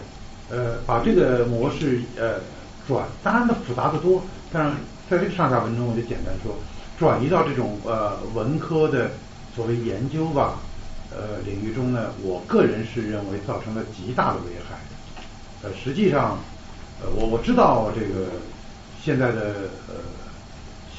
[0.50, 2.40] 呃把这个模式呃
[2.88, 4.72] 转，当然它复杂的多，但是
[5.10, 6.56] 在这个上下文中我就简单说，
[6.98, 9.12] 转移到这种呃文科的
[9.56, 10.60] 所谓研究吧
[11.12, 14.78] 呃领域中呢，我个人是认为造成了极大的危害。
[15.62, 16.40] 呃，实际上
[17.02, 18.30] 呃我我知道这个
[19.04, 19.96] 现在的呃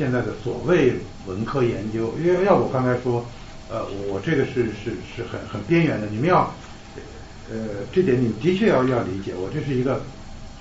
[0.00, 0.94] 现在的所谓
[1.26, 3.26] 文科研究，因为要我刚才说
[3.68, 6.50] 呃我这个是是是很很边缘的，你们要。
[7.52, 10.00] 呃，这点你们的确要要理解，我这是一个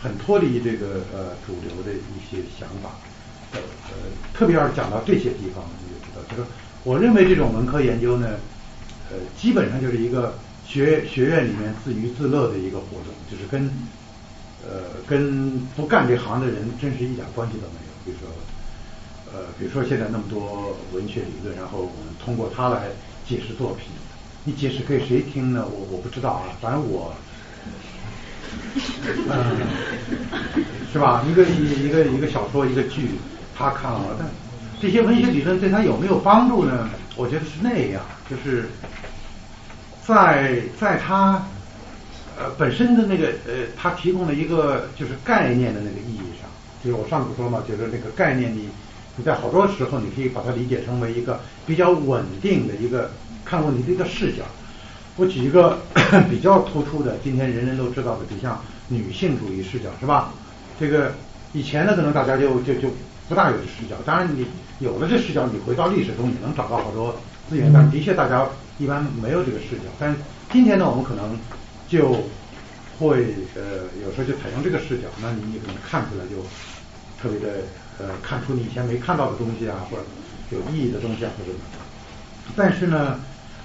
[0.01, 2.97] 很脱离这个呃主流的一些想法，
[3.53, 3.59] 呃
[3.89, 3.93] 呃，
[4.33, 6.49] 特别要是讲到这些地方，你就知道，就是
[6.83, 8.39] 我认为这种文科研究呢，
[9.11, 10.33] 呃，基本上就是一个
[10.65, 13.69] 学学院里面自娱自乐的一个活动，就是跟
[14.65, 17.93] 呃跟不干这行的人真是一点关系都没有。
[18.03, 18.27] 比如说
[19.33, 22.87] 呃，比如说现在那么多文学理论，然后我们通过它来
[23.27, 23.87] 解释作品。
[24.45, 25.67] 你解释给谁听呢？
[25.69, 27.13] 我我不知道啊，反正我，
[29.29, 29.57] 嗯，
[30.91, 31.23] 是吧？
[31.29, 33.11] 一个一一个一个小说一个剧，
[33.55, 34.27] 他看了，但
[34.81, 36.89] 这些文学理论对他有没有帮助呢？
[37.15, 38.69] 我觉得是那样，就是
[40.07, 41.45] 在在他
[42.37, 46.49] 呃本身的那个呃，他提供了一个就是概念的那个意义上，
[46.81, 48.69] 就是我上次说嘛，就是那个概念你
[49.23, 53.09] 在好多时候你可以把它理解成为一个比较稳定的一个。
[53.45, 54.43] 看问题的一个视角，
[55.15, 55.79] 我举一个
[56.29, 60.31] 比较突出的，今天人人都知道的，比像女性主义视角是吧？
[60.79, 61.13] 这个
[61.51, 62.89] 以前呢，可能大家就就就
[63.27, 63.95] 不大有这视角。
[64.05, 64.45] 当然，你
[64.77, 67.15] 有了这视角，你回到历史中，你能找到好多
[67.49, 67.73] 资源。
[67.73, 68.47] 但的确，大家
[68.77, 69.89] 一般没有这个视角。
[69.97, 70.15] 但
[70.51, 71.35] 今天呢，我们可能
[71.87, 72.11] 就
[72.99, 76.35] 会呃，有时候就采用这个视角，那你可能看出来就
[77.19, 77.63] 特别的
[77.99, 80.03] 呃，看出你以前没看到的东西啊，或者
[80.51, 81.51] 有意义的东西啊，或者。
[82.55, 83.19] 但是呢，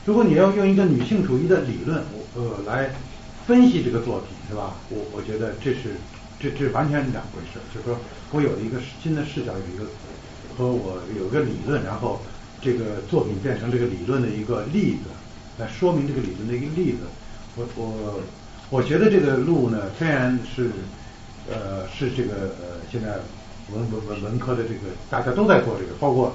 [0.04, 2.90] 如果你要用一个女性主义的理论，我呃，来
[3.46, 4.74] 分析这个作品，是吧？
[4.90, 5.96] 我我觉得这是
[6.38, 7.58] 这这完全是两回事。
[7.72, 7.98] 就是说
[8.32, 9.86] 我有一个新的视角，有一个
[10.56, 12.20] 和我有个理论，然后
[12.60, 15.10] 这个作品变成这个理论的一个例子，
[15.58, 16.98] 来说明这个理论的一个例子。
[17.56, 18.20] 我我
[18.70, 20.70] 我觉得这个路呢，虽然是
[21.50, 23.18] 呃是这个呃现在
[23.74, 24.80] 文文文文科的这个
[25.10, 26.34] 大家都在做这个，包括。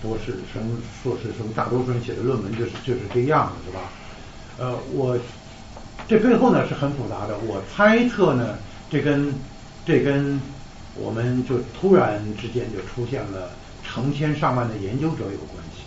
[0.00, 0.62] 博士生、
[1.02, 3.80] 硕士生，大多数人写的论文就是就是这样的，是吧？
[4.56, 5.18] 呃，我
[6.06, 7.36] 这背后呢是很复杂的。
[7.38, 8.56] 我猜测呢，
[8.88, 9.34] 这跟
[9.84, 10.40] 这跟
[10.94, 13.50] 我们就突然之间就出现了
[13.82, 15.82] 成千上万的研究者有关系。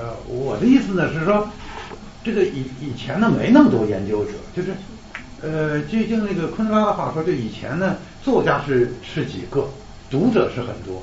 [0.00, 1.46] 呃，我的意思呢是说，
[2.24, 4.70] 这个以以前呢没那么多研究者，就是
[5.42, 9.68] 呃，就用那个昆德拉的话说，就以前呢作家是是几个，
[10.12, 11.02] 读者是很多。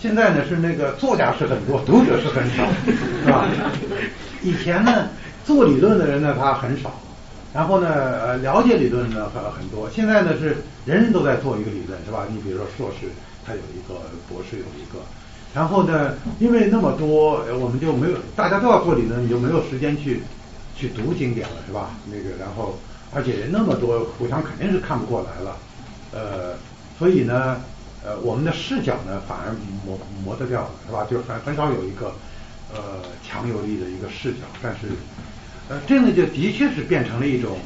[0.00, 3.46] 现在呢是那个作家是很多，读者是很少， 是吧？
[4.42, 5.08] 以前呢
[5.44, 6.90] 做理论的人呢他很少，
[7.52, 9.90] 然后呢呃了解理论呢很很多。
[9.90, 10.56] 现在呢是
[10.86, 12.26] 人人都在做一个理论，是吧？
[12.30, 13.08] 你比如说硕士
[13.44, 15.00] 他有一个，博士有一个，
[15.54, 20.22] 然后呢因为那么多，我们就没有大家都要做理论，你就没有时间去
[20.74, 21.90] 去读经典了，是吧？
[22.06, 22.78] 那个然后
[23.14, 25.56] 而且人那么多，互相肯定是看不过来了，
[26.12, 26.54] 呃，
[26.98, 27.60] 所以呢。
[28.06, 29.50] 呃，我们的视角呢，反而
[29.84, 31.04] 磨磨得掉了，是吧？
[31.10, 32.14] 就很很少有一个
[32.72, 34.46] 呃强有力的一个视角。
[34.62, 34.86] 但是，
[35.68, 37.58] 呃，这个就的确是变成了一种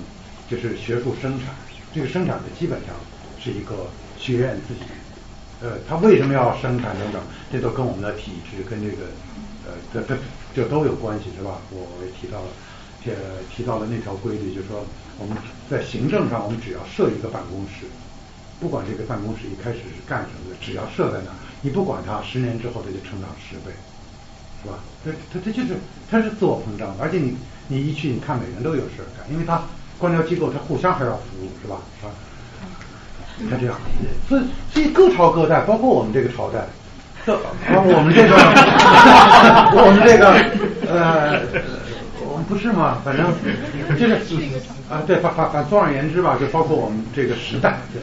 [0.48, 1.54] 就是学术生产。
[1.92, 2.96] 这个生产的基本上
[3.38, 3.84] 是一个
[4.16, 4.80] 学院自己，
[5.60, 7.20] 呃，它为什么要生产等等，
[7.52, 9.04] 这都跟我们的体制跟这个
[9.66, 10.16] 呃这这
[10.54, 11.60] 这都有关系，是吧？
[11.70, 12.48] 我也提到了，
[13.04, 13.12] 这
[13.54, 14.86] 提到了那条规律，就是说
[15.18, 15.36] 我们
[15.68, 17.84] 在行政上，我们只要设一个办公室。
[18.61, 23.73] 不管这个办公室一开始是干什么的，只要设在那儿，你不管它，十年之后它就成长十倍，
[24.62, 24.78] 是吧？
[25.03, 25.78] 它它它就是
[26.11, 27.37] 它是自我膨胀，而且你
[27.69, 29.62] 你一去，你看每人都有事儿干，因为它
[29.99, 31.77] 官僚机构它互相还要服务，是吧？
[32.03, 32.12] 啊，
[33.51, 33.81] 它这样，
[34.28, 36.66] 所以所以各朝各代，包括我们这个朝代，
[37.24, 38.37] 这我们这个
[39.81, 40.35] 我们这个
[40.93, 41.41] 呃。
[42.48, 42.98] 不是吗？
[43.04, 43.26] 反正
[43.98, 44.18] 就是
[44.88, 48.00] 啊，对，反反反，总而言之吧，就包括我们这个时代，就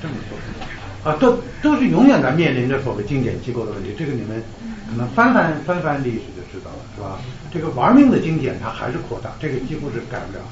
[0.00, 3.94] 这么说啊，都都是永远在面临着所谓经典机构的问题。
[3.98, 4.42] 这个你们
[4.88, 7.18] 可能翻翻翻翻历史就知道了，是吧？
[7.52, 10.44] 这个玩命的经典它还是扩大，这个几乎是改不了，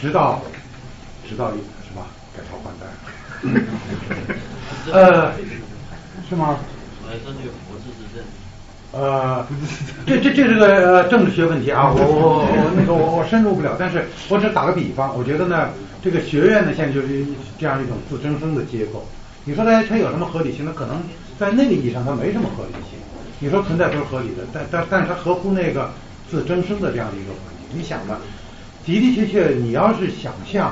[0.00, 0.42] 直到
[1.28, 1.56] 直到是
[1.94, 2.06] 吧？
[2.36, 2.86] 改朝换代。
[4.92, 5.32] 呃，
[6.28, 6.58] 是吗？
[8.92, 9.46] 呃，
[10.06, 15.68] 这这这是个政治学问题啊，我我我那个我我深入不了，但是我只打个比方，我觉得呢，
[16.02, 17.24] 这个学院呢现在就是
[17.58, 19.06] 这样一种自增生的结构。
[19.44, 20.64] 你说它它有什么合理性？
[20.64, 21.02] 它可能
[21.38, 22.98] 在那个意义上它没什么合理性。
[23.40, 25.90] 你说存在都是合理的，但但但是它合乎那个
[26.30, 27.78] 自增生的这样的一个环境。
[27.78, 28.18] 你想吧，
[28.84, 30.68] 的的确确，你要是想象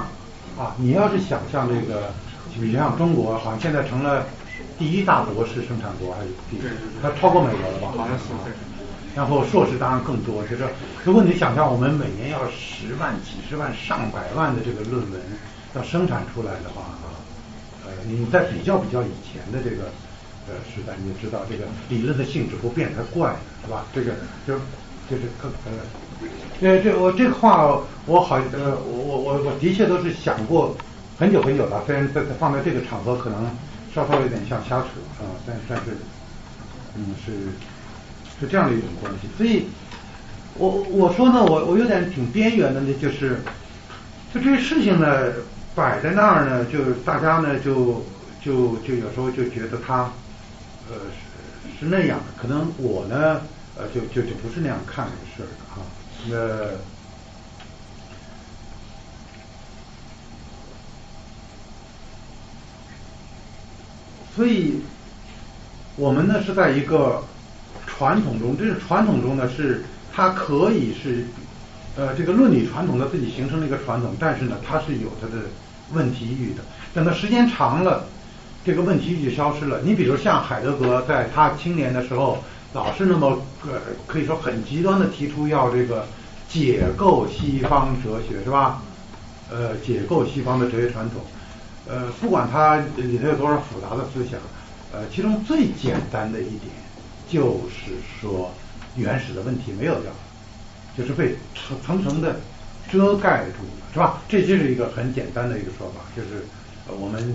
[0.58, 2.14] 啊，你要是想象这个，
[2.54, 4.26] 比如像中国，好像现在成了
[4.78, 6.58] 第一大国是生产国，还是第，
[7.02, 7.92] 它超过美国了吧？
[7.96, 8.24] 好像是。
[9.14, 10.64] 然后硕士当然更多，就是
[11.02, 15.18] 如果你想象我们每年要十万、几十万、上百万的这个论文
[15.74, 17.16] 要生产出来的话啊，
[17.86, 19.84] 呃，你在比较比较以前的这个
[20.46, 23.86] 呃时代，你就知道这个理论的性质不变才怪呢，是吧？
[23.94, 24.12] 这个
[24.46, 24.54] 就
[25.08, 25.72] 就是更呃，
[26.60, 30.76] 这这我这个话我好呃我我我的确都是想过
[31.18, 33.48] 很久很久了，虽然在放在这个场合可能
[33.96, 34.86] 稍稍有点像瞎扯
[35.24, 35.96] 啊，但但是
[36.96, 37.32] 嗯是。
[38.38, 39.64] 是这样的一种关系，所以，
[40.58, 43.38] 我我说呢，我我有点挺边缘的呢，就是，
[44.34, 45.32] 就这些事情呢
[45.74, 48.04] 摆在那儿呢，就大家呢就
[48.44, 50.12] 就就有时候就觉得他
[50.90, 53.40] 呃是是那样的，可能我呢
[53.74, 55.80] 呃就就就不是那样看这个事儿的哈，
[56.28, 56.36] 那
[64.36, 64.82] 所以
[65.96, 67.24] 我们呢是在一个。
[67.88, 69.82] 传统中，这是传统中呢，是
[70.12, 71.24] 它可以是，
[71.96, 75.44] 呃，这个论理传统的自己形成了一个传统，但是呢，它是有它的
[75.94, 76.62] 问题域的。
[76.92, 78.04] 等到时间长了，
[78.66, 79.80] 这个问题域就消失了。
[79.82, 82.42] 你比如像海德格在他青年的时候，
[82.74, 86.06] 老是那么呃，可以说很极端的提出要这个
[86.50, 88.82] 解构西方哲学，是吧？
[89.50, 91.22] 呃，解构西方的哲学传统，
[91.88, 94.40] 呃，不管它里头有多少复杂的思想，
[94.92, 96.72] 呃，其中最简单的一点。
[97.28, 97.90] 就是
[98.20, 98.54] 说，
[98.94, 100.12] 原始的问题没有掉，
[100.96, 102.36] 就是被层层层的
[102.88, 104.22] 遮盖住了，是吧？
[104.28, 106.46] 这就是一个很简单的一个说法，就是
[106.86, 107.34] 我们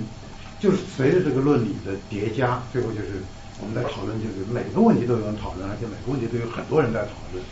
[0.61, 3.21] 就是随着这个论理的叠加，最后就是
[3.59, 7.43] 我们在讨论，就是每个问题都有人讨论，而且每个问题都有很多人在讨论。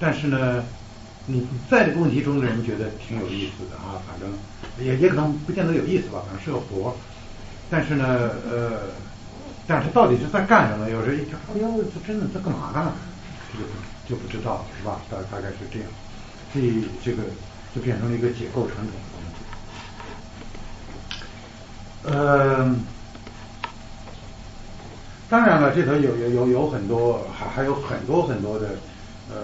[0.00, 0.64] 但是呢，
[1.26, 4.28] 你在这个问题中的人觉得挺有意思的啊，反正
[4.84, 6.96] 也也可能不见得有意思吧，反正是个活。
[7.70, 8.80] 但是呢，呃。
[9.66, 10.90] 但是到底是在干什么？
[10.90, 12.92] 有时候一看，哎呦，这真的在干嘛呢？
[13.50, 13.64] 这个
[14.06, 15.00] 就不知道，是吧？
[15.10, 15.88] 大大概是这样，
[16.52, 17.22] 所以这个
[17.74, 19.16] 就变成了一个解构传统的
[22.04, 22.76] 问题。
[22.76, 22.84] 嗯，
[25.30, 28.68] 当然了，这头有有有有很多，还还有很多很多的
[29.30, 29.36] 呃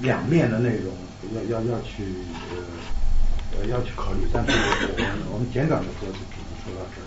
[0.00, 0.92] 两面的内容
[1.34, 2.04] 要要要去
[2.52, 7.04] 呃要去考虑，但是我们我们简短的说，就只能说到这儿。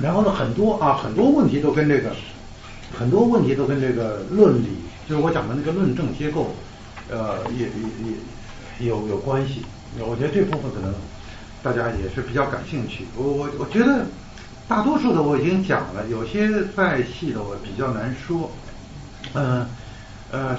[0.00, 2.12] 然后呢，很多啊，很多问题都跟这个，
[2.98, 4.68] 很多问题都跟这个论理，
[5.08, 6.54] 就是我讲的那个论证结构，
[7.10, 8.12] 呃，也也
[8.80, 9.62] 也有有关系。
[10.00, 10.92] 我觉得这部分可能
[11.62, 13.06] 大家也是比较感兴趣。
[13.14, 14.06] 我我我觉得
[14.66, 18.50] 大多数的我已经讲了，有些再细的我比较难说。
[19.34, 19.66] 嗯，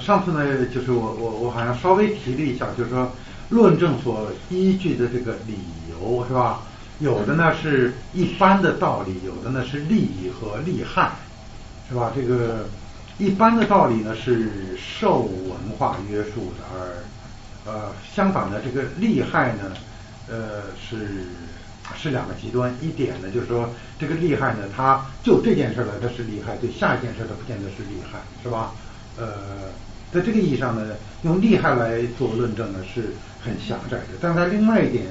[0.00, 3.10] 上次呢，就是我我我好像稍微提了一下，就是说
[3.48, 5.58] 论证所依据的这个理
[5.90, 6.62] 由是吧？
[7.00, 11.10] 有的呢是一般的道理，有的呢是利益和利害，
[11.88, 12.12] 是吧？
[12.14, 12.68] 这个
[13.18, 17.02] 一般的道理呢是受文化约束的，而
[17.66, 19.72] 呃相反的这个利害呢，
[20.30, 21.26] 呃是
[21.96, 22.72] 是两个极端。
[22.80, 23.68] 一点呢就是说
[23.98, 28.72] 这个利害呢，它就这件事来它是利害，对下一件事它不见得是利害，是吧？
[29.18, 29.26] 呃，
[30.12, 34.14] 在这个意义上呢，用利害来做论证呢是很狭窄的。
[34.20, 35.04] 但在另外一点。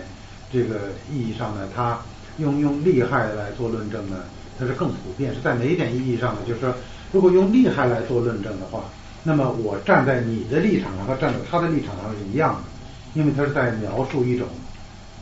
[0.55, 0.81] 这个
[1.11, 1.99] 意义上呢，他
[2.37, 4.17] 用用利害来做论证呢，
[4.59, 5.33] 它是更普遍。
[5.33, 6.41] 是在哪一点意义上呢？
[6.47, 6.71] 就是说，
[7.11, 8.83] 如果用利害来做论证的话，
[9.23, 14.47] 那么我站在你的立场上和站在他的立场上是一样的，因为他是在描述一种，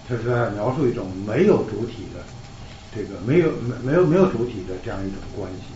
[0.06, 2.20] 他是在描述一种没有主体的
[2.94, 5.68] 这个没有没没有没有主体的这样一种关系，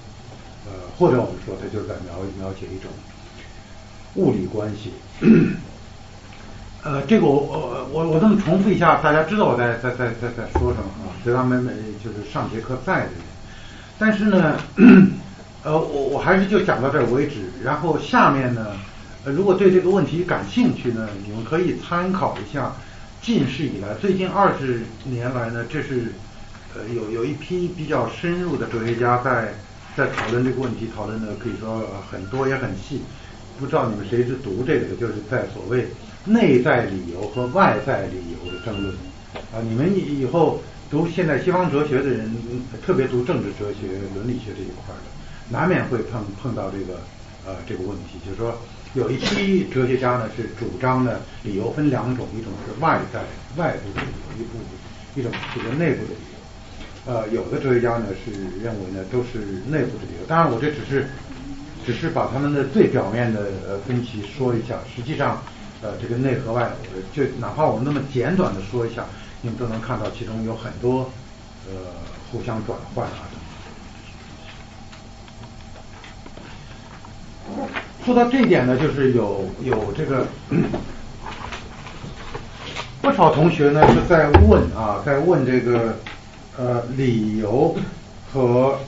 [0.66, 2.92] 呃，或者我们说他就是在描描写一种
[4.16, 4.94] 物理关系。
[6.84, 11.10] 呃，这个我我我我这么重复一下，大家知道我在在在在在说什么啊？
[11.26, 11.68] 就他们
[12.04, 13.10] 就是上节课在的。
[13.98, 14.58] 但是呢，
[15.64, 17.50] 呃，我我还是就讲到这儿为止。
[17.64, 18.68] 然后下面呢，
[19.24, 22.72] 如果对这个问题感兴趣呢，你们可以参考一下
[23.22, 26.14] 近世以来最近二十年来呢，这是
[26.76, 29.56] 呃有有一批比较深入的哲学家在
[29.96, 33.02] 在讨论这个问题，讨论的可以说很多也很细。
[33.60, 35.86] 不知道你们谁是读这个的，就是在所谓。
[36.28, 38.92] 内在理由和外在理由的争论
[39.54, 40.60] 啊，你们以以后
[40.90, 42.36] 读现在西方哲学的人，
[42.84, 47.00] 特别读政治哲学、伦理学这一块的，难免会碰碰到这个
[47.46, 48.58] 呃这个问题，就是说
[48.96, 53.20] 有一批哲学家呢是主张呢理由分两种，一种是外在
[53.58, 54.58] 外部的理由，一部
[55.14, 56.35] 一种这个内部的理由。
[57.08, 58.32] 呃，有的哲学家呢是
[58.64, 60.26] 认为呢都是内部的理由。
[60.28, 61.08] 当然，我这只是
[61.86, 65.42] 只是把他们的最表面的呃分歧说一下，实际上
[65.84, 66.72] 呃这个内和外，
[67.14, 69.06] 就哪怕我们那么简短的说一下，
[69.42, 71.12] 你们都能看到其中有很多
[71.68, 71.74] 呃
[72.32, 73.30] 互相转换啊。
[78.04, 80.26] 说到这一点呢，就是有有这个
[83.02, 85.98] 不少同学呢是在问啊，在问这个
[86.58, 87.76] 呃理由
[88.32, 88.80] 和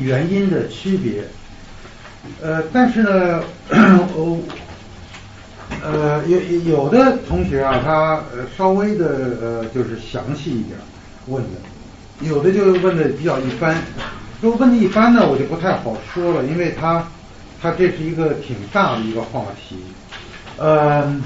[0.00, 1.24] 原因的区别，
[2.42, 3.42] 呃，但是呢，
[4.14, 4.38] 我
[5.82, 8.22] 呃有有的同学啊，他
[8.56, 9.06] 稍微的
[9.40, 10.78] 呃就是详细一点
[11.26, 13.76] 问的，有的就问的比较一般，
[14.40, 17.06] 如果问的一般呢，我就不太好说了，因为他。
[17.64, 19.76] 它这是一个挺大的一个话题，
[20.58, 21.22] 嗯，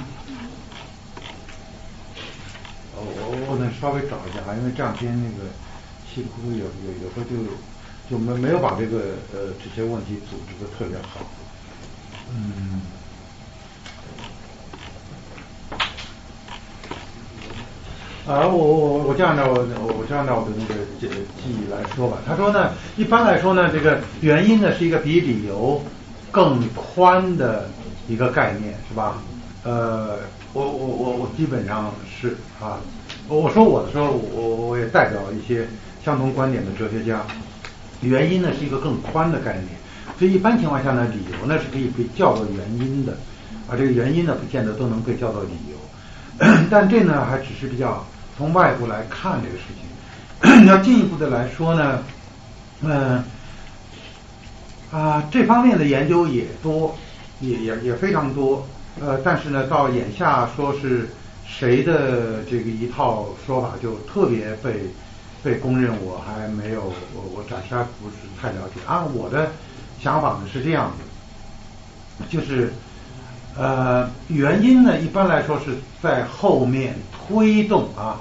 [2.96, 5.50] 我我我能稍微找一下啊，因为这两天那个
[6.08, 7.36] 稀里糊涂有有有时候就
[8.08, 11.20] 就没没有把这个呃这些问题组织的特别好，
[12.34, 12.82] 嗯，
[18.26, 19.54] 啊，我我我就按照我
[19.98, 21.08] 我就按照我的那个记
[21.42, 22.18] 记忆来说吧。
[22.26, 25.82] 他说呢，一般来说呢，这个原因呢是一个比理由。
[26.32, 27.70] 更宽的
[28.08, 29.22] 一个概念是吧？
[29.62, 30.18] 呃，
[30.56, 32.80] 我我我我基本上是啊，
[33.28, 35.68] 我说我的时候，我我也代表一些
[36.02, 37.20] 相同观点的哲学家。
[38.00, 39.68] 原因呢是一个更宽的概念，
[40.18, 43.18] 所以一般情况下呢，理由呢是可以被叫做原因的，
[43.68, 45.76] 而这个原因呢不见得都能被叫做理由。
[46.70, 48.02] 但这呢还只是比较
[48.38, 52.02] 从外部来看这个事情， 要进一步的来说呢，
[52.80, 53.22] 嗯。
[54.90, 56.96] 啊，这方面的研究也多，
[57.40, 58.66] 也也也非常多。
[59.00, 61.08] 呃，但是呢，到眼下说是
[61.46, 64.90] 谁的这个一套说法就特别被
[65.42, 68.80] 被公认，我还没有，我我暂时还不是太了解。
[68.86, 69.50] 按我的
[70.00, 72.72] 想法呢是这样的，就是
[73.56, 76.94] 呃，原因呢一般来说是在后面
[77.28, 78.20] 推动啊，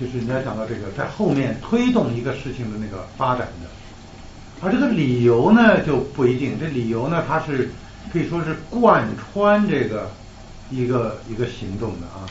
[0.00, 3.68] 就是你要讲到这个，在后面推动一个事情的那个发展的。
[4.60, 7.70] 而这个理由呢就不一定，这理由呢它是
[8.14, 10.08] 可以说是贯穿这个
[10.70, 12.22] 一个一个行动的啊，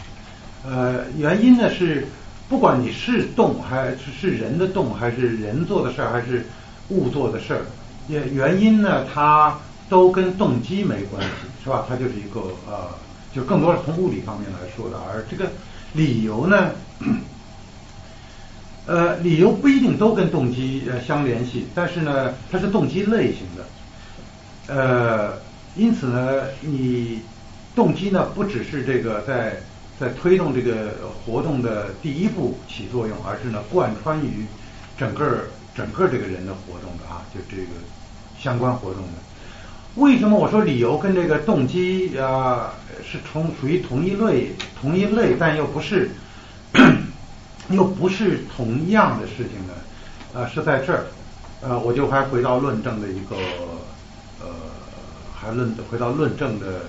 [0.65, 2.07] 呃，原因呢是
[2.47, 6.45] 不管你是动还是是人的动，还是人做的事儿，还是
[6.87, 7.61] 物做的事儿，
[8.07, 11.27] 也原因呢它都跟动机没关系，
[11.65, 11.85] 是吧？
[11.89, 12.87] 它就是一个呃，
[13.35, 15.51] 就更多是从物理方面来说的，而这个
[15.91, 16.71] 理由呢。
[18.85, 23.65] 呃，理由不一定都跟动机相联系，但是呢，它是动机类型的。
[24.67, 25.37] 呃，
[25.75, 27.21] 因此呢，你
[27.75, 29.57] 动机呢不只是这个在
[29.99, 30.93] 在推动这个
[31.25, 34.45] 活动的第一步起作用，而是呢贯穿于
[34.97, 35.45] 整个
[35.75, 37.69] 整个这个人的活动的啊，就这个
[38.39, 39.13] 相关活动的。
[39.95, 42.73] 为什么我说理由跟这个动机啊
[43.03, 46.09] 是从属于同一类同一类，但又不是？
[47.69, 49.73] 又不是同样的事情呢，
[50.33, 51.05] 呃，是在这儿，
[51.61, 53.37] 呃，我就还回到论证的一个，
[55.43, 56.81] 还论回到论证的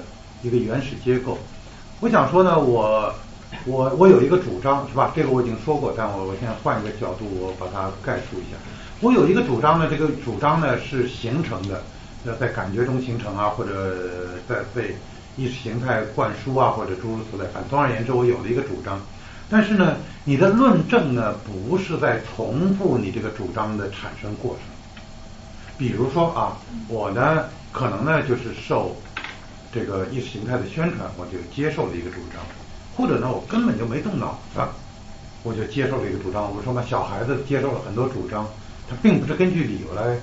[0.42, 1.38] 一个原始结构。
[2.00, 3.12] 我想说呢，我
[3.66, 5.12] 我我有一个主张是吧？
[5.14, 8.56] 这个我已经说过，但我我现在换一个角度，我把它概述一下。
[9.00, 11.82] 我有一个主张呢，这个主张呢是形成的，
[12.24, 13.96] 呃，在感觉中形成啊，或者
[14.48, 14.96] 在被
[15.36, 17.48] 意识形态灌输啊，或者诸如此类。
[17.52, 19.00] 反总而言之，我有了一个主张。
[19.50, 24.62] 但是呢，你的论证呢，不是在重复你这个主张的产生过程。
[25.76, 26.56] 比如说啊，
[26.88, 27.44] 我呢，
[27.74, 28.96] 可能呢，就是受
[29.72, 32.40] 这个意识形态的宣传，我就接受了一个主张；
[32.96, 34.60] 或者呢，我根本就没动脑子，
[35.42, 36.44] 我就接受了一个主张。
[36.56, 38.48] 我说嘛，小孩子接受了很多主张，
[38.88, 40.16] 他并不是根据理由来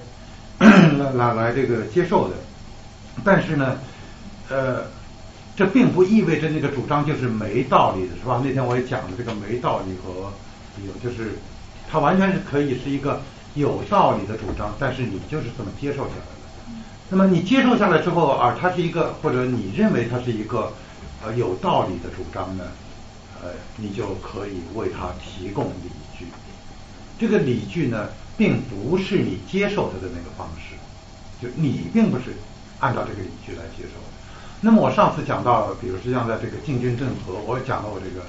[0.97, 2.35] 来来来这个接受的。
[3.23, 3.77] 但是呢，
[4.49, 4.85] 呃。
[5.53, 8.41] 这并不意味着那个主张就是没道理的，是吧？
[8.43, 10.31] 那天我也讲了这个没道理和
[10.77, 11.33] 理由，就是
[11.91, 13.21] 它完全是可以是一个
[13.53, 16.41] 有道理的主张，但是你就是这么接受下来的。
[17.13, 20.71] 那么你接受下来之后，而它是一个或者你认为它是一个
[21.21, 22.63] 呃有道理的主张呢，
[23.43, 26.25] 呃，你就可以为它提供理据。
[27.19, 28.07] 这个理据呢，
[28.37, 30.75] 并不是你接受它的那个方式，
[31.41, 32.33] 就你并不是
[32.79, 33.99] 按照这个理据来接受。
[34.61, 38.25] 那么我上次讲到，比如实际上在这个晋军郑和，我讲了我这个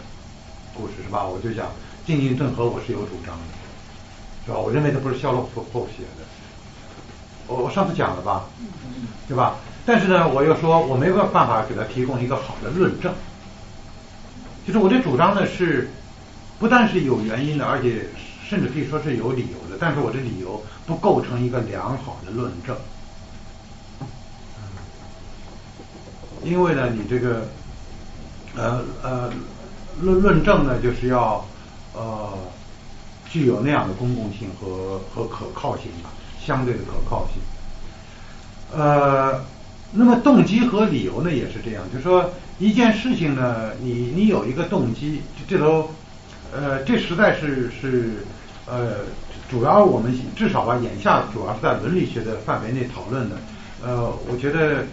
[0.75, 1.25] 故事是吧？
[1.25, 1.71] 我就讲
[2.05, 3.45] 晋军郑和，我是有主张的，
[4.45, 4.59] 是吧？
[4.59, 6.27] 我认为他不是肖洛夫后写的，
[7.47, 8.45] 我我上次讲了吧，
[9.29, 9.57] 对吧？
[9.85, 13.13] 但是呢，我又说我没有办法给他提供一个好的论证，
[14.65, 15.91] 就是我的主张呢是
[16.59, 18.07] 不但是有原因的，而且
[18.49, 22.77] 甚至可以说是有理由的，但是我的理由不构成一个良好的论证。
[26.45, 27.49] 因为呢，你这个
[28.55, 29.33] 呃呃
[30.01, 31.45] 论论证呢，就是要
[31.93, 32.39] 呃
[33.29, 36.12] 具有那样的公共性和和可靠性吧，
[36.45, 37.43] 相对的可靠性。
[38.77, 39.45] 呃，
[39.93, 45.91] 那么动机和理由呢也是这样，就说一件事情呢，你你有一个动机，这都
[46.55, 48.25] 呃这实在是是
[48.67, 49.05] 呃
[49.51, 53.37] 主要我们至少吧，眼下主要是在伦理学的范围内讨论的。
[53.85, 54.85] 呃，我觉得。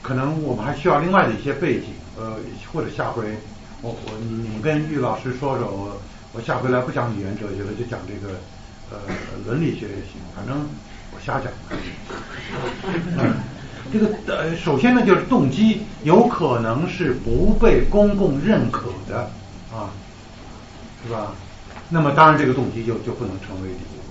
[0.00, 2.36] 可能我们还需要另外的一些背景，呃，
[2.72, 3.36] 或者下回
[3.82, 6.00] 我我你们跟玉老师说说，我
[6.32, 8.34] 我下回来不讲语言哲学了，就讲这个
[8.90, 8.98] 呃
[9.46, 10.56] 伦理学也行，反正
[11.12, 11.52] 我瞎讲。
[13.92, 19.30] 这个呃，首先呢就是动机有可能是不被公共认可的
[19.72, 19.90] 啊，
[21.06, 21.32] 是吧？
[21.88, 24.02] 那么当然这个动机就就不能成为理由。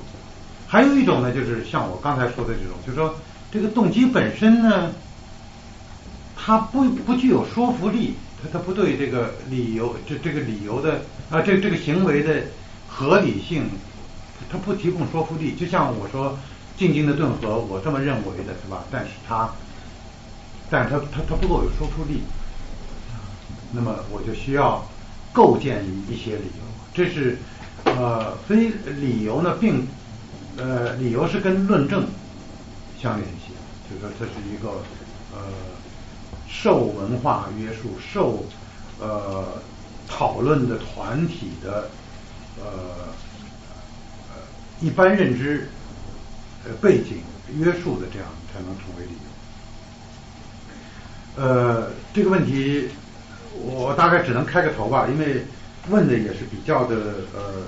[0.67, 3.15] 还有一种呢，就是像我刚才说的这种，就是说
[3.51, 4.91] 这个动机本身呢。
[6.39, 12.41] 它不不具有说服力，它它不对这个理由这这个理由的啊这这个行为的
[12.87, 13.69] 合理性，
[14.49, 15.55] 它不提供说服力。
[15.55, 16.37] 就像我说
[16.77, 18.83] 静静的顿河，我这么认为的是吧？
[18.91, 19.49] 但是它，
[20.69, 22.21] 但是它它它不够有说服力，
[23.71, 24.85] 那么我就需要
[25.31, 26.63] 构建一一些理由。
[26.93, 27.37] 这是
[27.85, 29.87] 呃非理由呢，并
[30.57, 32.05] 呃理由是跟论证
[33.01, 33.53] 相联系，
[33.89, 34.69] 就是说这是一个
[35.33, 35.41] 呃。
[36.49, 38.45] 受文化约束、受
[39.01, 39.43] 呃
[40.07, 41.89] 讨论的团体的
[42.57, 43.09] 呃
[44.79, 45.67] 一般认知
[46.65, 47.21] 呃背景
[47.57, 49.11] 约束的，这样才能成为理
[51.37, 51.43] 由。
[51.43, 52.89] 呃，这个问题
[53.53, 55.45] 我大概只能开个头吧，因为
[55.89, 56.95] 问的也是比较的
[57.35, 57.65] 呃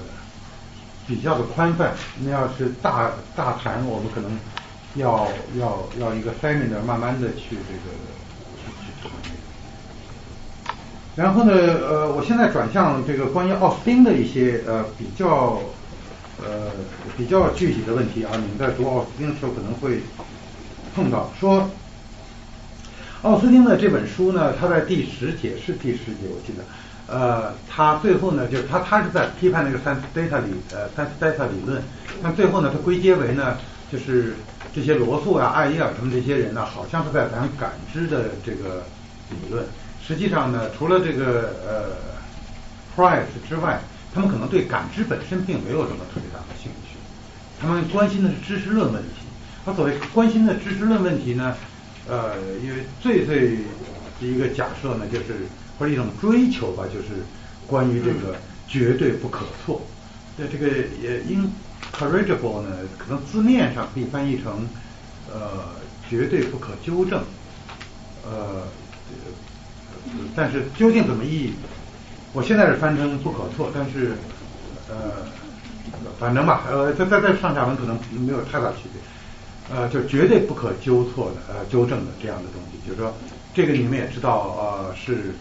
[1.08, 1.94] 比较的宽泛。
[2.24, 4.38] 那要是大大谈，我们可能
[4.96, 5.28] 要
[5.58, 7.96] 要要一个 seminar，慢慢的去这个。
[11.16, 15.60] 然后呢，呃，我现在转向这个关于奥斯汀的一些呃比较
[16.46, 16.72] 呃
[17.18, 20.02] 比较具体的问题啊，你们在读奥斯汀的时候可能会
[20.96, 21.32] 碰到。
[21.40, 21.70] 说
[23.22, 26.64] 奥斯汀的这本书呢，他在第十节是第十节，我记得，
[27.08, 31.82] 呃，他最后呢，就是他他是在批判那个 sense data 理呃 sense data 理论，
[32.24, 33.58] 但最后呢，他归结为呢，
[33.92, 34.36] 就是
[34.74, 38.84] 这些罗素啊、艾耶尔他们这些人呢，好像是在谈感知的这个
[39.30, 39.66] 理论。
[40.02, 41.98] 实际上呢，除了这个呃
[42.96, 43.82] ，price 之外，
[44.14, 46.29] 他们可能对感知本身并没有什么特别。
[47.62, 49.10] 他们关心的是知识论问题。
[49.66, 51.56] 他所谓关心的知识论问题呢，
[52.08, 53.60] 呃，因为最最
[54.22, 57.24] 一个假设呢，就是或者一种追求吧，就是
[57.68, 58.36] 关于这个
[58.68, 59.82] 绝对不可错。
[60.38, 60.68] 的这个
[61.02, 64.68] 也 incorrigible 呢，可能字面上可以翻译成
[65.32, 65.76] 呃
[66.10, 67.22] 绝对不可纠正，
[68.26, 68.64] 呃。
[70.36, 71.54] 但是究竟怎么译？
[72.34, 74.14] 我现在是翻成不可错，但是
[74.88, 75.28] 呃，
[76.20, 83.14] 反正吧，呃，在在在上下文可能没有太大区别，呃，就绝对不可纠错的呃纠正的这样的东西，就是说
[83.54, 85.34] 这个你们也知道，呃，是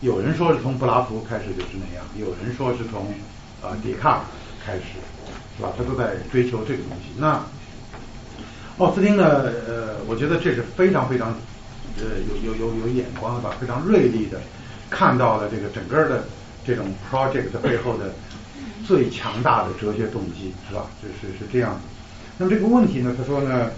[0.00, 3.12] 有人说是从柏拉图开始就是那样，有人说是从
[3.62, 4.20] 呃笛卡尔
[4.64, 4.82] 开始，
[5.56, 5.70] 是吧？
[5.76, 7.12] 他都在追求这个东西。
[7.18, 7.40] 那
[8.78, 9.24] 奥斯汀呢？
[9.66, 11.34] 呃，我觉得这是非常非常。
[11.98, 14.38] 呃，有有有有眼光的吧，非常锐利的
[14.90, 16.24] 看到了这个整个的
[16.62, 18.12] 这种 project 背后的
[18.86, 20.86] 最强大的哲学动机，是吧？
[21.00, 21.80] 是是是这样的。
[22.38, 23.70] 那么这个问题呢，他说呢，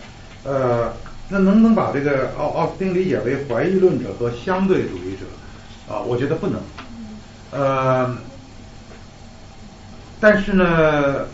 [0.45, 0.93] 呃，
[1.29, 5.93] 那能不能把这个奥奥斯汀理解为怀疑论者和相对主义者？
[5.93, 6.61] 啊，我觉得不能。
[7.51, 8.17] 呃，
[10.21, 10.65] 但是呢，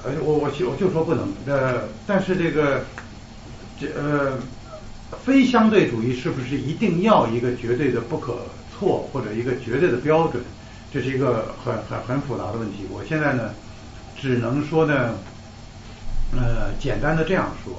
[0.04, 1.32] 呃，我我我就说不能。
[1.46, 2.84] 呃，但是这个
[3.78, 4.38] 这呃。
[5.24, 8.38] 非相对主义是不是一定要一个绝对的不可
[8.72, 10.42] 错或者一个绝对的标准？
[10.92, 12.84] 这是一个很很很复杂的问题。
[12.90, 13.54] 我现在呢，
[14.24, 15.10] 只能说呢，
[16.32, 17.74] 呃，简单的这样说，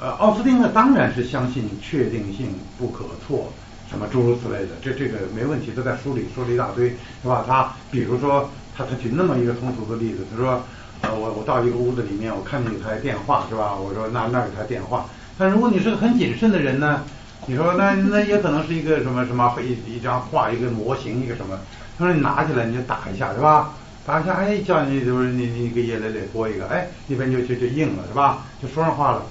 [0.00, 3.52] 呃，奥斯汀呢当然是相信确定性不可错，
[3.90, 6.88] 什么诸如此类的，这这个没问题，都在书里说了一大堆，
[7.22, 7.44] 是吧？
[7.46, 10.62] 他比如说他他举那么一个通俗的例子，他说，
[11.02, 13.74] 呃，我我到一个屋子里面，我看见一台电话，是吧？
[13.76, 15.04] 我说那那有台电话。
[15.36, 17.02] 但如果你是个很谨慎的人呢，
[17.44, 21.58] 你说那那也可能是一个什么什么一一张画一个模型一个什么，
[21.98, 23.74] 他说你拿起来你就打一下是吧？
[24.06, 28.44] 打一下哎叫你就是你你给叶磊磊拨一个哎那边就就就应了是吧？
[28.62, 29.22] 就说上话了。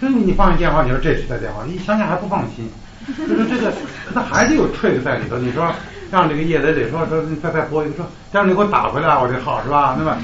[0.00, 2.68] 所以你放下电话你说这是他电话，你想想还不放心，
[3.28, 3.72] 就是这个
[4.12, 5.36] 他还得有 trick 在里头。
[5.38, 5.70] 你说
[6.10, 9.94] 让这个叶磊磊说说再再拨一个说，这样你给我打回来我这号是吧？
[9.98, 10.16] 那么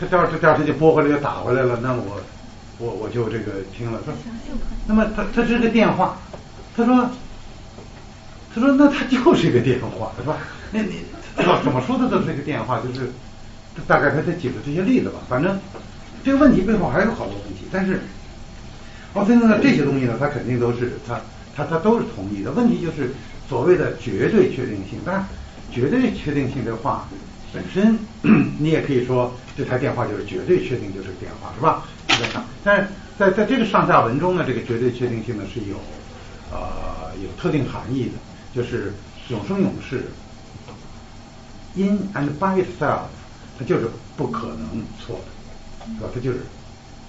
[0.00, 2.20] 他第二第二天就拨回来就打回来了，那我
[2.78, 4.12] 我我就这个听了说，
[4.86, 6.18] 那么他他是个电话，
[6.76, 7.08] 他说
[8.54, 10.36] 他说那他就是一个电话是吧？
[10.72, 11.00] 那你
[11.62, 13.10] 怎么说的都是一个电话，就是
[13.86, 15.58] 大概他在举的这些例子吧，反正
[16.24, 18.00] 这个问题背后还有好多问题，但是
[19.14, 21.20] 奥斯汀呢这些东西呢，他肯定都是他
[21.54, 23.10] 他他都是同意的，问题就是
[23.48, 25.26] 所谓的绝对确定性，当然
[25.72, 27.08] 绝对确定性的话
[27.52, 27.98] 本身
[28.58, 31.84] 你也可以说这台电话就是绝对确定就是电话是吧？
[32.08, 32.88] 基本上，但是
[33.18, 35.76] 在在这个上下文中呢，这个绝对确定性呢是有
[36.50, 38.12] 呃有特定含义的，
[38.54, 38.92] 就是
[39.28, 40.04] 永生永世。
[41.78, 43.08] in and by itself，
[43.58, 46.08] 它就是不可能错的，是吧？
[46.14, 46.40] 它就是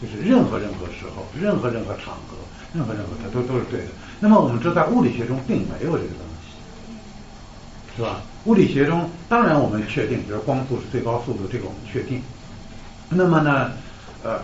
[0.02, 2.38] 就是任何任何时候、任何任何场合、
[2.74, 3.88] 任何任何它都都是对的。
[4.20, 8.22] 那么我们知道，在物理学中并没有这个东西，是吧？
[8.46, 12.22] 物理学中当然我们确定，比如光速是最高速度，这个我们确定。
[13.10, 13.72] 那么呢，
[14.24, 14.40] 呃，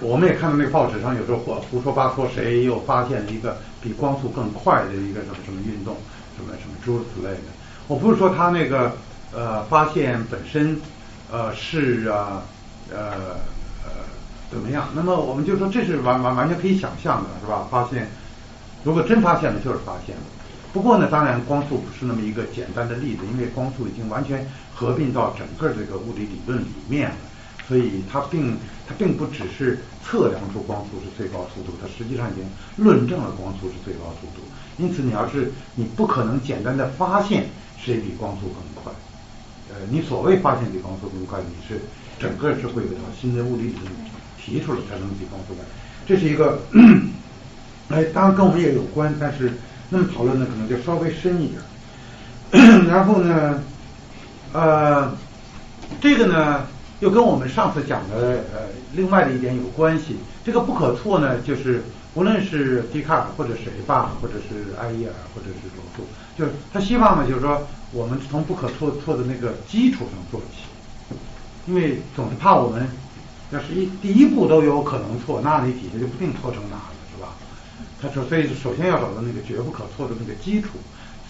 [0.00, 5.96] 我们也看到那个报纸上有时候胡胡说八说，谁又发现了一个比光速更快的一个什么什么运动，
[6.36, 7.44] 什么什么诸如此类的。
[7.86, 8.92] 我不是说他那个。
[9.32, 10.80] 呃，发现本身
[11.30, 12.42] 呃是啊
[12.90, 13.38] 呃
[13.84, 13.90] 呃
[14.50, 14.88] 怎么样？
[14.94, 17.68] 那么我们就说这是完完完全可以想象的，是吧？
[17.70, 18.08] 发现
[18.82, 20.22] 如果真发现了，就是发现了。
[20.72, 24.44] 不过呢，当然光速不是那么一个简单的例子，因为光速已经完全
[24.74, 27.16] 合并到整个这个物理理论里面了，
[27.68, 28.56] 所以它并
[28.88, 32.44] 它并不只是测量出光速是最高速度，它实际上已经
[32.76, 34.42] 论证了光速是最高速度。
[34.78, 37.46] 因此，你要是你不可能简单的发现
[37.78, 38.69] 谁比光速更。
[39.72, 41.80] 呃，你所谓发现比光速更快，你是
[42.18, 43.92] 整个是会有套新的物理理论
[44.36, 45.64] 提出来才能比光速快，
[46.06, 46.58] 这是一个，
[47.88, 49.52] 哎，当然跟我们也有关，但是
[49.88, 51.60] 那么讨论呢可能就稍微深一点。
[52.88, 53.62] 然后呢，
[54.52, 55.16] 呃，
[56.00, 56.66] 这个呢
[56.98, 60.16] 又跟我们上次讲的呃另外的一点有关系。
[60.44, 61.82] 这个不可错呢，就是
[62.14, 66.04] 无论是笛卡尔或者谁吧，或者是埃耶尔或者是罗素，
[66.36, 67.66] 就是他希望呢，就是说。
[67.92, 71.16] 我们从不可错错的那个基础上做起，
[71.66, 72.88] 因为总是怕我们
[73.50, 77.34] 要是一第一步都有可能错，那你底下就不定错成哪了，是吧？
[78.00, 80.68] 他说，所以首先要找到那个绝不可错的那个基础，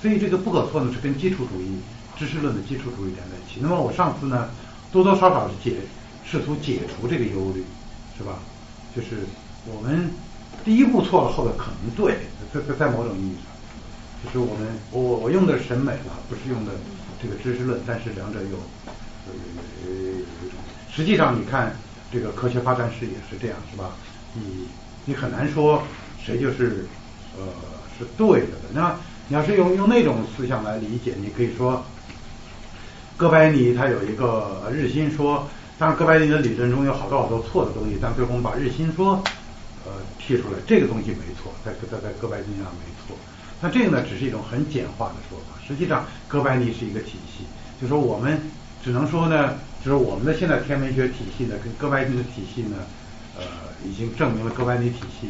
[0.03, 1.81] 所以这个不可错呢是跟基础主义
[2.19, 3.61] 知识论的基础主义连在一起。
[3.62, 4.51] 那么我上次呢
[4.93, 5.78] 多多少少是解
[6.24, 7.65] 试图解除这个忧虑，
[8.19, 8.39] 是吧？
[8.95, 9.24] 就是
[9.66, 10.11] 我们
[10.62, 12.19] 第一步错了，后边可能对，
[12.53, 13.50] 在在在某种意义上。
[14.25, 16.73] 就是我们，我我用的审美了，不是用的
[17.23, 18.57] 这个知识论，但是两者有
[19.27, 19.33] 呃。
[20.93, 21.75] 实际上，你看
[22.13, 23.93] 这个科学发展史也是这样，是吧？
[24.35, 24.67] 你
[25.05, 25.83] 你很难说
[26.23, 26.85] 谁就是
[27.39, 27.47] 呃
[27.97, 28.59] 是对的。
[28.75, 28.97] 那
[29.29, 31.83] 你要是用用那种思想来理解，你可以说
[33.17, 35.49] 哥白尼他有一个日心说，
[35.79, 39.23] 当然哥白尼的理论中有好多好多错的东西，但最后我们把日心说
[39.87, 43.00] 呃提出来，这个东西没错，在在在哥白尼上没错。
[43.61, 45.61] 那这个呢，只是一种很简化的说法。
[45.66, 47.45] 实际上，哥白尼是一个体系，
[47.81, 48.41] 就说我们
[48.82, 49.55] 只能说呢，
[49.85, 52.77] 就是我们的现在天文学体系呢，跟哥白尼的体系呢，
[53.37, 53.43] 呃，
[53.85, 55.28] 已经证明了哥白尼体系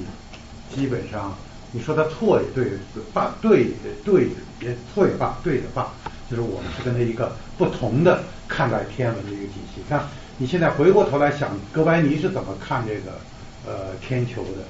[0.74, 1.36] 基本上，
[1.72, 2.70] 你说它错也对，
[3.12, 3.72] 罢对
[4.04, 4.28] 对
[4.60, 5.88] 也错也罢，对也罢，
[6.30, 9.82] 就是我们是跟他一个不同的看待天文的一个体系。
[9.88, 10.04] 看
[10.38, 13.18] 你现在回过头来想，哥白尼是怎么看这个
[13.66, 14.62] 呃天球的？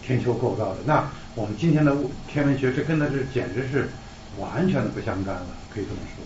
[0.00, 1.94] 天球构造的，那我们今天的
[2.26, 3.90] 天文学，这跟它是简直是
[4.38, 6.24] 完全的不相干了，可以这么说。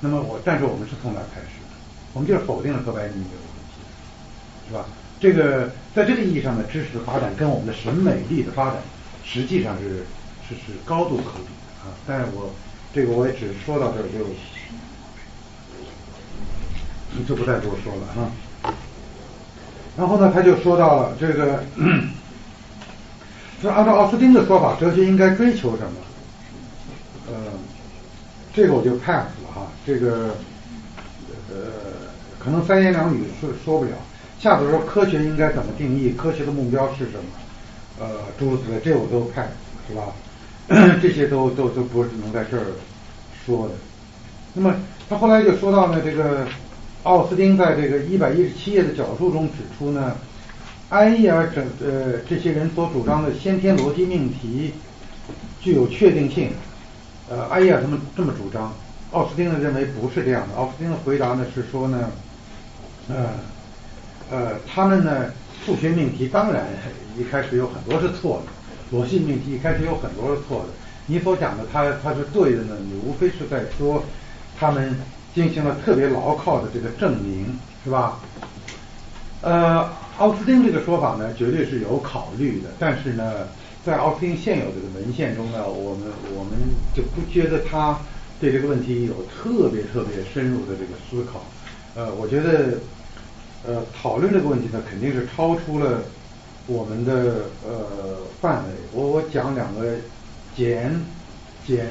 [0.00, 1.76] 那么我，但是我们是从哪开始的？
[2.12, 3.28] 我们就是否定了哥白尼这个问
[3.70, 3.78] 题，
[4.68, 4.86] 是吧？
[5.20, 8.76] 这个在这个意义上的知识的发展跟我们的审美力的发展，
[9.24, 10.04] 实际上是
[10.48, 11.50] 是是高度可比的
[11.84, 11.94] 啊。
[12.06, 12.52] 但是我
[12.92, 14.18] 这个我也只说到这儿就
[17.22, 18.32] 就不再多说了啊。
[19.96, 21.62] 然后呢，他就说到了这个。
[23.62, 25.92] 就按照奥斯汀的说法，哲学应该追求什么？
[27.26, 27.34] 呃，
[28.54, 29.66] 这个我就 pass 了哈。
[29.84, 30.36] 这个
[31.50, 31.56] 呃，
[32.38, 33.90] 可能三言两语说说不了。
[34.38, 36.10] 下头说科学应该怎么定义？
[36.12, 37.24] 科学的目标是什么？
[37.98, 38.06] 呃，
[38.38, 39.48] 诸如此类，这我都 pass
[39.88, 40.04] 是吧？
[41.02, 42.64] 这些都都都不是能在这儿
[43.44, 43.74] 说的。
[44.54, 44.76] 那么
[45.08, 46.46] 他后来就说到呢，这个
[47.02, 50.16] 奥斯汀在这个一百一十七页的角注中指出呢。
[50.90, 54.72] 埃耶尔整呃这些人所主张的先天逻辑命题
[55.60, 56.50] 具有确定性，
[57.28, 58.72] 呃埃耶尔他们这么主张，
[59.10, 60.54] 奥斯汀呢认为不是这样的。
[60.56, 62.10] 奥斯汀的回答呢是说呢，
[63.08, 63.26] 呃
[64.30, 65.26] 呃他们呢
[65.64, 66.66] 数学命题当然
[67.18, 70.68] 一开始有很多是错的，逻辑命题一开始有很多是错的。
[71.06, 74.02] 你所讲的他他是对的呢，你无非是在说
[74.58, 74.96] 他们
[75.34, 78.20] 进行了特别牢靠的这个证明，是吧？
[79.40, 79.88] 呃，
[80.18, 83.46] 奥斯汀这个说法呢，绝对是有考虑的，但是呢，
[83.86, 86.54] 在奥斯汀现有这个文献中呢，我们我们
[86.92, 87.96] 就不觉得他
[88.40, 91.40] 对这个问题有特别特别深入的这个思考。
[91.94, 92.78] 呃，我觉得，
[93.64, 96.02] 呃，讨论这个问题呢，肯定是超出了
[96.66, 98.70] 我们的呃范围。
[98.92, 99.94] 我我讲两个
[100.56, 101.00] 简
[101.64, 101.86] 简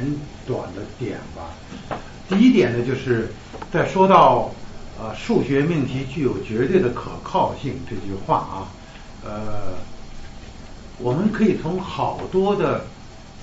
[0.45, 1.97] 短的点吧。
[2.27, 3.29] 第一点呢，就是
[3.71, 4.51] 在说到。
[4.99, 8.67] 啊，数学命题具有绝对的可靠性这句话啊，
[9.23, 9.75] 呃，
[10.97, 12.85] 我们可以从好多的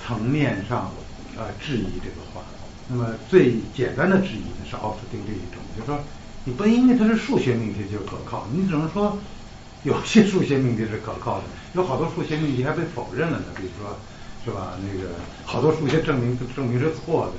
[0.05, 0.91] 层面上
[1.37, 2.41] 啊质疑这个话。
[2.87, 5.97] 那么最简单的质疑呢是奥斯汀这一种，就是说
[6.43, 9.17] 你不因为它是数学命题就可靠，你只能说
[9.83, 13.45] 有些数学命题是可靠的，有好多数学命题还被否认了呢。
[13.55, 13.97] 比如说，
[14.43, 14.77] 是吧？
[14.83, 15.09] 那个
[15.45, 17.33] 好多数学证明证明是错的，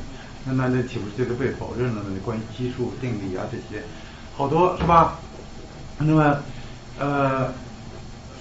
[0.47, 2.19] 那那那岂不是就是被否认了呢？
[2.25, 3.85] 关于奇数定理啊这些。
[4.37, 5.19] 好多是吧？
[5.99, 6.43] 那么，
[6.99, 7.51] 呃，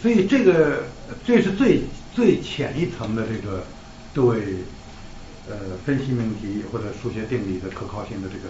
[0.01, 0.83] 所以这个
[1.25, 3.63] 这是最最浅一层的这个
[4.13, 4.57] 对
[5.49, 5.55] 呃
[5.85, 8.49] 分析命题或者数学定理的可靠性的这个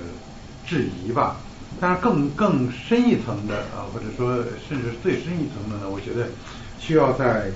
[0.65, 1.37] 质疑吧。
[1.79, 6.27] 但是，更更深一层的啊，或者说甚至最深一层的呢，我觉得
[6.79, 7.51] 需要在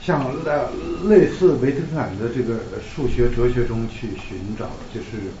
[0.00, 2.60] 像类类似维特根斯坦的这个
[2.94, 5.32] 数学哲学中去寻找，就是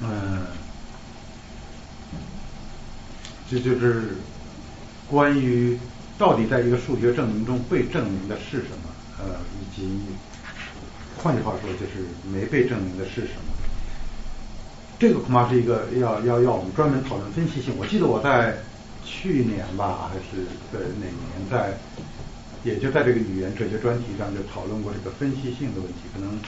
[0.00, 0.44] 嗯。
[3.52, 4.14] 这就是
[5.10, 5.78] 关于
[6.16, 8.88] 到底在一个数学证明中被证明的是什么，
[9.18, 10.00] 呃，以及
[11.18, 13.52] 换句话说就是没被证明的是什么。
[14.98, 17.74] 这个恐怕是一个要要要我们专门讨论分析性。
[17.76, 18.56] 我记得我在
[19.04, 21.76] 去年吧，还是在哪年，在
[22.64, 26.08] 也就在这个语言哲学专题上就讨论过这个分析性的问题。
[26.14, 26.40] 可能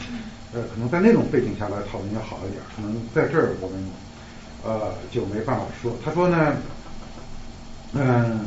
[0.55, 2.63] 呃，可能在那种背景下来讨论要好一点。
[2.75, 3.91] 可能在这儿我们
[4.65, 5.99] 呃就没办法说。
[6.03, 6.57] 他说呢。
[7.97, 8.41] 嗯，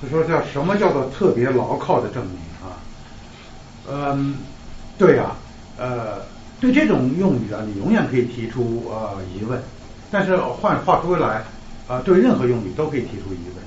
[0.00, 2.80] 他说叫什么叫做特别牢靠的证明啊？
[3.90, 4.36] 嗯，
[4.96, 5.32] 对呀，
[5.76, 6.22] 呃，
[6.58, 9.60] 对这种用语啊，你永远可以提出呃疑问。
[10.10, 11.44] 但是换话说回来，
[11.86, 13.62] 啊，对任何用语都可以提出疑问。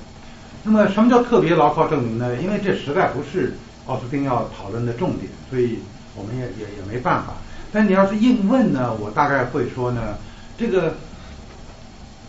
[0.64, 2.34] 那么什么叫特别牢靠证明呢？
[2.36, 3.54] 因为这实在不是
[3.86, 5.78] 奥斯汀要讨论的重点，所以
[6.16, 7.34] 我们也也也没办法。
[7.72, 10.16] 但你要是硬问呢，我大概会说呢，
[10.58, 10.94] 这个。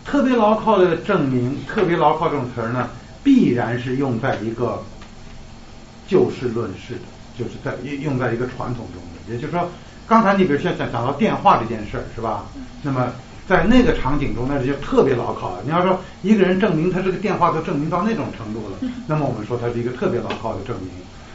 [0.04, 2.90] 特别牢靠的证明，特别牢靠这种词儿呢，
[3.22, 4.82] 必然是用在一个
[6.06, 7.00] 就事论事的，
[7.38, 9.32] 就是在用用在一个传统中的。
[9.32, 9.68] 也就是说，
[10.06, 12.44] 刚才你比如像讲讲到电话这件事儿，是吧？
[12.82, 13.10] 那么
[13.48, 15.62] 在那个场景中，那就特别牢靠了。
[15.64, 18.76] 你要说一个人证明他这个电话都证明到那种程度了，
[19.08, 20.90] 那么我们说他是一个特别牢靠的证明。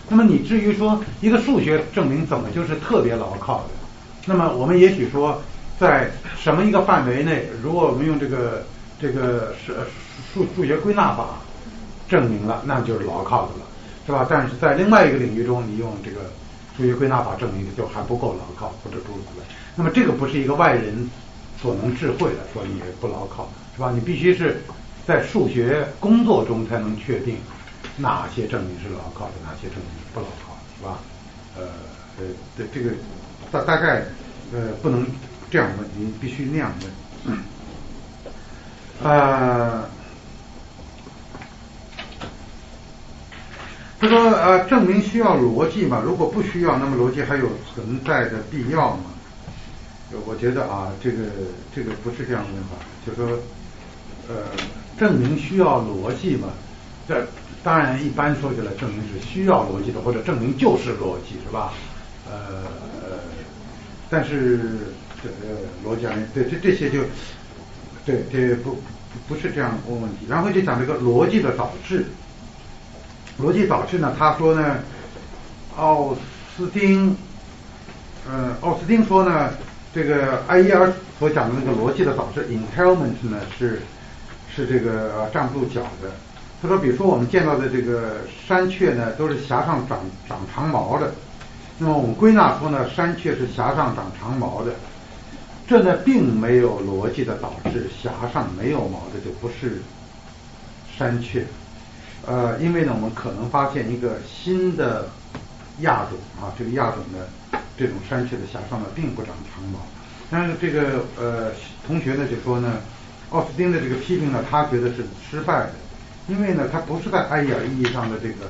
[0.07, 3.69] 那么你至于说一个数学证明怎么就是特别牢靠的？
[4.25, 5.41] 那么我们也许说。
[5.79, 8.65] 在什么一个范围内，如果我们用这个
[8.99, 9.73] 这个是
[10.33, 11.39] 数数学归纳法
[12.09, 13.65] 证明了，那就是牢靠的了，
[14.05, 14.27] 是吧？
[14.29, 16.19] 但是在另外一个领域中，你用这个
[16.75, 19.45] 数学归纳法证明的就还不够牢靠，或者诸如此类。
[19.75, 21.09] 那么这个不是一个外人
[21.61, 23.89] 所能智慧的，说你不牢靠，是吧？
[23.93, 24.61] 你必须是
[25.07, 27.37] 在数学工作中才能确定
[27.95, 30.99] 哪些证明是牢靠的，哪些证明不牢靠，是吧？
[31.55, 31.63] 呃
[32.19, 32.25] 呃，
[32.57, 32.93] 这这个
[33.49, 34.03] 大大概
[34.51, 35.07] 呃不能。
[35.49, 37.37] 这样问，你必须那样问。
[39.01, 39.89] 呃，
[43.99, 46.01] 他说呃，证明需要逻辑嘛？
[46.03, 49.05] 如果不需要，那么逻辑还有存在的必要吗？
[50.25, 51.23] 我觉得啊，这个
[51.73, 52.75] 这个不是这样问法，
[53.07, 53.39] 就说
[54.27, 54.35] 呃，
[54.99, 56.49] 证明需要逻辑嘛？
[57.07, 57.25] 这
[57.63, 61.73] 当然一般说起来，证明是需要逻辑的，或者证明就是逻辑，是吧？
[62.29, 62.33] 呃
[63.01, 63.17] 呃，
[64.09, 64.93] 但是。
[65.21, 67.01] 这呃逻辑啊，对这这些就，
[68.05, 68.81] 对这不
[69.27, 72.05] 不是这样问问题，然后就讲这个逻辑的导致，
[73.39, 74.79] 逻辑导致呢，他说呢，
[75.77, 76.15] 奥
[76.55, 77.15] 斯汀，
[78.29, 79.51] 呃，奥斯汀说呢，
[79.93, 83.81] 这个埃耶尔所讲的那个逻辑的导致 entailment 呢是
[84.55, 86.11] 是这个站不住脚的。
[86.61, 88.17] 他说，比如说我们见到的这个
[88.47, 91.13] 山雀呢，都是峡上长长长毛的，
[91.77, 94.73] 那么我们归纳出呢，山雀是峡上长长毛的。
[95.69, 99.83] 这呢，并没有逻辑的导致峡上没有毛的就不是
[100.97, 101.45] 山雀，
[102.25, 105.09] 呃，因为呢，我们可能发现一个新的
[105.81, 107.29] 亚种啊，这个亚种的
[107.77, 109.77] 这种山雀的峡上呢，并不长长毛。
[110.31, 111.51] 但是这个呃
[111.85, 112.77] 同学呢就说呢，
[113.29, 115.73] 奥斯汀的这个批评呢，他觉得是失败的，
[116.27, 118.47] 因为呢，他不是在埃尔意义上的这个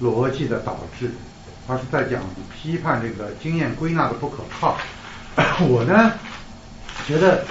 [0.00, 1.10] 逻辑的导致，
[1.68, 4.78] 而是在讲批判这个经验归纳的不可靠。
[5.68, 6.12] 我呢。
[7.06, 7.44] 觉得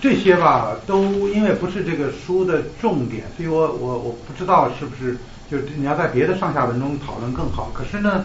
[0.00, 5.16] 这些吧，都因为不是这个书的重点，所以我我我不知道是不是
[5.50, 7.70] 就是你要在别的上下文中讨论更好。
[7.72, 8.24] 可是呢，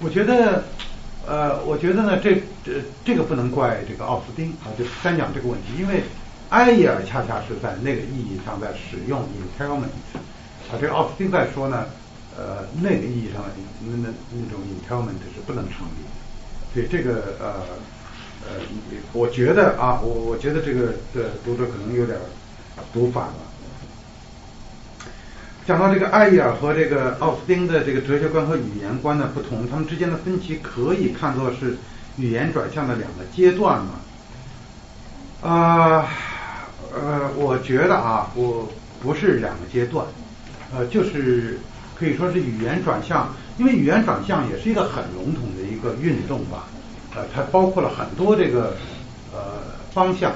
[0.00, 0.64] 我觉得，
[1.26, 6.02] 呃，我觉得呢，这这这个不能怪这个奥斯丁啊，就单讲这个问题，因为
[6.48, 9.92] 埃耶尔恰恰是在那个意义上在使用 entailment，
[10.70, 11.86] 啊，这个奥斯丁在说呢，
[12.36, 13.48] 呃，那个意义上的
[13.84, 17.62] 那那那种 entailment 是不能成立的，所以这个呃。
[18.46, 18.60] 呃，
[19.12, 22.18] 我觉得啊，我我觉得这个的读者可能有点
[22.92, 23.34] 读反了。
[25.64, 31.76] 讲到这个艾耶尔和这个奥斯丁的这个哲学观和语言观的不同，他们之间的分歧可以看作是
[32.16, 35.48] 语言转向的两个阶段嘛？
[35.48, 36.08] 啊，
[36.92, 38.68] 呃，我觉得啊，我
[39.00, 40.04] 不是两个阶段，
[40.74, 41.60] 呃，就是
[41.96, 46.66] 可以说是语言转向，因为语言转向也是一个很笼统的一个运动吧。
[47.14, 48.74] 呃，它包括了很多这个
[49.32, 50.32] 呃方向，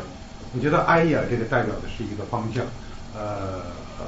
[0.54, 2.64] 我觉得埃耶尔这个代表的是一个方向，
[3.14, 3.62] 呃
[3.98, 4.04] 呃，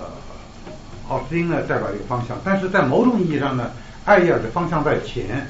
[1.08, 3.70] 奥斯汀呢代表一个方向，但是在某种意义上呢，
[4.04, 5.46] 埃耶尔的方向在前，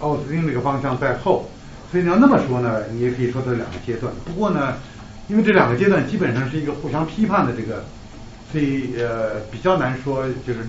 [0.00, 1.48] 奥斯汀这个方向在后，
[1.90, 4.12] 所以你要那么说呢，你也可以说这两个阶段。
[4.26, 4.74] 不过呢，
[5.28, 7.82] 因为这两个阶段基本上是一个互相批判的这个，
[8.52, 10.60] 所以呃比较难说，就是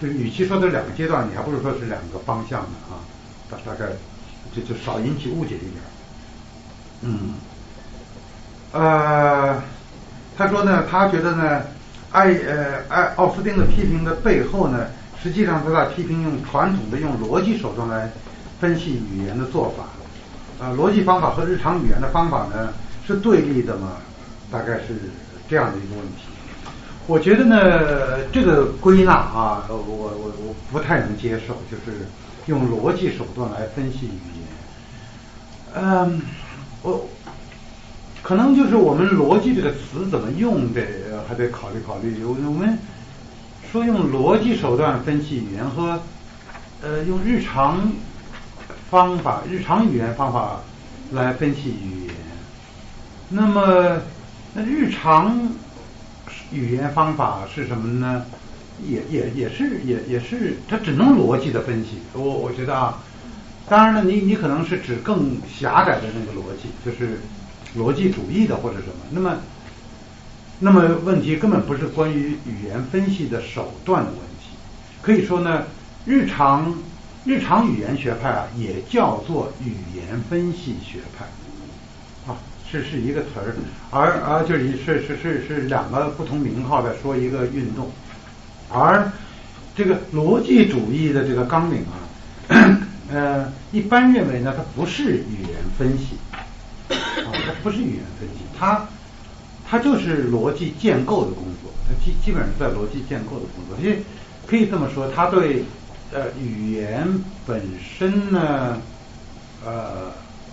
[0.00, 3.02] 就是与其说这两个阶段，你还不如说是两个方向呢啊，
[3.50, 3.90] 大大概。
[4.62, 5.72] 就少引起误解一点。
[7.02, 7.34] 嗯，
[8.72, 9.62] 呃，
[10.36, 11.62] 他说呢，他觉得呢，
[12.10, 14.86] 爱呃爱奥斯汀的批评的背后呢，
[15.22, 18.10] 实际上他在批评用传统的用逻辑手段来
[18.60, 19.84] 分析语言的做法。
[20.60, 22.72] 呃，逻辑方法和日常语言的方法呢
[23.06, 23.92] 是对立的嘛？
[24.50, 24.88] 大概是
[25.48, 26.24] 这样的一个问题。
[27.06, 30.12] 我觉得呢，这个归纳啊，我我
[30.44, 32.06] 我不太能接受，就是
[32.46, 34.37] 用逻辑手段来分析语。
[35.80, 36.20] 嗯，
[36.82, 37.08] 我
[38.20, 40.82] 可能就是我们“逻辑”这个词怎么用得，
[41.28, 42.24] 还得考虑考虑。
[42.24, 42.76] 我我们
[43.70, 46.00] 说用逻辑手段分析语言和
[46.82, 47.92] 呃用日常
[48.90, 50.62] 方法、日常语言方法
[51.12, 52.14] 来分析语言，
[53.28, 53.98] 那么
[54.54, 55.48] 那日常
[56.50, 58.26] 语言方法是什么呢？
[58.84, 62.00] 也也也是也也是，它只能逻辑的分析。
[62.14, 62.98] 我我觉得啊。
[63.68, 67.20] 当然了，你你可能是指更狭窄的那个逻辑，就是
[67.76, 68.94] 逻辑主义的或者什么。
[69.10, 69.36] 那么，
[70.58, 74.56] 那么问题根本不是关于语言分析的手段的问题。
[75.02, 75.64] 可以说呢，
[76.06, 76.74] 日常
[77.24, 81.26] 日常语言学派啊，也叫做语言分析学派，
[82.32, 82.36] 啊，
[82.70, 83.54] 是是一个词儿，
[83.90, 87.90] 而而就是是是是是两个不同名号在说一个运动，
[88.70, 89.12] 而
[89.76, 92.87] 这个逻辑主义的这个纲领啊。
[93.10, 96.44] 呃，一般认为呢，它不是语言分析，啊，
[97.46, 98.86] 它不是语言分析，它
[99.66, 104.02] 它就是逻辑建构的工作，它基基本上在逻辑建构的工作，因为
[104.46, 105.64] 可以这么说，它对
[106.12, 107.06] 呃语言
[107.46, 108.78] 本身呢，
[109.64, 110.12] 呃，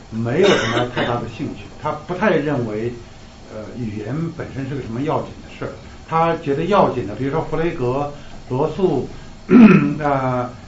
[0.09, 2.93] 没有什么太大的兴趣，他不太认为
[3.53, 5.71] 呃语言本身是个什么要紧的事儿，
[6.07, 8.13] 他觉得要紧的，比如说弗雷格、
[8.47, 9.09] 罗素
[10.01, 10.49] 啊。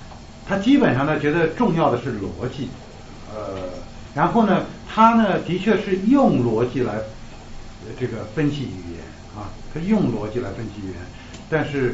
[0.47, 2.69] 他基本上呢，觉得重要的是逻辑，
[3.35, 3.59] 呃，
[4.15, 6.93] 然后呢，他呢，的确是用逻辑来
[7.99, 9.03] 这个分析语言
[9.35, 10.95] 啊，他用逻辑来分析语言，
[11.49, 11.93] 但是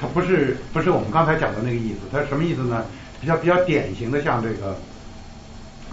[0.00, 2.84] 他不是不是我们刚才讲的那个意思，他什么意思呢？
[3.20, 4.76] 比较比较典型的，像这个，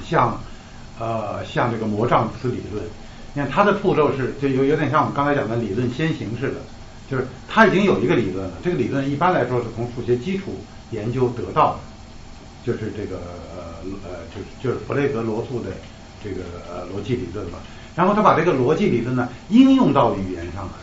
[0.04, 0.41] 像
[0.98, 2.84] 呃像这个魔杖词理论，
[3.34, 6.56] 你看他的步骤是就有有点像我们刚才讲的理论先行似的，
[7.12, 10.56] 就是他已经有一个理论了，这个理论一般来说是从数学基础。
[10.91, 11.80] 研究得到的，
[12.65, 13.18] 就是这个
[13.55, 15.72] 呃呃，就是就是弗雷格罗素的
[16.23, 17.59] 这个呃逻辑理论嘛。
[17.95, 20.73] 然后他把这个逻辑理论呢应用到语言上来，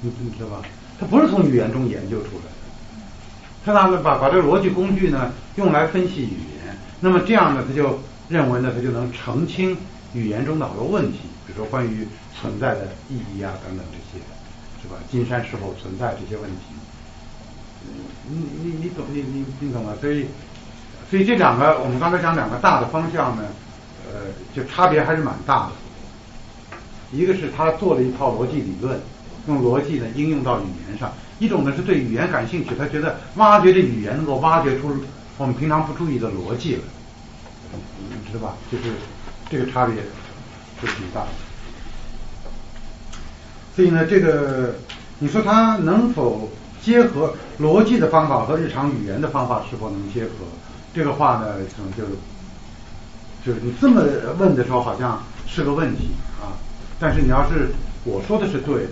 [0.00, 0.62] 你你知道吧？
[0.98, 3.04] 他不是从语言中研究出来的，
[3.64, 6.76] 他拿把把这个逻辑工具呢用来分析语言。
[7.00, 9.76] 那么这样呢，他就认为呢，他就能澄清
[10.12, 12.06] 语言中的好多问题，比如说关于
[12.38, 14.22] 存在的意义啊等等这些，
[14.82, 14.94] 是吧？
[15.10, 16.74] 金山是否存在这些问题？
[18.28, 19.92] 你你你懂你你你懂吗？
[20.00, 20.26] 所以
[21.10, 23.42] 所以这两个我们刚才讲两个大的方向呢，
[24.06, 24.20] 呃，
[24.54, 25.72] 就差别还是蛮大的。
[27.10, 29.00] 一个是他做了一套逻辑理论，
[29.48, 31.08] 用逻辑呢应用到语言上；
[31.40, 34.96] 一种呢是对语言感兴趣，他觉得挖掘这语言能够挖掘出
[35.36, 36.82] 我们平常不注意的逻辑来，
[37.72, 38.54] 你知道吧？
[38.70, 38.84] 就是
[39.50, 41.28] 这个差别是挺大的。
[43.74, 44.76] 所以呢，这个
[45.18, 46.48] 你说他能否？
[46.82, 50.30] 结合逻辑的方法和日常语言的方法是否能结合？
[50.92, 52.04] 这个话呢，可能就
[53.44, 54.02] 就是你这么
[54.38, 56.08] 问的时候，好像是个问题
[56.40, 56.56] 啊。
[56.98, 57.68] 但是你要是
[58.04, 58.90] 我说的是对的，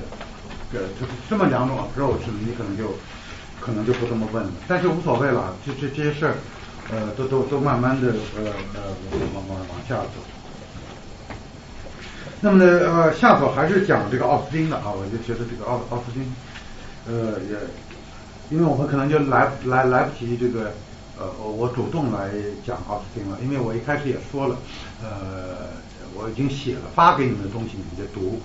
[0.72, 2.94] 呃，就是这么两种 approach，你可能就
[3.60, 4.50] 可能就不这么问了。
[4.66, 6.34] 但是无所谓了，这这这些事儿，
[6.90, 8.44] 呃，都都都慢慢的呃
[8.74, 8.80] 呃
[9.34, 10.08] 往往往下走。
[12.40, 16.22] 那么呢，呃，下头还是讲这个奥斯汀的啊，我就觉得这个奥奥斯汀，
[17.08, 17.56] 呃，也，
[18.50, 20.72] 因为我们可能就来来来不及这个，
[21.18, 22.30] 呃，我主动来
[22.66, 24.56] 讲奥斯汀了，因为我一开始也说了，
[25.02, 25.70] 呃，
[26.14, 28.40] 我已经写了发给你们的东西，你们就读，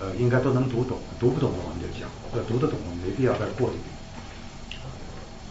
[0.00, 4.82] 呃，应该都能读懂，读不懂的我们就讲，呃，读得懂我没必要再过一遍。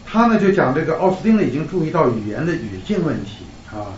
[0.06, 3.94] 他呢就讲这个奥斯汀呢已经注意到语言的语境问题啊。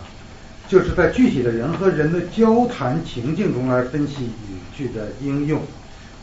[0.68, 5.60] 就是在具体的人和人的交谈情境中来分析语句的应用，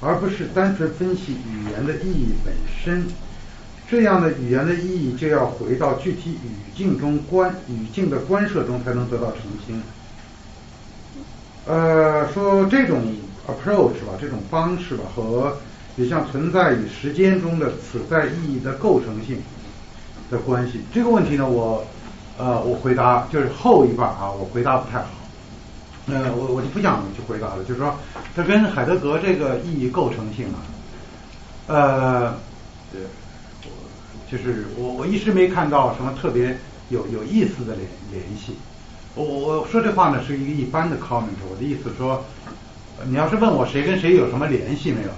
[0.02, 2.54] 而不是单纯分析语言的意义本
[2.84, 3.08] 身。
[3.90, 9.82] 这样的语言的意义就要回到具体语境中关语境的关设中才能得到澄清。
[11.66, 13.02] 呃，说这种
[13.48, 15.58] approach 吧，这种方式吧，和
[15.96, 19.42] 也像存在于时间中的此在意义的构成性
[20.30, 20.82] 的关系。
[20.94, 21.86] 这个问题呢，我。
[22.40, 25.08] 呃，我回答就是后一半啊，我回答不太好。
[26.08, 27.96] 呃，我我就不想去回答了，就是说，
[28.36, 30.64] 它跟海德格这个意义构成性啊，
[31.68, 32.36] 呃，
[34.32, 36.58] 就是我我一直没看到什么特别
[36.90, 38.56] 有有意思的联联系。
[39.16, 42.24] 我我说这话呢是一个一般的 comment，我的意思说，
[43.06, 45.10] 你要是问我谁跟谁有什么联系没有，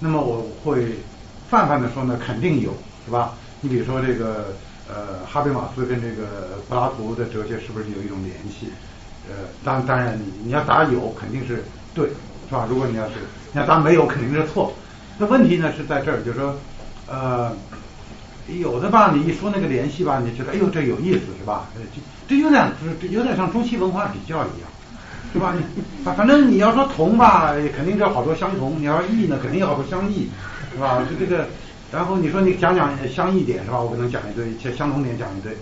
[0.00, 0.96] 那么我会
[1.48, 2.72] 泛泛的说呢，肯定有，
[3.04, 3.32] 是吧？
[3.60, 4.54] 你比如说这个。
[4.88, 8.68] 呃，哈贝马斯跟这个柏拉图的哲学是不是有一种联系？
[9.28, 9.34] 呃，
[9.64, 12.08] 当当然，你你要答有，肯定是对，
[12.48, 12.66] 是吧？
[12.68, 13.12] 如果你要是
[13.52, 14.72] 你要答没有，肯定是错。
[15.18, 16.54] 那问题呢是在这儿，就是说，
[17.06, 17.52] 呃，
[18.48, 21.68] 有的吧，你一说那个联系吧，你觉得哎呦这有意思，是吧？
[21.74, 22.70] 这这有点
[23.00, 24.68] 这有点像中西文化比较一样，
[25.32, 25.54] 是吧？
[26.04, 30.28] 反反正你要说同吧，肯定有好多相同；你要异呢，肯定有好多相异，
[30.72, 31.02] 是吧？
[31.10, 31.46] 就这个。
[31.92, 33.80] 然后你说你讲讲相异点是吧？
[33.80, 35.56] 我可能讲一堆，相相同点讲一堆。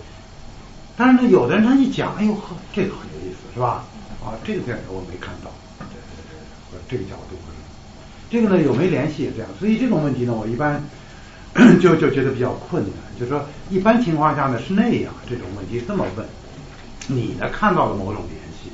[0.97, 3.83] 但是呢，有的人他一讲，哎呦呵，这个很有意思是吧？
[4.23, 5.51] 啊，这个点我没看到，
[6.89, 7.35] 这个角度，
[8.29, 9.49] 这个呢有没联系也这样？
[9.59, 10.83] 所以这种问题呢，我一般
[11.81, 12.91] 就就觉得比较困难。
[13.19, 16.25] 就说，一般情况下呢是那样，这种问题这么问，
[17.07, 18.71] 你呢看到了某种联系，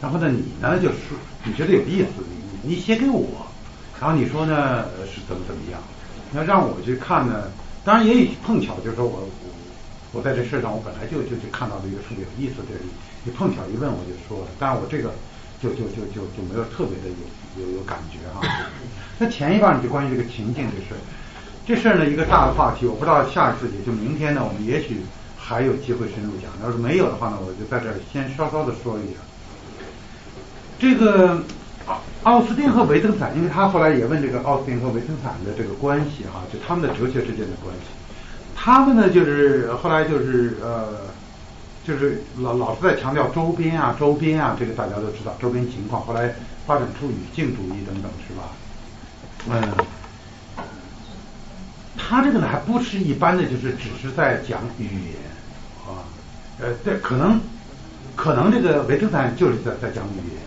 [0.00, 2.22] 然后呢你呢就说你觉得有意思，
[2.62, 3.46] 你你写给我，
[4.00, 5.80] 然后你说呢是怎么怎么样？
[6.32, 7.50] 那让我去看呢，
[7.84, 9.28] 当然也碰巧，就是说我
[10.12, 12.78] 我我在这事上，我本来就就就看到了一个特别有意思的，
[13.24, 15.10] 你碰巧一问我就说了，但是我这个
[15.60, 18.46] 就就就就就没有特别的有有有感觉哈。
[19.18, 21.00] 那前一半就关于这个情境这事儿，
[21.66, 25.00] 这事儿呢一个大的话题，我不知道下一次也就明天呢，我们也许
[25.36, 29.16] 还有机会深入讲，要是没有的话呢，我就在这儿先稍稍的说一点。
[30.78, 31.42] 这个。
[32.22, 37.90] 奥斯汀和维特根斯坦，因为他后来也问这个奥斯汀和维特根斯坦的这个关系哈，就他们的哲学之间的关系。
[38.64, 40.90] 他们呢，就是后来就是呃，
[41.84, 46.00] 就是老老是在强调周边啊，周边啊，这个大家都知道周边情况。
[46.06, 46.32] 后来
[46.64, 48.54] 发展出语境主义等等，是吧？
[49.50, 50.64] 嗯，
[51.98, 55.16] 他这个呢还不是一般的，就是只是在讲语言
[55.84, 56.06] 啊，
[56.60, 57.40] 呃，对，可能
[58.14, 60.40] 可能这个维特坦就是在在讲语言。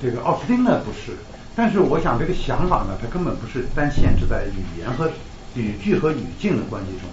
[0.00, 1.16] 这个奥斯汀呢不是，
[1.56, 5.10] 但是我想这个想法呢，它根本不是单限制在语言和
[5.56, 7.08] 语句和语境的关系中，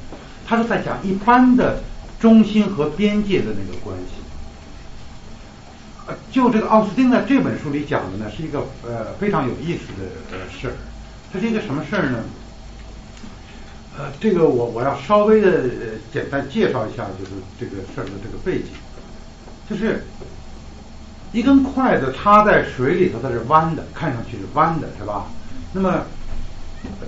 [0.49, 1.83] 它是在讲一般的
[2.19, 4.15] 中心和边界的那个关系。
[6.07, 10.73] 呃，就这个奥斯汀在这本书里讲的呢是一个呃非常有意思的呃事儿，
[11.31, 12.23] 它是一个什么事儿呢？
[13.95, 15.69] 呃，这个我我要稍微的
[16.11, 18.69] 简单介绍一下，就是这个事儿的这个背景，
[19.69, 20.03] 就是。
[21.31, 25.27] 一根筷子插在水里头，它是弯的，看上去是弯的，是吧？
[25.73, 26.03] 那么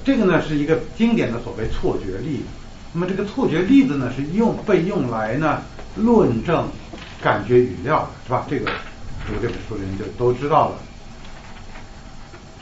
[0.06, 2.44] 这个呢是一个经典的所谓错觉例子。
[2.94, 5.62] 那么这个错觉例子呢是用被用来呢
[5.96, 6.68] 论证
[7.22, 8.46] 感觉语料的，是吧？
[8.50, 8.66] 这个
[9.26, 10.76] 读这本书的人就都知道了。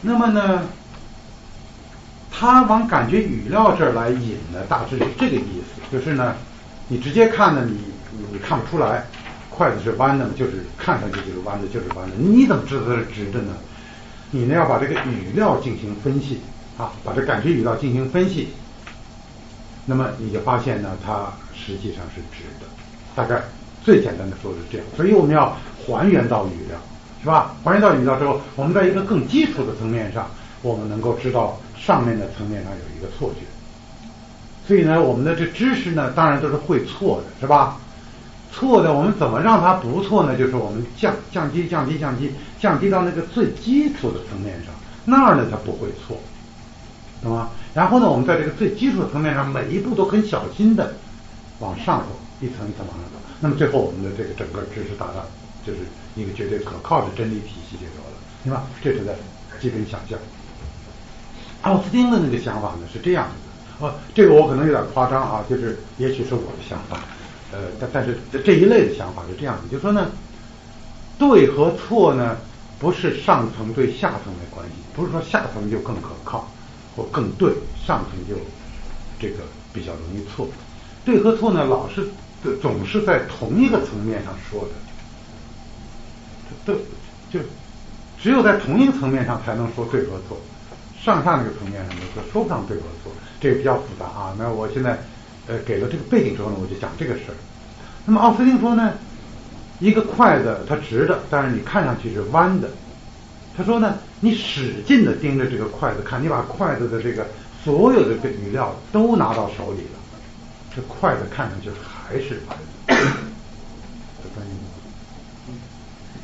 [0.02, 0.68] 那么呢，
[2.32, 6.36] 他往感觉语料这儿来引呢，大致是这个意思，就是呢，
[6.88, 7.80] 你直接看呢，你
[8.32, 9.06] 你看不出来。
[9.50, 12.16] 筷子是弯的，就是看上去就是弯的，就是弯的。
[12.16, 13.54] 你怎么知道它是直的呢？
[14.32, 16.40] 你呢要把这个语料进行分析
[16.78, 18.48] 啊，把这感觉语料进行分析，
[19.90, 22.68] 那么你就发现呢，它实际上是直的。
[23.16, 23.42] 大概
[23.84, 24.86] 最简单的说是这样。
[24.96, 26.78] 所以我们要还原到语料，
[27.24, 27.56] 是吧？
[27.64, 30.30] 还原到语料之后，我们在一个更基础的层面上，
[30.62, 33.40] 我们能够知道上面的层面上有一个错觉。
[34.68, 37.78] 所以呢，我们的这知识呢，当然都是会错的，是吧？
[38.52, 40.38] 错的，我们怎么让它不错呢？
[40.38, 44.74] 就是我们降降低降低降低降低到那个最基础的层面上，
[45.06, 46.18] 那儿呢它不会错，
[47.24, 47.50] 懂吗？
[47.74, 50.96] 然后呢，我们在这个最基础的层面上，每一步都很小心的
[51.60, 52.08] 往上走，
[52.42, 53.20] 一层一层往上走。
[53.40, 55.26] 那么最后我们的这个整个知识达到
[55.66, 55.80] 就是
[56.16, 58.64] 一个绝对可靠的真理体系就有了，对吧？
[58.84, 59.14] 这是在
[59.62, 60.18] 基本想象。
[61.62, 63.28] 奥斯汀的那个想法呢是这样
[63.80, 67.00] 的，哦，这个我可能有点夸张啊，就是也许是我的想法，
[67.52, 70.10] 呃，但但是这一类的想法是这样的，就说呢，
[71.18, 72.38] 对和错呢
[72.80, 76.50] 不是上层对下层的关系，不是说下层就更可靠
[76.96, 77.54] 或更对，
[77.86, 78.36] 上层就
[79.20, 79.44] 这个
[79.74, 80.48] 比较容易错，
[81.06, 82.08] 对和错呢老是
[82.62, 84.70] 总是在同一个层面上说的，
[86.66, 86.74] 都
[87.30, 87.40] 就
[88.22, 90.38] 只有在同一个层面上才能说对和错。
[91.02, 94.36] 上下那个层面上，就说不上对和错，这个比较复杂啊。
[94.38, 95.00] 那我现在
[95.48, 97.36] 呃给了这个背景之后呢，我就讲这个事儿。
[98.06, 98.94] 那么奥斯汀说呢，
[99.80, 102.70] 一个筷子它直的，但是你看上去是弯的。
[103.56, 107.26] 他说呢，你使劲的盯着这个筷子看，你把筷子的这个
[107.64, 110.00] 所有的这个语料都拿到手里了，
[110.76, 112.96] 这筷子看上去还是弯的。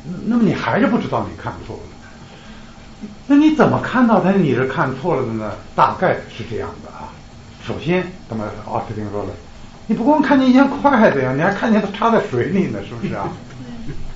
[0.08, 1.82] 那那么你还是不知道你看错了。
[3.26, 5.52] 那你怎么看到他你是看错了的呢？
[5.74, 7.12] 大概是这样的啊。
[7.66, 9.30] 首先，那么奥斯汀说了，
[9.86, 13.28] 你不光看见一件筷子呀，你还看见它插在水里呢，是不是啊？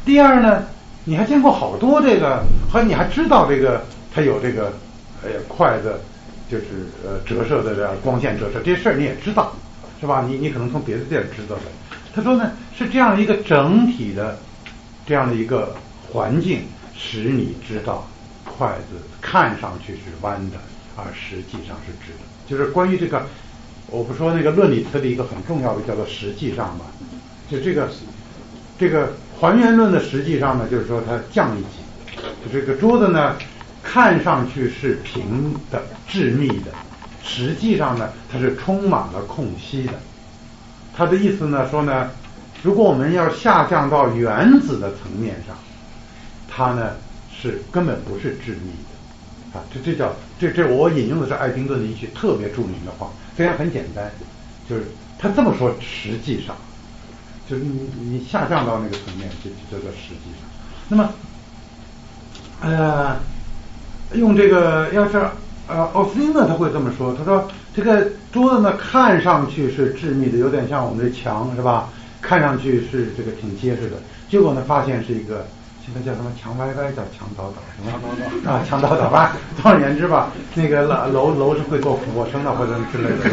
[0.04, 0.64] 第二呢，
[1.04, 3.82] 你还见过好多这个，和你还知道这个
[4.14, 4.72] 它有这个
[5.22, 5.94] 呃筷子，
[6.50, 6.64] 就是
[7.04, 9.54] 呃折射的这样光线折射这事儿你也知道，
[10.00, 10.24] 是吧？
[10.28, 11.62] 你你可能从别的地儿知道的。
[12.14, 14.38] 他说呢，是这样一个整体的
[15.06, 15.74] 这样的一个
[16.10, 16.62] 环境，
[16.96, 18.06] 使你知道。
[18.44, 20.58] 筷子看上去是弯的，
[20.94, 22.24] 而实际上是直的。
[22.46, 23.24] 就是关于这个，
[23.86, 26.84] 我不说那个论理词的一个很重要的叫做实际上嘛。
[27.48, 27.88] 就这个
[28.78, 32.22] 这个还原论的实际上呢，就是说它降一级。
[32.44, 33.36] 就这个桌子呢，
[33.82, 36.70] 看上去是平的、致密的，
[37.22, 39.94] 实际上呢，它是充满了空隙的。
[40.96, 42.10] 他的意思呢说呢，
[42.62, 45.56] 如果我们要下降到原子的层面上，
[46.48, 46.92] 它呢。
[47.42, 49.64] 是根本不是致密的啊！
[49.72, 54.10] 这这叫这这我引用的是爱丁顿的一句特别著名的话，虽然很简单，
[54.68, 54.84] 就是
[55.18, 56.54] 他这么说，实际上
[57.50, 60.48] 就是你你下降到那个层面就叫做实际上。
[60.88, 61.10] 那么
[62.62, 63.16] 呃，
[64.12, 65.18] 用这个要是
[65.66, 71.88] 呃奥斯汀呢，他会这么说，他说这个桌子呢看上去是致密的，有点像我们的墙是吧？
[72.22, 73.96] 看上去是这个挺结实的，
[74.28, 75.44] 结果呢发现是一个。
[75.82, 77.90] 现在叫什么墙歪歪，叫墙倒倒，什么
[78.48, 79.34] 啊墙倒倒吧。
[79.60, 83.24] 总而言之吧，那个楼楼是会做俯卧撑的或者之类的。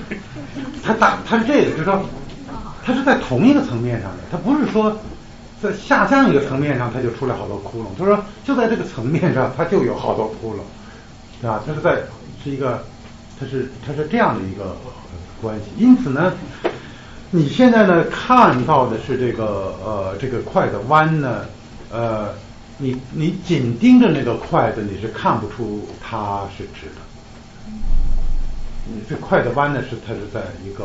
[0.82, 2.00] 他打他是这个，就是说，
[2.84, 4.96] 他是在同一个层面上的，它不是说
[5.62, 7.86] 在下降一个层面上，它就出来好多窟窿。
[7.98, 10.60] 他说就在这个层面上，它就有好多窟窿，
[11.40, 11.62] 对吧？
[11.66, 12.02] 它是在
[12.42, 12.84] 是一个，
[13.38, 14.76] 它是它是这样的一个
[15.40, 15.64] 关系。
[15.76, 16.32] 因此呢。
[17.34, 21.46] 你现在呢看到的是这个呃这个筷子弯呢，
[21.90, 22.28] 呃
[22.76, 27.00] 你你紧盯着那个筷子，你是看不出它是直的。
[28.84, 30.84] 你这筷子弯呢是它是在一个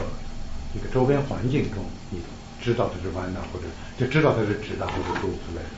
[0.78, 2.20] 一个周边环境中，你
[2.62, 3.66] 知道它是弯的，或者
[3.98, 5.70] 就知道它是直的，或者诸如此类的。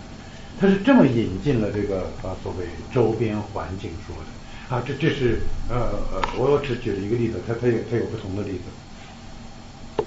[0.60, 5.78] 它是这么引进了这个啊所谓周边环境说的啊，这这是呃
[6.14, 10.04] 呃我只举了一个例子，它它有它有不同的例子。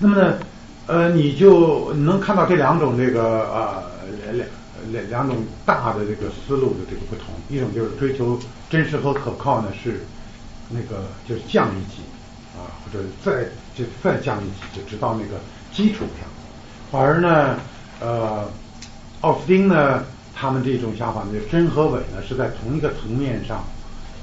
[0.00, 0.38] 那么呢，
[0.86, 3.84] 呃，你就你能看到这两种这个呃
[4.32, 4.46] 两
[4.90, 7.34] 两两种大的这个思路的这个不同。
[7.48, 8.38] 一种就是追求
[8.68, 10.04] 真实和可靠呢，是
[10.70, 12.02] 那个就是降一级
[12.58, 13.44] 啊，或者再
[13.76, 15.40] 就再降一级，就直到那个
[15.72, 17.00] 基础上。
[17.00, 17.56] 而呢，
[18.00, 18.50] 呃，
[19.20, 20.04] 奥斯汀呢，
[20.34, 23.64] 他们这种想法呢，真和伪呢是在同一个层面上，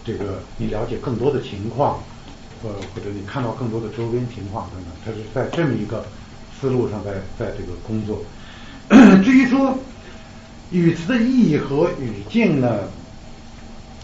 [0.04, 2.00] 这个你了解更多的情况。
[2.64, 6.04] 呃，或者你看到更多的周边情况等等，他是在这么一个
[6.60, 8.24] 思路上在在这个工作。
[9.24, 9.78] 至于说
[10.72, 12.80] 语词的意义和语境呢，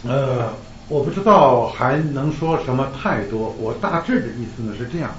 [0.04, 0.54] 呃，
[0.92, 3.56] 我不知道还能说什么太多。
[3.58, 5.16] 我大致的意思呢是这样，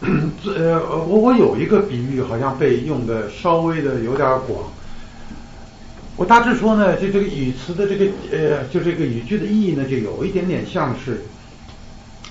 [0.56, 4.72] 呃，我我有一个比喻，好像被用的稍微的有点广。
[6.16, 11.22] 我大致说呢，就这个语词的这个呃，就这个语句的意义呢，就有一点点像是。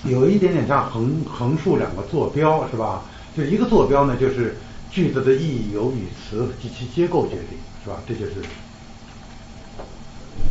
[0.04, 3.02] 有一点点像横横竖两个坐标是吧？
[3.36, 4.56] 就一个坐标呢，就是
[4.92, 7.96] 句子的意义由语词及其结构决定是吧？
[8.06, 8.34] 这就是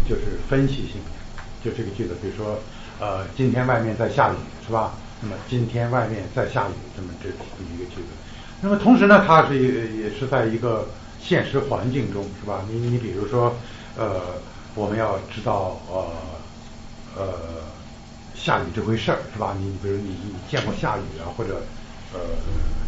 [0.07, 0.99] 就是分析性，
[1.67, 2.57] 就这个句子，比如说
[2.99, 4.93] 呃，今天外面在下雨是吧？
[5.21, 8.07] 那么今天外面在下雨，这么这这么一个句子。
[8.61, 10.87] 那么同时呢，它是也也是在一个
[11.21, 12.63] 现实环境中，是吧？
[12.69, 13.53] 你你比如说，
[13.97, 14.21] 呃，
[14.75, 16.07] 我们要知道呃
[17.17, 17.33] 呃
[18.33, 19.53] 下雨这回事儿，是吧？
[19.59, 21.61] 你比如你你见过下雨啊，或者
[22.13, 22.19] 呃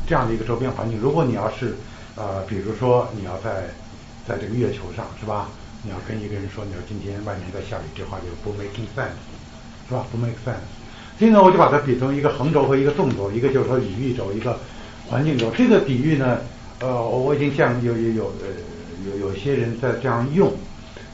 [0.08, 1.75] 这样的一个周边环境，如果你要是
[2.16, 3.69] 呃比如说你要在
[4.25, 5.49] 在这个月球上，是吧？
[5.82, 9.16] 你要跟一个人说，你说今天外面在下雨，这话就不 making sense，
[9.88, 10.06] 是吧？
[10.11, 10.67] 不 make sense。
[11.17, 14.58] 所以呢，我就把它比成一个横轴和一个纵轴，一个就是说语义轴，一个
[15.08, 15.49] 环境轴。
[15.51, 16.40] 这个比喻呢，
[16.80, 18.48] 呃，我已经见有有有呃
[19.09, 20.51] 有有些人在这样用，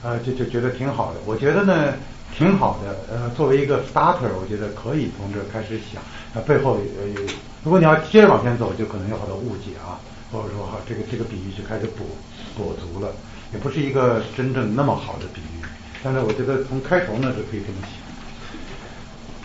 [0.04, 1.20] 呃，就就觉得挺好的。
[1.26, 1.94] 我觉得呢，
[2.36, 2.98] 挺好的。
[3.10, 6.02] 呃，作为一个 starter，我觉得可以从这开始想。
[6.34, 7.22] 那背后呃有，
[7.64, 9.98] 如果你要接着往前走，就可能有好多误解啊，
[10.32, 12.06] 或者说哈，这个这个比喻就开始补
[12.56, 13.12] 补足了，
[13.54, 15.66] 也不是一个真正那么好的比喻。
[16.04, 17.90] 但是我觉得从开头呢是可以这么想。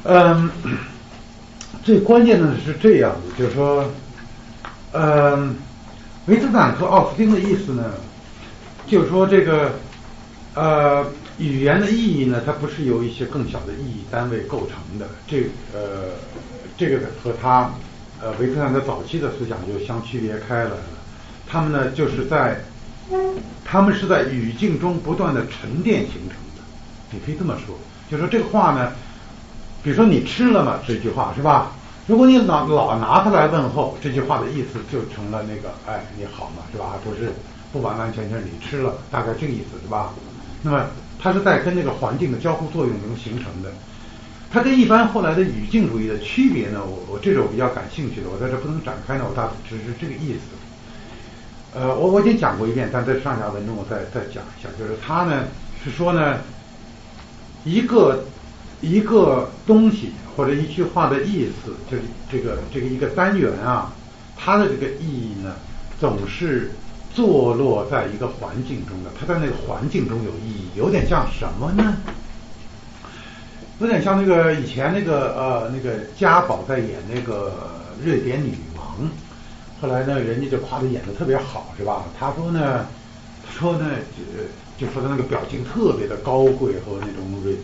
[0.03, 0.51] 嗯，
[1.83, 3.91] 最关键的是这样的，就是说，
[4.93, 5.57] 嗯，
[6.27, 7.93] 维斯坦和奥斯汀的意思呢，
[8.87, 9.73] 就是说这个
[10.55, 11.07] 呃
[11.39, 16.11] 语言的意义呢，它不是由一些更小的意义单位构成的，这呃
[16.77, 17.71] 这个和他
[18.23, 20.77] 呃维斯坦的早期的思想就相区别开了，
[21.47, 22.63] 他们呢就是在
[23.65, 26.63] 他们是在语境中不断的沉淀形成的，
[27.11, 27.77] 你可以这么说，
[28.11, 28.93] 就说这个话呢。
[29.83, 30.79] 比如说你吃了吗？
[30.87, 31.73] 这句话是吧？
[32.07, 36.99] 如果你老老拿它来问候，这句话的意思就成了那个哎你好嘛是吧？
[37.03, 37.33] 不是
[37.73, 40.13] 不完完全全你吃了，大概这个意思是吧？
[40.61, 40.85] 那么
[41.19, 43.73] 它是在跟那个环境的交互作用中形成的。
[44.53, 46.81] 它跟一般后来的语境主义的区别呢？
[46.85, 50.41] 我我这是我比较感兴趣的，我在这不能展开呢，我大只是这个意思。
[51.75, 55.45] 呃，我我已经讲过一遍，但在上下文中我再再讲一下，就是他呢
[55.85, 56.39] 是说呢
[57.65, 58.25] 一个。
[58.83, 63.93] 一个东西或者一句话的意思，就是这个这个一个单元啊，
[64.39, 65.53] 它的这个意义呢，
[66.01, 66.71] 总是
[67.13, 71.95] 坐落在一个环境中的，它在那个环境中有意义，有点像什么呢？
[73.81, 77.53] 有点像那个以前那个呃那个嘉宝在演那个
[78.03, 79.11] 瑞典女王，
[79.81, 82.05] 后来呢人家就夸他演的特别好，是吧？
[82.19, 82.87] 他说呢，
[83.47, 83.87] 他说呢
[84.79, 87.57] 就就说他那个表情特别的高贵和那种瑞。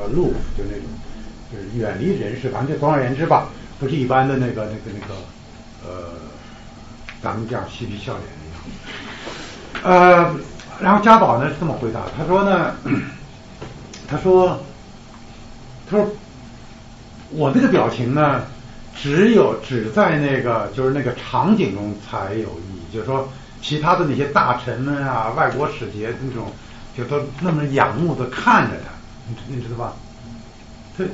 [0.00, 0.84] 呃，露就那种，
[1.50, 3.48] 就是远离人世，反正就总而言之吧，
[3.80, 5.14] 不是一般的那个那个那个，
[5.84, 6.10] 呃，
[7.20, 8.24] 咱们这样嬉皮笑脸
[9.82, 10.22] 那样。
[10.22, 10.36] 呃，
[10.80, 12.76] 然后家宝呢是这么回答，他说呢，
[14.06, 14.60] 他说，
[15.90, 16.06] 他说，
[17.30, 18.44] 我这个表情呢，
[19.00, 23.28] 只有只在那个就是那个场景中才有意义，就是说，
[23.62, 26.50] 其他的那些大臣们啊，外国使节那种，
[26.96, 28.90] 就都那么仰慕的看着他。
[29.28, 29.92] 你你知道吧？
[30.96, 31.04] 他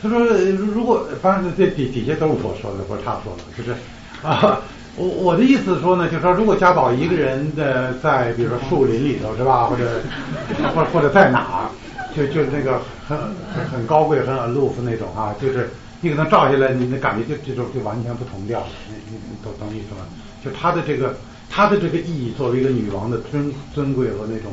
[0.00, 3.72] 他说如果反正这底底下都是我说的，不是他说的，就是
[4.26, 4.60] 啊，
[4.96, 10.00] 我我的意思说呢，就是说如果家宝一个人的在比如说树林里头是吧，或者
[10.74, 11.68] 或或者在哪，
[12.16, 13.18] 就就那个很
[13.70, 15.70] 很高贵很 aloof 那种啊，就是
[16.04, 20.06] 你给他照下来，你的感觉就就就完全不同调，你你懂懂意思吗？
[20.44, 21.16] 就他的这个
[21.48, 24.52] 他的这个意义，作为一个女王的尊尊贵和那种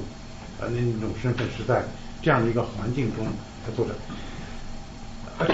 [0.59, 1.83] 呃那种身份是在。
[2.23, 3.25] 这样的一个环境中
[3.65, 3.95] 的作者，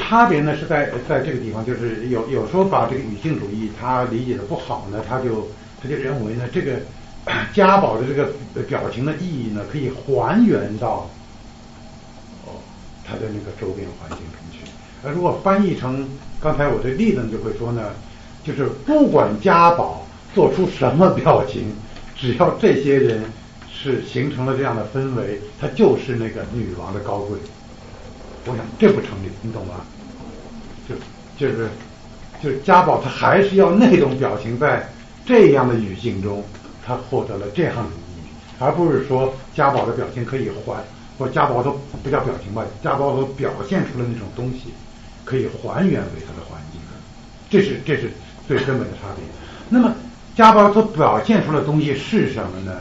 [0.01, 5.47] 差别呢是在在这个地方，就是有有时候把这个女性主义他理解的不好呢，他就
[5.81, 6.73] 他就认为呢，这个
[7.53, 8.33] 家宝的这个
[8.67, 11.09] 表情的意义呢，可以还原到
[12.45, 12.59] 哦
[13.05, 14.37] 他的那个周边环境中
[15.11, 16.07] 如果翻译成
[16.39, 17.91] 刚才我这例子就会说呢，
[18.43, 21.73] 就是不管家宝做出什么表情，
[22.15, 23.23] 只要这些人。
[23.79, 27.37] 是形成了这样的氛围，她就是那个女王的高贵。
[28.47, 29.75] 我想这不成立，你懂吗？
[30.89, 30.95] 就
[31.37, 31.69] 就是
[32.41, 34.89] 就是家宝，他还是要那种表情，在
[35.27, 36.43] 这样的语境中，
[36.83, 40.83] 他获得了这样的意义，而不是说家宝的表情可以还，
[41.19, 44.73] 或家宝都不叫表情吧，家宝都表现出了那种东西，
[45.27, 46.79] 可以还原为他的环境。
[47.49, 48.09] 这是这是
[48.47, 49.23] 最根本的差别。
[49.69, 49.93] 那么
[50.35, 52.79] 家宝所表现出的东西是什么呢？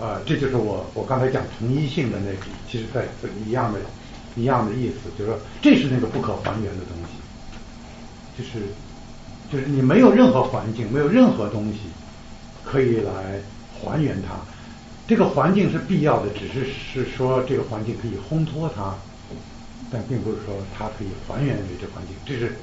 [0.00, 2.32] 啊，这就是我我刚才讲同一性的那，
[2.68, 3.04] 其实在
[3.46, 3.78] 一样的，
[4.34, 7.20] 一样的意思，就是说这是那个不可还原的东西，
[8.36, 8.66] 就是
[9.52, 11.78] 就是你没有任何环境，没有任何东西
[12.64, 13.40] 可以来
[13.80, 14.34] 还原它，
[15.06, 18.94] 这个环境是必要的，只是是说这个环境可以烘托它，
[19.92, 22.56] 但并不是说它可以还原为这环境，这是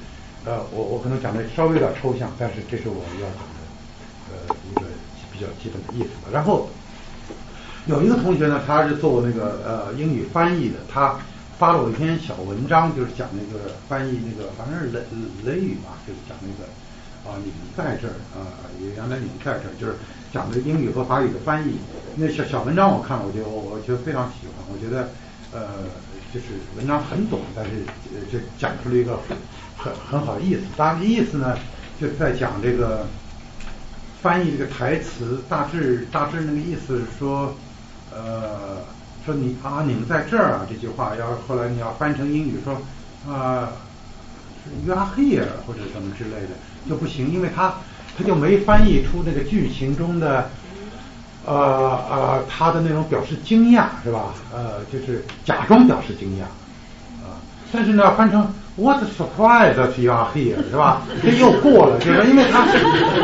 [0.44, 3.60] 呃我我可能讲的稍微有点抽象，但是这是我要讲的
[4.32, 4.82] 呃一个
[5.32, 6.68] 比较基本的意思吧，然后。
[7.86, 11.18] 有一个同学呢，他是做那个呃英语翻译的，他
[11.58, 15.02] 发了我一篇小文章，就是讲那个翻译那个反正是雷
[15.42, 16.68] 雷语嘛，就是讲那个
[17.24, 19.96] 啊，你们在这儿啊，原来你们在这儿，就是
[20.30, 21.78] 讲的英语和法语的翻译。
[22.16, 24.62] 那小小文章我看了，我就我觉得非常喜欢。
[24.70, 25.08] 我觉得
[25.50, 25.88] 呃，
[26.32, 27.70] 就是文章很短，但是
[28.30, 29.18] 就讲出了一个
[29.76, 30.62] 很很好的意思。
[30.76, 31.56] 大致意思呢，
[32.00, 33.06] 就在讲这个
[34.22, 37.54] 翻译这个台词，大致大致那个意思是说，
[38.12, 38.78] 呃，
[39.24, 42.80] 说你啊，你们在这儿啊，这句话要后来你要翻成英语说
[43.32, 43.70] 啊。
[44.86, 46.48] You are here 或者什么之类的
[46.86, 47.76] 就不行，因为他
[48.16, 50.50] 他就没翻译出那个剧情中的
[51.54, 54.34] 呃呃他的那种表示惊讶是吧？
[54.54, 56.42] 呃，就是假装表示惊讶
[57.24, 57.42] 啊。
[57.72, 58.46] 但是呢，翻成
[58.76, 61.02] What surprise that you are here 是吧？
[61.22, 62.64] 这又过了，就是因为他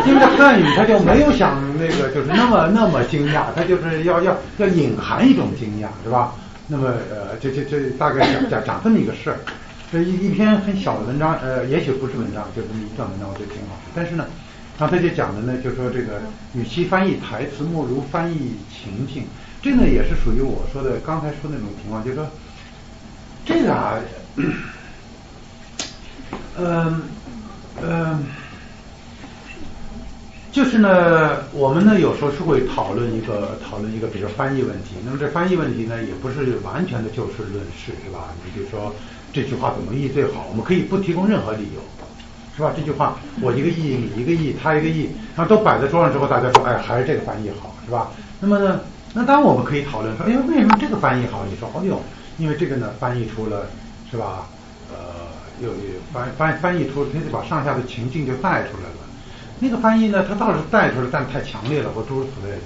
[0.07, 6.33] 因为汉语他就没有想那个就是那么那么惊讶，他就是要要要隐含一种惊讶是吧？
[6.67, 9.39] 那么呃，这这这大概讲讲讲这么一个事儿。
[9.93, 13.77] 这一一篇很小的文章，呃，也许不是文章，就这么一段文章，我觉得挺好。
[13.95, 14.27] 但是呢，
[14.79, 16.21] 刚才就讲的呢，就说这个
[16.55, 19.25] 与其翻译台词，莫如翻译情境。
[19.63, 22.27] 这呢也是属于我说的刚才说那种情况，就是说
[23.45, 23.99] 这个啊，
[26.59, 27.03] 嗯
[27.83, 28.25] 嗯，
[30.53, 34.97] 就是呢，我们呢有时候是会讨论一个讨论一个，比如翻译问题。
[35.05, 38.35] 那么这翻译问题呢，也不是完全的就事论事，是吧？
[38.45, 38.95] 你比如说。
[39.33, 40.47] 这句话怎么译最好？
[40.49, 41.81] 我们可以不提供任何理由，
[42.57, 42.73] 是吧？
[42.75, 48.10] 这句话我一个亿，你一个亿，他一个亿，然后都摆在桌上之后，大家说，哎，还是这个翻译好，是吧？
[48.41, 48.81] 那么呢，
[49.12, 51.44] 那当然我们可以讨论说，哎，为什么这个翻译好？
[51.44, 52.01] 你说，哦哟，
[52.39, 53.67] 因为这个呢，翻译出了，
[54.10, 54.49] 是吧？
[54.91, 54.97] 呃，
[55.60, 55.68] 又
[56.15, 59.05] 翻翻翻译出，他就把上下的情境就带出来了。
[59.59, 62.62] 那个翻译呢，他倒是带出来，但太强烈了，或诸如此类的。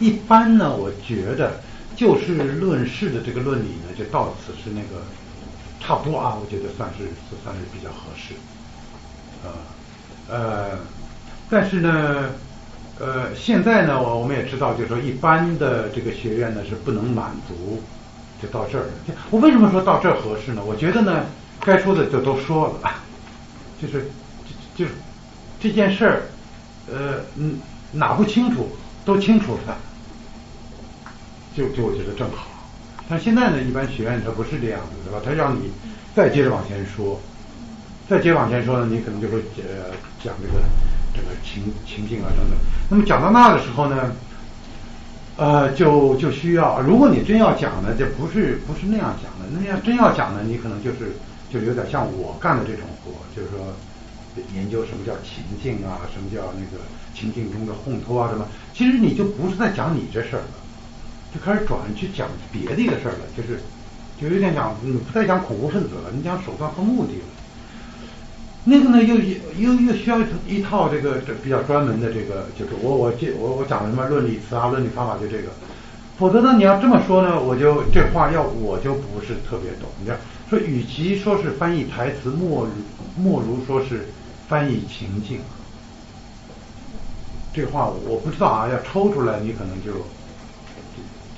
[0.00, 1.60] 一般呢，我觉得
[1.96, 5.02] 就事论事的这个论理呢，就到此是那个。
[5.82, 7.08] 差不多啊，我觉得算是
[7.42, 8.34] 算是比较合适，
[9.44, 9.48] 啊
[10.28, 10.78] 呃，
[11.48, 12.30] 但是呢，
[12.98, 17.82] 呃，现在呢，我我们也知道，就是说一般的这个学院呢是不能满足，
[18.40, 18.84] 就到这儿。
[19.30, 20.62] 我为什么说到这儿合适呢？
[20.64, 21.24] 我觉得呢，
[21.60, 22.90] 该说的就都说了，
[23.80, 24.10] 就是
[24.76, 24.90] 就就
[25.58, 26.22] 这件事儿，
[26.88, 27.58] 呃嗯，
[27.92, 28.68] 哪不清楚
[29.04, 29.76] 都清楚了，
[31.56, 32.46] 就就我觉得正好。
[33.08, 35.20] 但现在呢，一般学院它不是这样子，对吧？
[35.24, 35.72] 它让你
[36.14, 37.20] 再接着往前说，
[38.10, 40.58] 再接往前说呢，你可能就会呃讲这个
[41.14, 42.58] 这个情情境啊等等。
[42.88, 44.10] 那么讲到那的时候呢，
[45.36, 49.46] 呃，就就需要，如果你真要讲呢，就不是不是那样讲的。
[49.54, 51.14] 那要真要讲呢，你可能就是
[51.52, 53.72] 就有点像我干的这种活，就是说
[54.56, 56.82] 研究什么叫情境啊，什么叫那个
[57.14, 58.44] 情境中的烘托啊什么。
[58.74, 60.58] 其实你就不是在讲你这事儿了。
[61.32, 63.60] 就开始转去讲别的一个事儿了，就是
[64.20, 67.24] 就有点讲，你不再讲恐怖分子了，你讲手段和目的了。
[68.64, 69.16] 那个呢，又
[69.58, 75.48] 又又需要一套这个这比较专门的这个，就是我我这我我讲的什么论理词啊、论理方法就这个。
[76.18, 79.88] 否则呢，你要这么说呢，我就这话要我就不是特别懂。
[79.98, 80.16] 你知道，
[80.48, 82.66] 说与其说是翻译台词，莫
[83.16, 84.08] 莫如说是
[84.48, 85.40] 翻译情境。
[87.52, 89.92] 这话我不知道啊，要抽出来，你可能就。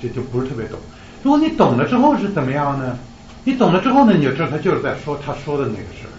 [0.01, 0.77] 这就不是特别懂。
[1.23, 2.99] 如果你懂了之后是怎么样呢？
[3.45, 6.11] 你懂了之后呢，你就知道他就是在说他说的那个事儿，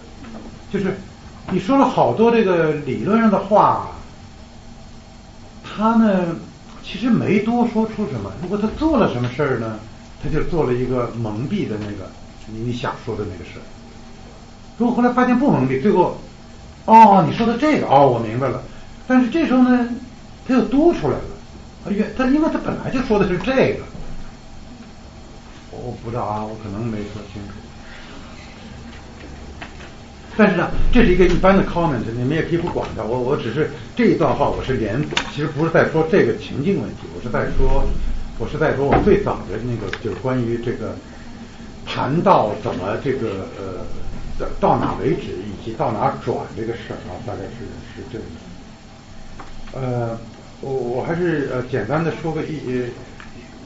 [0.71, 0.97] 就是
[1.51, 3.91] 你说了好多这个理论上的话，
[5.63, 6.35] 他呢
[6.83, 8.31] 其实没多说出什么。
[8.41, 9.79] 如果他做了什么事儿呢，
[10.21, 12.09] 他就做了一个蒙蔽的那个
[12.47, 13.65] 你你想说的那个事儿。
[14.77, 16.17] 如果后来发现不蒙蔽，最后
[16.85, 18.61] 哦你说的这个哦我明白了，
[19.07, 19.87] 但是这时候呢
[20.47, 21.23] 他又多出来了。
[21.83, 23.83] 他原他因为他本来就说的是这个，
[25.71, 27.53] 我不知道啊，我可能没说清楚。
[30.37, 33.03] 但是呢，这是一个一般的 comment，你们也可以不管它。
[33.03, 35.01] 我我只是这一段话，我是连，
[35.33, 37.83] 其实不是在说这个情境问题，我是在说，
[38.37, 40.95] 我是在说我最早的那个就是关于这个
[41.85, 47.65] 谈到怎么这个呃到哪为止，以及到哪转这个事儿啊，大概是
[47.95, 50.17] 是这个，呃。
[50.61, 52.89] 我我还是呃简单的说个一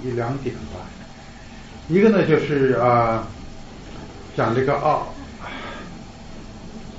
[0.04, 0.82] 一两点吧，
[1.88, 3.28] 一个呢就是啊
[4.36, 5.14] 讲这个奥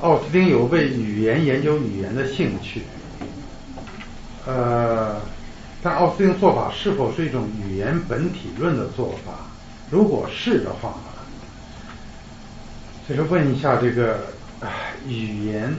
[0.00, 2.82] 奥斯汀有为语言研究语言的兴趣，
[4.46, 5.20] 呃，
[5.82, 9.32] 但奥斯汀做法是否是一种语言本体论的做法？
[9.90, 10.94] 如果是的话，
[13.08, 14.20] 就是问一下这个
[15.06, 15.74] 语言。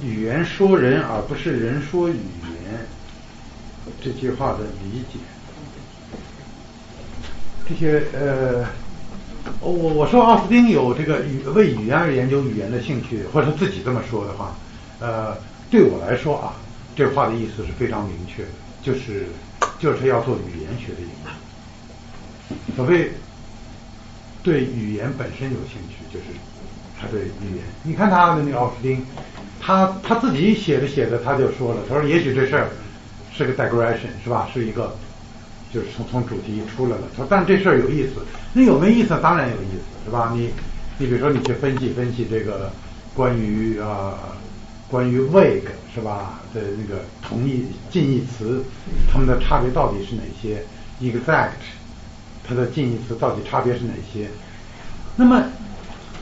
[0.00, 2.16] 语言说人，而不是人说语
[2.64, 2.86] 言，
[4.02, 5.20] 这句话的理解。
[7.68, 8.66] 这些呃，
[9.60, 14.56] 我我说奥斯汀有这个语为语言而研究语言的兴趣，或者他自己这么说的话，
[15.00, 15.36] 呃，
[15.70, 16.54] 对我来说啊，
[16.96, 18.48] 这话的意思是非常明确的，
[18.82, 19.26] 就是
[19.78, 21.30] 就是要做语言学的研究。
[22.76, 23.12] 所谓
[24.42, 26.26] 对语言本身有兴趣，就是
[27.00, 27.64] 他对语言。
[27.82, 29.04] 你看他的那个奥斯汀，
[29.60, 32.70] 他他自己写着写着他就说了，他说也许这事儿
[33.32, 34.48] 是个 digression 是吧？
[34.52, 34.96] 是一个
[35.72, 37.02] 就是从从主题出来了。
[37.12, 39.18] 他说但这事儿有意思，那有没意思？
[39.22, 40.32] 当然有意思，是吧？
[40.34, 40.50] 你
[40.98, 42.70] 你比如说你去分析分析这个
[43.14, 44.14] 关于啊
[44.88, 48.62] 关于 wake 是吧的那个同义近义词，
[49.10, 50.62] 它们的差别到底是哪些
[51.00, 51.62] ？exact
[52.46, 54.28] 它的近义词到底差别是哪些？
[55.16, 55.42] 那么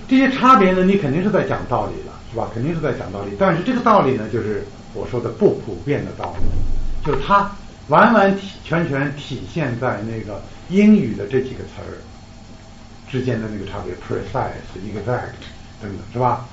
[0.09, 2.49] 这些差别呢，你肯定是在讲道理了，是吧？
[2.55, 3.33] 肯定是在讲道理。
[3.39, 4.65] 但是这个道理呢，就是
[4.95, 7.51] 我说的不普遍的道理，就是它
[7.91, 11.99] 完完全全体现在那个英语的这几个词儿
[13.11, 15.35] 之间的那个差别，precise、exact
[15.83, 16.47] 等等，是吧？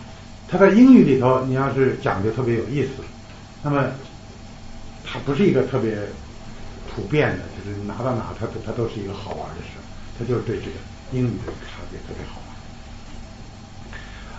[0.49, 3.03] 它在英语里头，你要是讲的特别有意思，
[3.61, 3.85] 那么
[5.05, 5.95] 它不是一个特别
[6.89, 9.77] 普遍的，就是拿到哪它它都是一个好玩的事，
[10.17, 10.77] 它就是对这个
[11.11, 12.41] 英语的差别特别好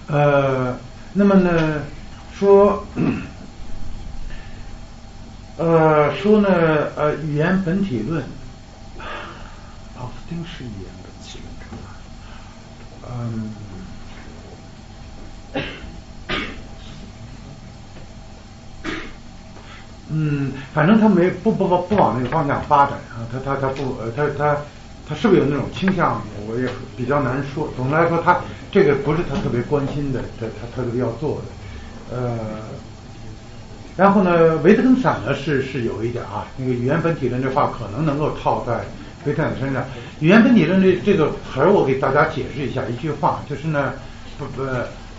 [0.09, 0.21] 玩。
[0.21, 0.79] 呃，
[1.13, 1.83] 那么呢，
[2.33, 2.85] 说，
[5.59, 6.49] 呃，说呢，
[6.95, 8.23] 呃，语言本体论，
[9.99, 11.41] 奥斯汀是语言本体
[13.03, 13.51] 论，嗯。
[20.11, 24.57] 嗯，反正他没不不不不往那个方向发展啊，他他他不呃他他
[25.07, 26.23] 他是不是有那种倾向？
[26.47, 27.69] 我也比较难说。
[27.77, 28.39] 总的来说，他
[28.73, 32.17] 这个不是他特别关心的，他他他特别要做的。
[32.17, 32.39] 呃，
[33.99, 38.85] 然后呢，维特根斯坦呢是是有一点啊，那个语言本体论这话可能能够套在
[39.27, 39.85] 维特根斯坦身上。
[40.21, 43.95] 语言本体论这这个词儿，我给大家解释一下，一句话就是呢，
[44.39, 44.65] 不不。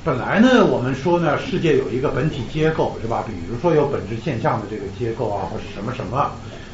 [0.01, 3.21] 本来呢，我们说呢，世界有一个本体结构，是吧？
[3.27, 6.31] 比如说有本质现象的这个结构啊，或是什么什么。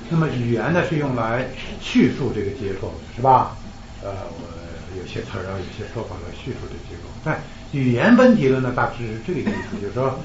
[0.10, 1.48] 那么语言呢，是用来
[1.82, 3.58] 叙述这个结构，是吧？
[4.04, 7.10] 呃，我有些词儿啊，有些说法来叙述这结构。
[7.24, 10.20] 但语言本体论呢，大致是这个意思，就是说，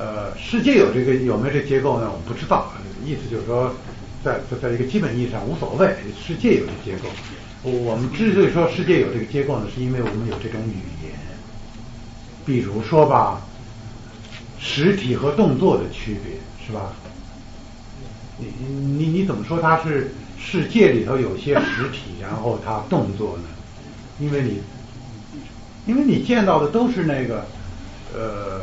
[0.00, 2.10] 呃，世界有这个有没有这结构呢？
[2.10, 2.72] 我们不知道。
[3.04, 3.70] 意思就是说，
[4.24, 5.94] 在在在一个基本意义上无所谓，
[6.26, 7.08] 世界有这结构。
[7.62, 11.12] 我们之所以说世界有这个结构呢，是因为我们有这种语言。
[12.46, 13.42] 比如说吧，
[14.58, 16.92] 实体和动作的区别是吧？
[18.38, 18.46] 你
[18.96, 23.44] 你你怎么说它是世界里头有些实体，然后它动作呢？
[24.18, 24.62] 因为你
[25.84, 27.44] 因为你见到的都是那个
[28.14, 28.62] 呃，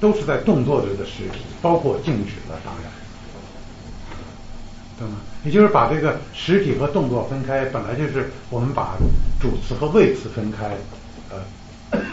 [0.00, 2.92] 都是在动作着的实体，包括静止的，当然，
[4.98, 5.16] 懂吗？
[5.44, 8.96] 也就是把这个实体和动作分开，本来就是我们把
[9.40, 10.76] 主词和谓词分开，
[11.30, 11.36] 呃。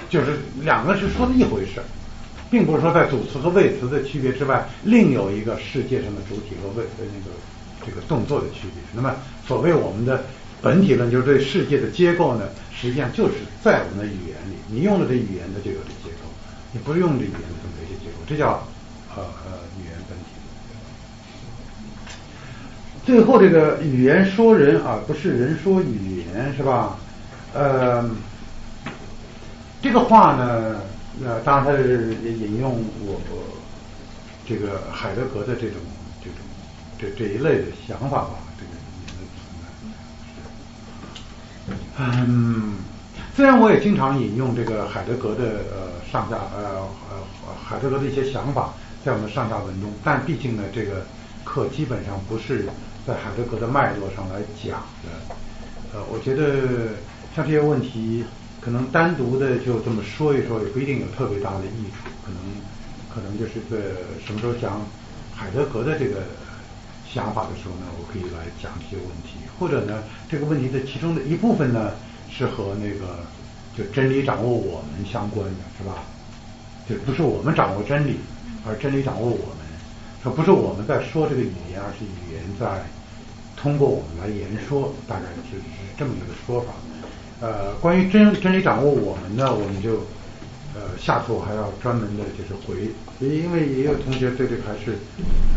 [0.09, 1.81] 就是两个是说的一回事，
[2.49, 7.35] 并不是说在主词和谓词的区别之外，另有一个世界上的主体和谓呃那个
[7.85, 8.81] 这个动作的区别。
[8.93, 9.13] 那么
[9.45, 10.23] 所谓我们的
[10.61, 16.29] 本体论，就是对世界的结构呢，实际上就是在我们的语言里，你用了这语言的就有这结构，
[16.71, 17.41] 你不用这语言
[18.27, 18.63] 这，叫
[19.15, 20.25] 呃呃语言本体。
[23.05, 26.97] 最后这个语言说人啊，不是人说语言，是吧？
[27.53, 28.09] 呃。
[29.81, 30.77] 这个话呢，
[31.23, 33.21] 呃，当然他是引用我
[34.47, 35.79] 这个海德格的这种
[36.19, 36.37] 这种
[36.97, 38.71] 这这一类的想法吧，这个
[41.99, 42.77] 嗯，
[43.35, 47.17] 虽然我也经常引用这个海德格的呃上下呃呃
[47.61, 48.73] 海德格的一些想法
[49.03, 51.05] 在我们上下文中，但毕竟呢，这个
[51.43, 52.65] 课基本上不是
[53.05, 55.35] 在海德格的脉络上来讲的，
[55.93, 56.95] 呃，我觉得
[57.35, 58.23] 像这些问题。
[58.61, 62.09] 可能单独的就这么说一说，也不一定有特别大的益处。
[62.25, 62.41] 可能，
[63.13, 63.77] 可能就是在
[64.25, 64.81] 什么时候讲
[65.35, 66.23] 海德格的这个
[67.07, 69.37] 想法的时候呢，我可以来讲一些问题。
[69.59, 71.91] 或者呢，这个问题的其中的一部分呢，
[72.37, 73.19] 是和那个
[73.77, 76.03] 就真理掌握我们相关的，是吧？
[76.89, 78.17] 就不是我们掌握真理，
[78.67, 79.65] 而真理掌握我们。
[80.21, 82.83] 说不是我们在说这个语言，而是语言在
[83.55, 85.61] 通过我们来言说，大概是是
[85.97, 86.73] 这么一个说法。
[87.41, 89.97] 呃，关于真真理掌握我们呢，我们就
[90.73, 92.89] 呃下次我还要专门的就是回，
[93.19, 94.97] 因为也有同学对这个还是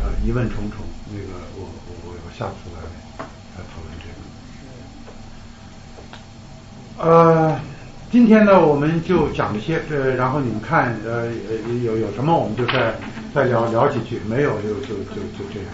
[0.03, 1.65] 呃疑问重重，那个我
[2.05, 2.83] 我我下次来
[3.19, 4.13] 来讨论这个。
[6.99, 7.57] 呃，
[8.11, 11.27] 今天呢我们就讲这些，呃，然后你们看呃
[11.85, 12.93] 有有什么我们就再
[13.33, 15.69] 再聊聊几句，没有就就就就这样。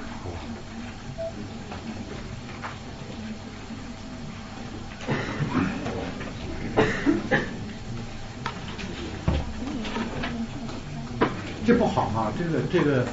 [11.67, 13.07] 这不好嘛，这个这个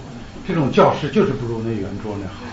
[0.46, 2.44] 这种教室就是不如那圆桌那好。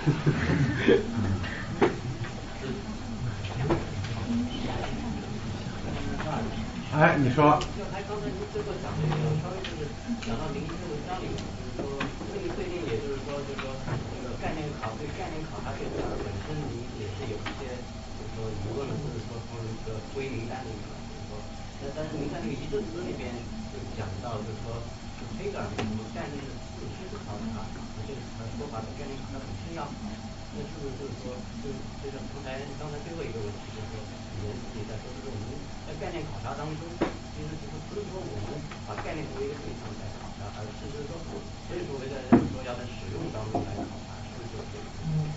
[6.99, 7.55] 哎，你说。
[7.79, 9.87] 就他刚才您最后讲的那个，稍微就是
[10.27, 11.95] 讲到明星的文章里面，就是说
[12.35, 17.71] 这个最近也就是说，就是说这个概念考对概念考察这块本身你也是有一些
[18.19, 21.39] 就是说疑问了，或者说从一个归名单里面，就是说，
[21.79, 23.31] 那但是您在那个一致词里边
[23.71, 24.83] 就讲到，就是说
[25.39, 27.63] 黑格尔什么概念的自身考察，
[28.03, 28.19] 这个
[28.59, 29.87] 说法的概念考察本身要，
[30.59, 31.31] 那是不是就是说，
[31.63, 31.71] 就
[32.03, 34.03] 就是刚才刚才最后一个问题，就是说
[34.35, 35.47] 你们自己在说，就是我们
[35.87, 36.81] 在概念考察当中。
[37.39, 41.15] 其实就是不是说我们把概念作为一个对象在考察，而是就是说，
[41.71, 44.91] 所以说为在说要在使用当中来考察，是不是这个？
[45.07, 45.31] 嗯，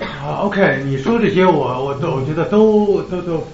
[0.00, 3.46] 对，好，OK，你说这些我我都我觉得都都都，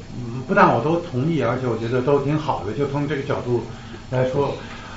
[0.46, 2.72] 不但我都同意，而且我觉得都挺好的。
[2.74, 3.64] 就从这个角度
[4.10, 4.54] 来说，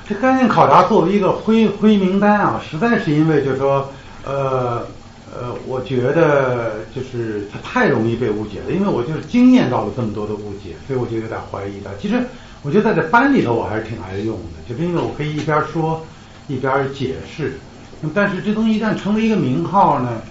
[0.07, 3.89] 这概念考察作为一个灰灰名单啊，实在是因为就是说，
[4.23, 4.85] 呃。
[5.31, 11.91] 呃，我觉得就是它太容易被误解了，因为我就是经验到了这么多的误解，所以我就有点怀疑它。
[12.01, 12.21] 其实
[12.63, 16.03] 我觉得在这班里头我还是挺爱用的，就是因为我可以一边说
[16.47, 17.59] 一边解释。
[18.13, 20.21] 但是这东西一旦成为一个名号呢，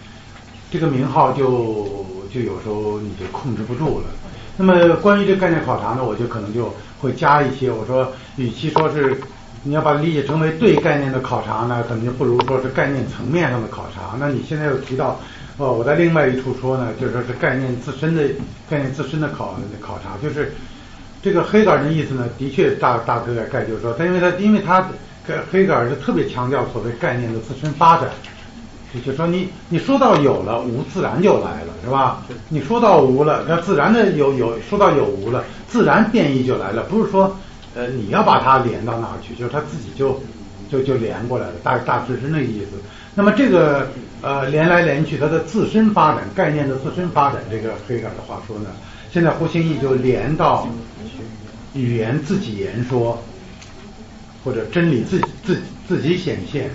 [0.70, 4.06] 这个名号就就有时候你就控制不住了。
[4.56, 9.20] 那么关于这概念考察呢，我就可能就会加一些，我说与其说是。
[9.64, 14.16] 你要把它理解成为对概念的考察呢，可能就不如说是概念层面上的考察。
[14.18, 15.20] 那你现在又提到，
[15.56, 18.22] 哦，我在另外一处说呢，就说是概念自身的
[18.70, 20.54] 概念自身的考考察，就是
[21.20, 24.88] 这个黑格尔的意思呢，的确大大概概就是说，他因为他因为他
[25.50, 28.08] 黑格尔是特别强调所谓概念的自身发展，
[29.04, 32.22] 就说你你说到有了无，自然就来了，是吧？
[32.48, 37.36] 你说到无了，那自然的有有说到有无了，自然变异就来了，不是说。
[37.78, 40.20] 呃，你要把它连到哪儿去，就是它自己就
[40.68, 42.72] 就就连过来了，大大致是那个意思。
[43.14, 43.88] 那么这个
[44.20, 48.70] 呃连来连去，它的自身发展概念的自身发展，这个黑格尔的话说呢，
[49.12, 50.68] 现在胡心义就连到
[51.72, 53.22] 语言自己言说，
[54.42, 56.68] 或者真理自己自己自己显现，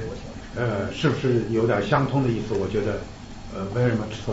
[0.55, 2.53] 呃，是不是有点相通的意思？
[2.53, 3.01] 我觉得
[3.53, 4.31] 呃，very much so，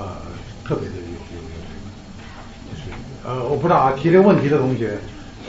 [0.00, 0.16] 啊，
[0.64, 2.82] 特别的有有有这个，就是
[3.22, 4.98] 呃，我不知道啊，提这个问题的同学。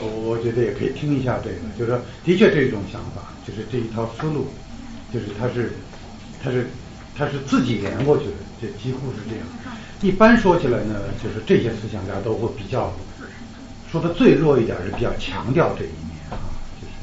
[0.00, 4.46] 我我觉得也可以听一下这个，就是说，的确这种想法，就是这一套思路，
[5.12, 5.72] 就是他是，
[6.42, 6.68] 他是，
[7.16, 9.44] 他是自己连过去的，这几乎是这样。
[10.00, 12.92] 一般说起来呢，就是这些思想家都会比较，
[13.90, 16.38] 说的最弱一点是比较强调这一面啊，
[16.78, 16.94] 就是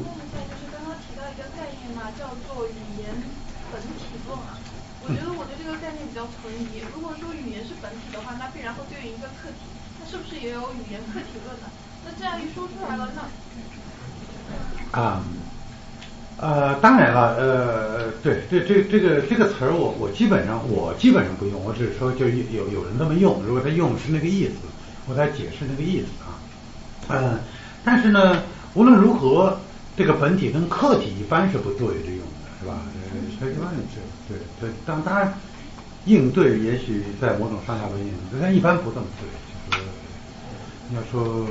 [0.00, 3.12] 问一下，就是刚刚提到一个概念嘛，叫做语言
[3.70, 4.56] 本体论啊。
[5.02, 6.84] 我觉得我对这个概念比较存疑。
[6.92, 9.64] 如果说语言是本体的话，那必然会对应一个客体，
[9.96, 11.72] 那是不是也有语言客体论呢？
[12.04, 12.36] 那这样
[14.92, 15.22] 啊，
[16.38, 24.54] 呃，当然了，呃，对，这这这个这个词儿，我我基本上我基本上不用，我只是说就有有人这么用，如果他用是那个意思，
[25.06, 26.34] 我再解释那个意思啊。
[27.08, 27.38] 嗯，
[27.84, 28.42] 但是呢，
[28.74, 29.58] 无论如何，
[29.96, 32.82] 这个本体跟客体一般是不对着用的，是吧？
[33.40, 34.00] 呃，一般是。
[34.28, 35.32] 对对，当当然
[36.06, 39.28] 应对也许在某种上下文应对，但一般不这么对。
[39.70, 39.84] 就是
[40.88, 41.46] 你要说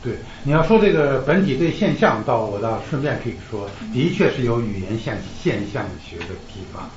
[0.00, 6.88] 对，你要说这个本体对现象，倒我倒顺便可以说，的确是有语言现现象学的地方。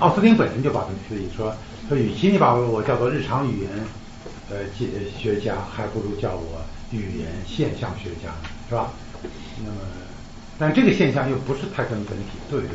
[0.00, 1.54] 奥斯汀本人就把这自己说
[1.88, 3.70] 说，与其你把我叫做日常语言
[4.50, 8.30] 呃解学家，还不如叫我语言现象学家，
[8.68, 8.90] 是吧？
[9.64, 9.78] 那么，
[10.58, 12.68] 但这个现象又不是太跟本体对着。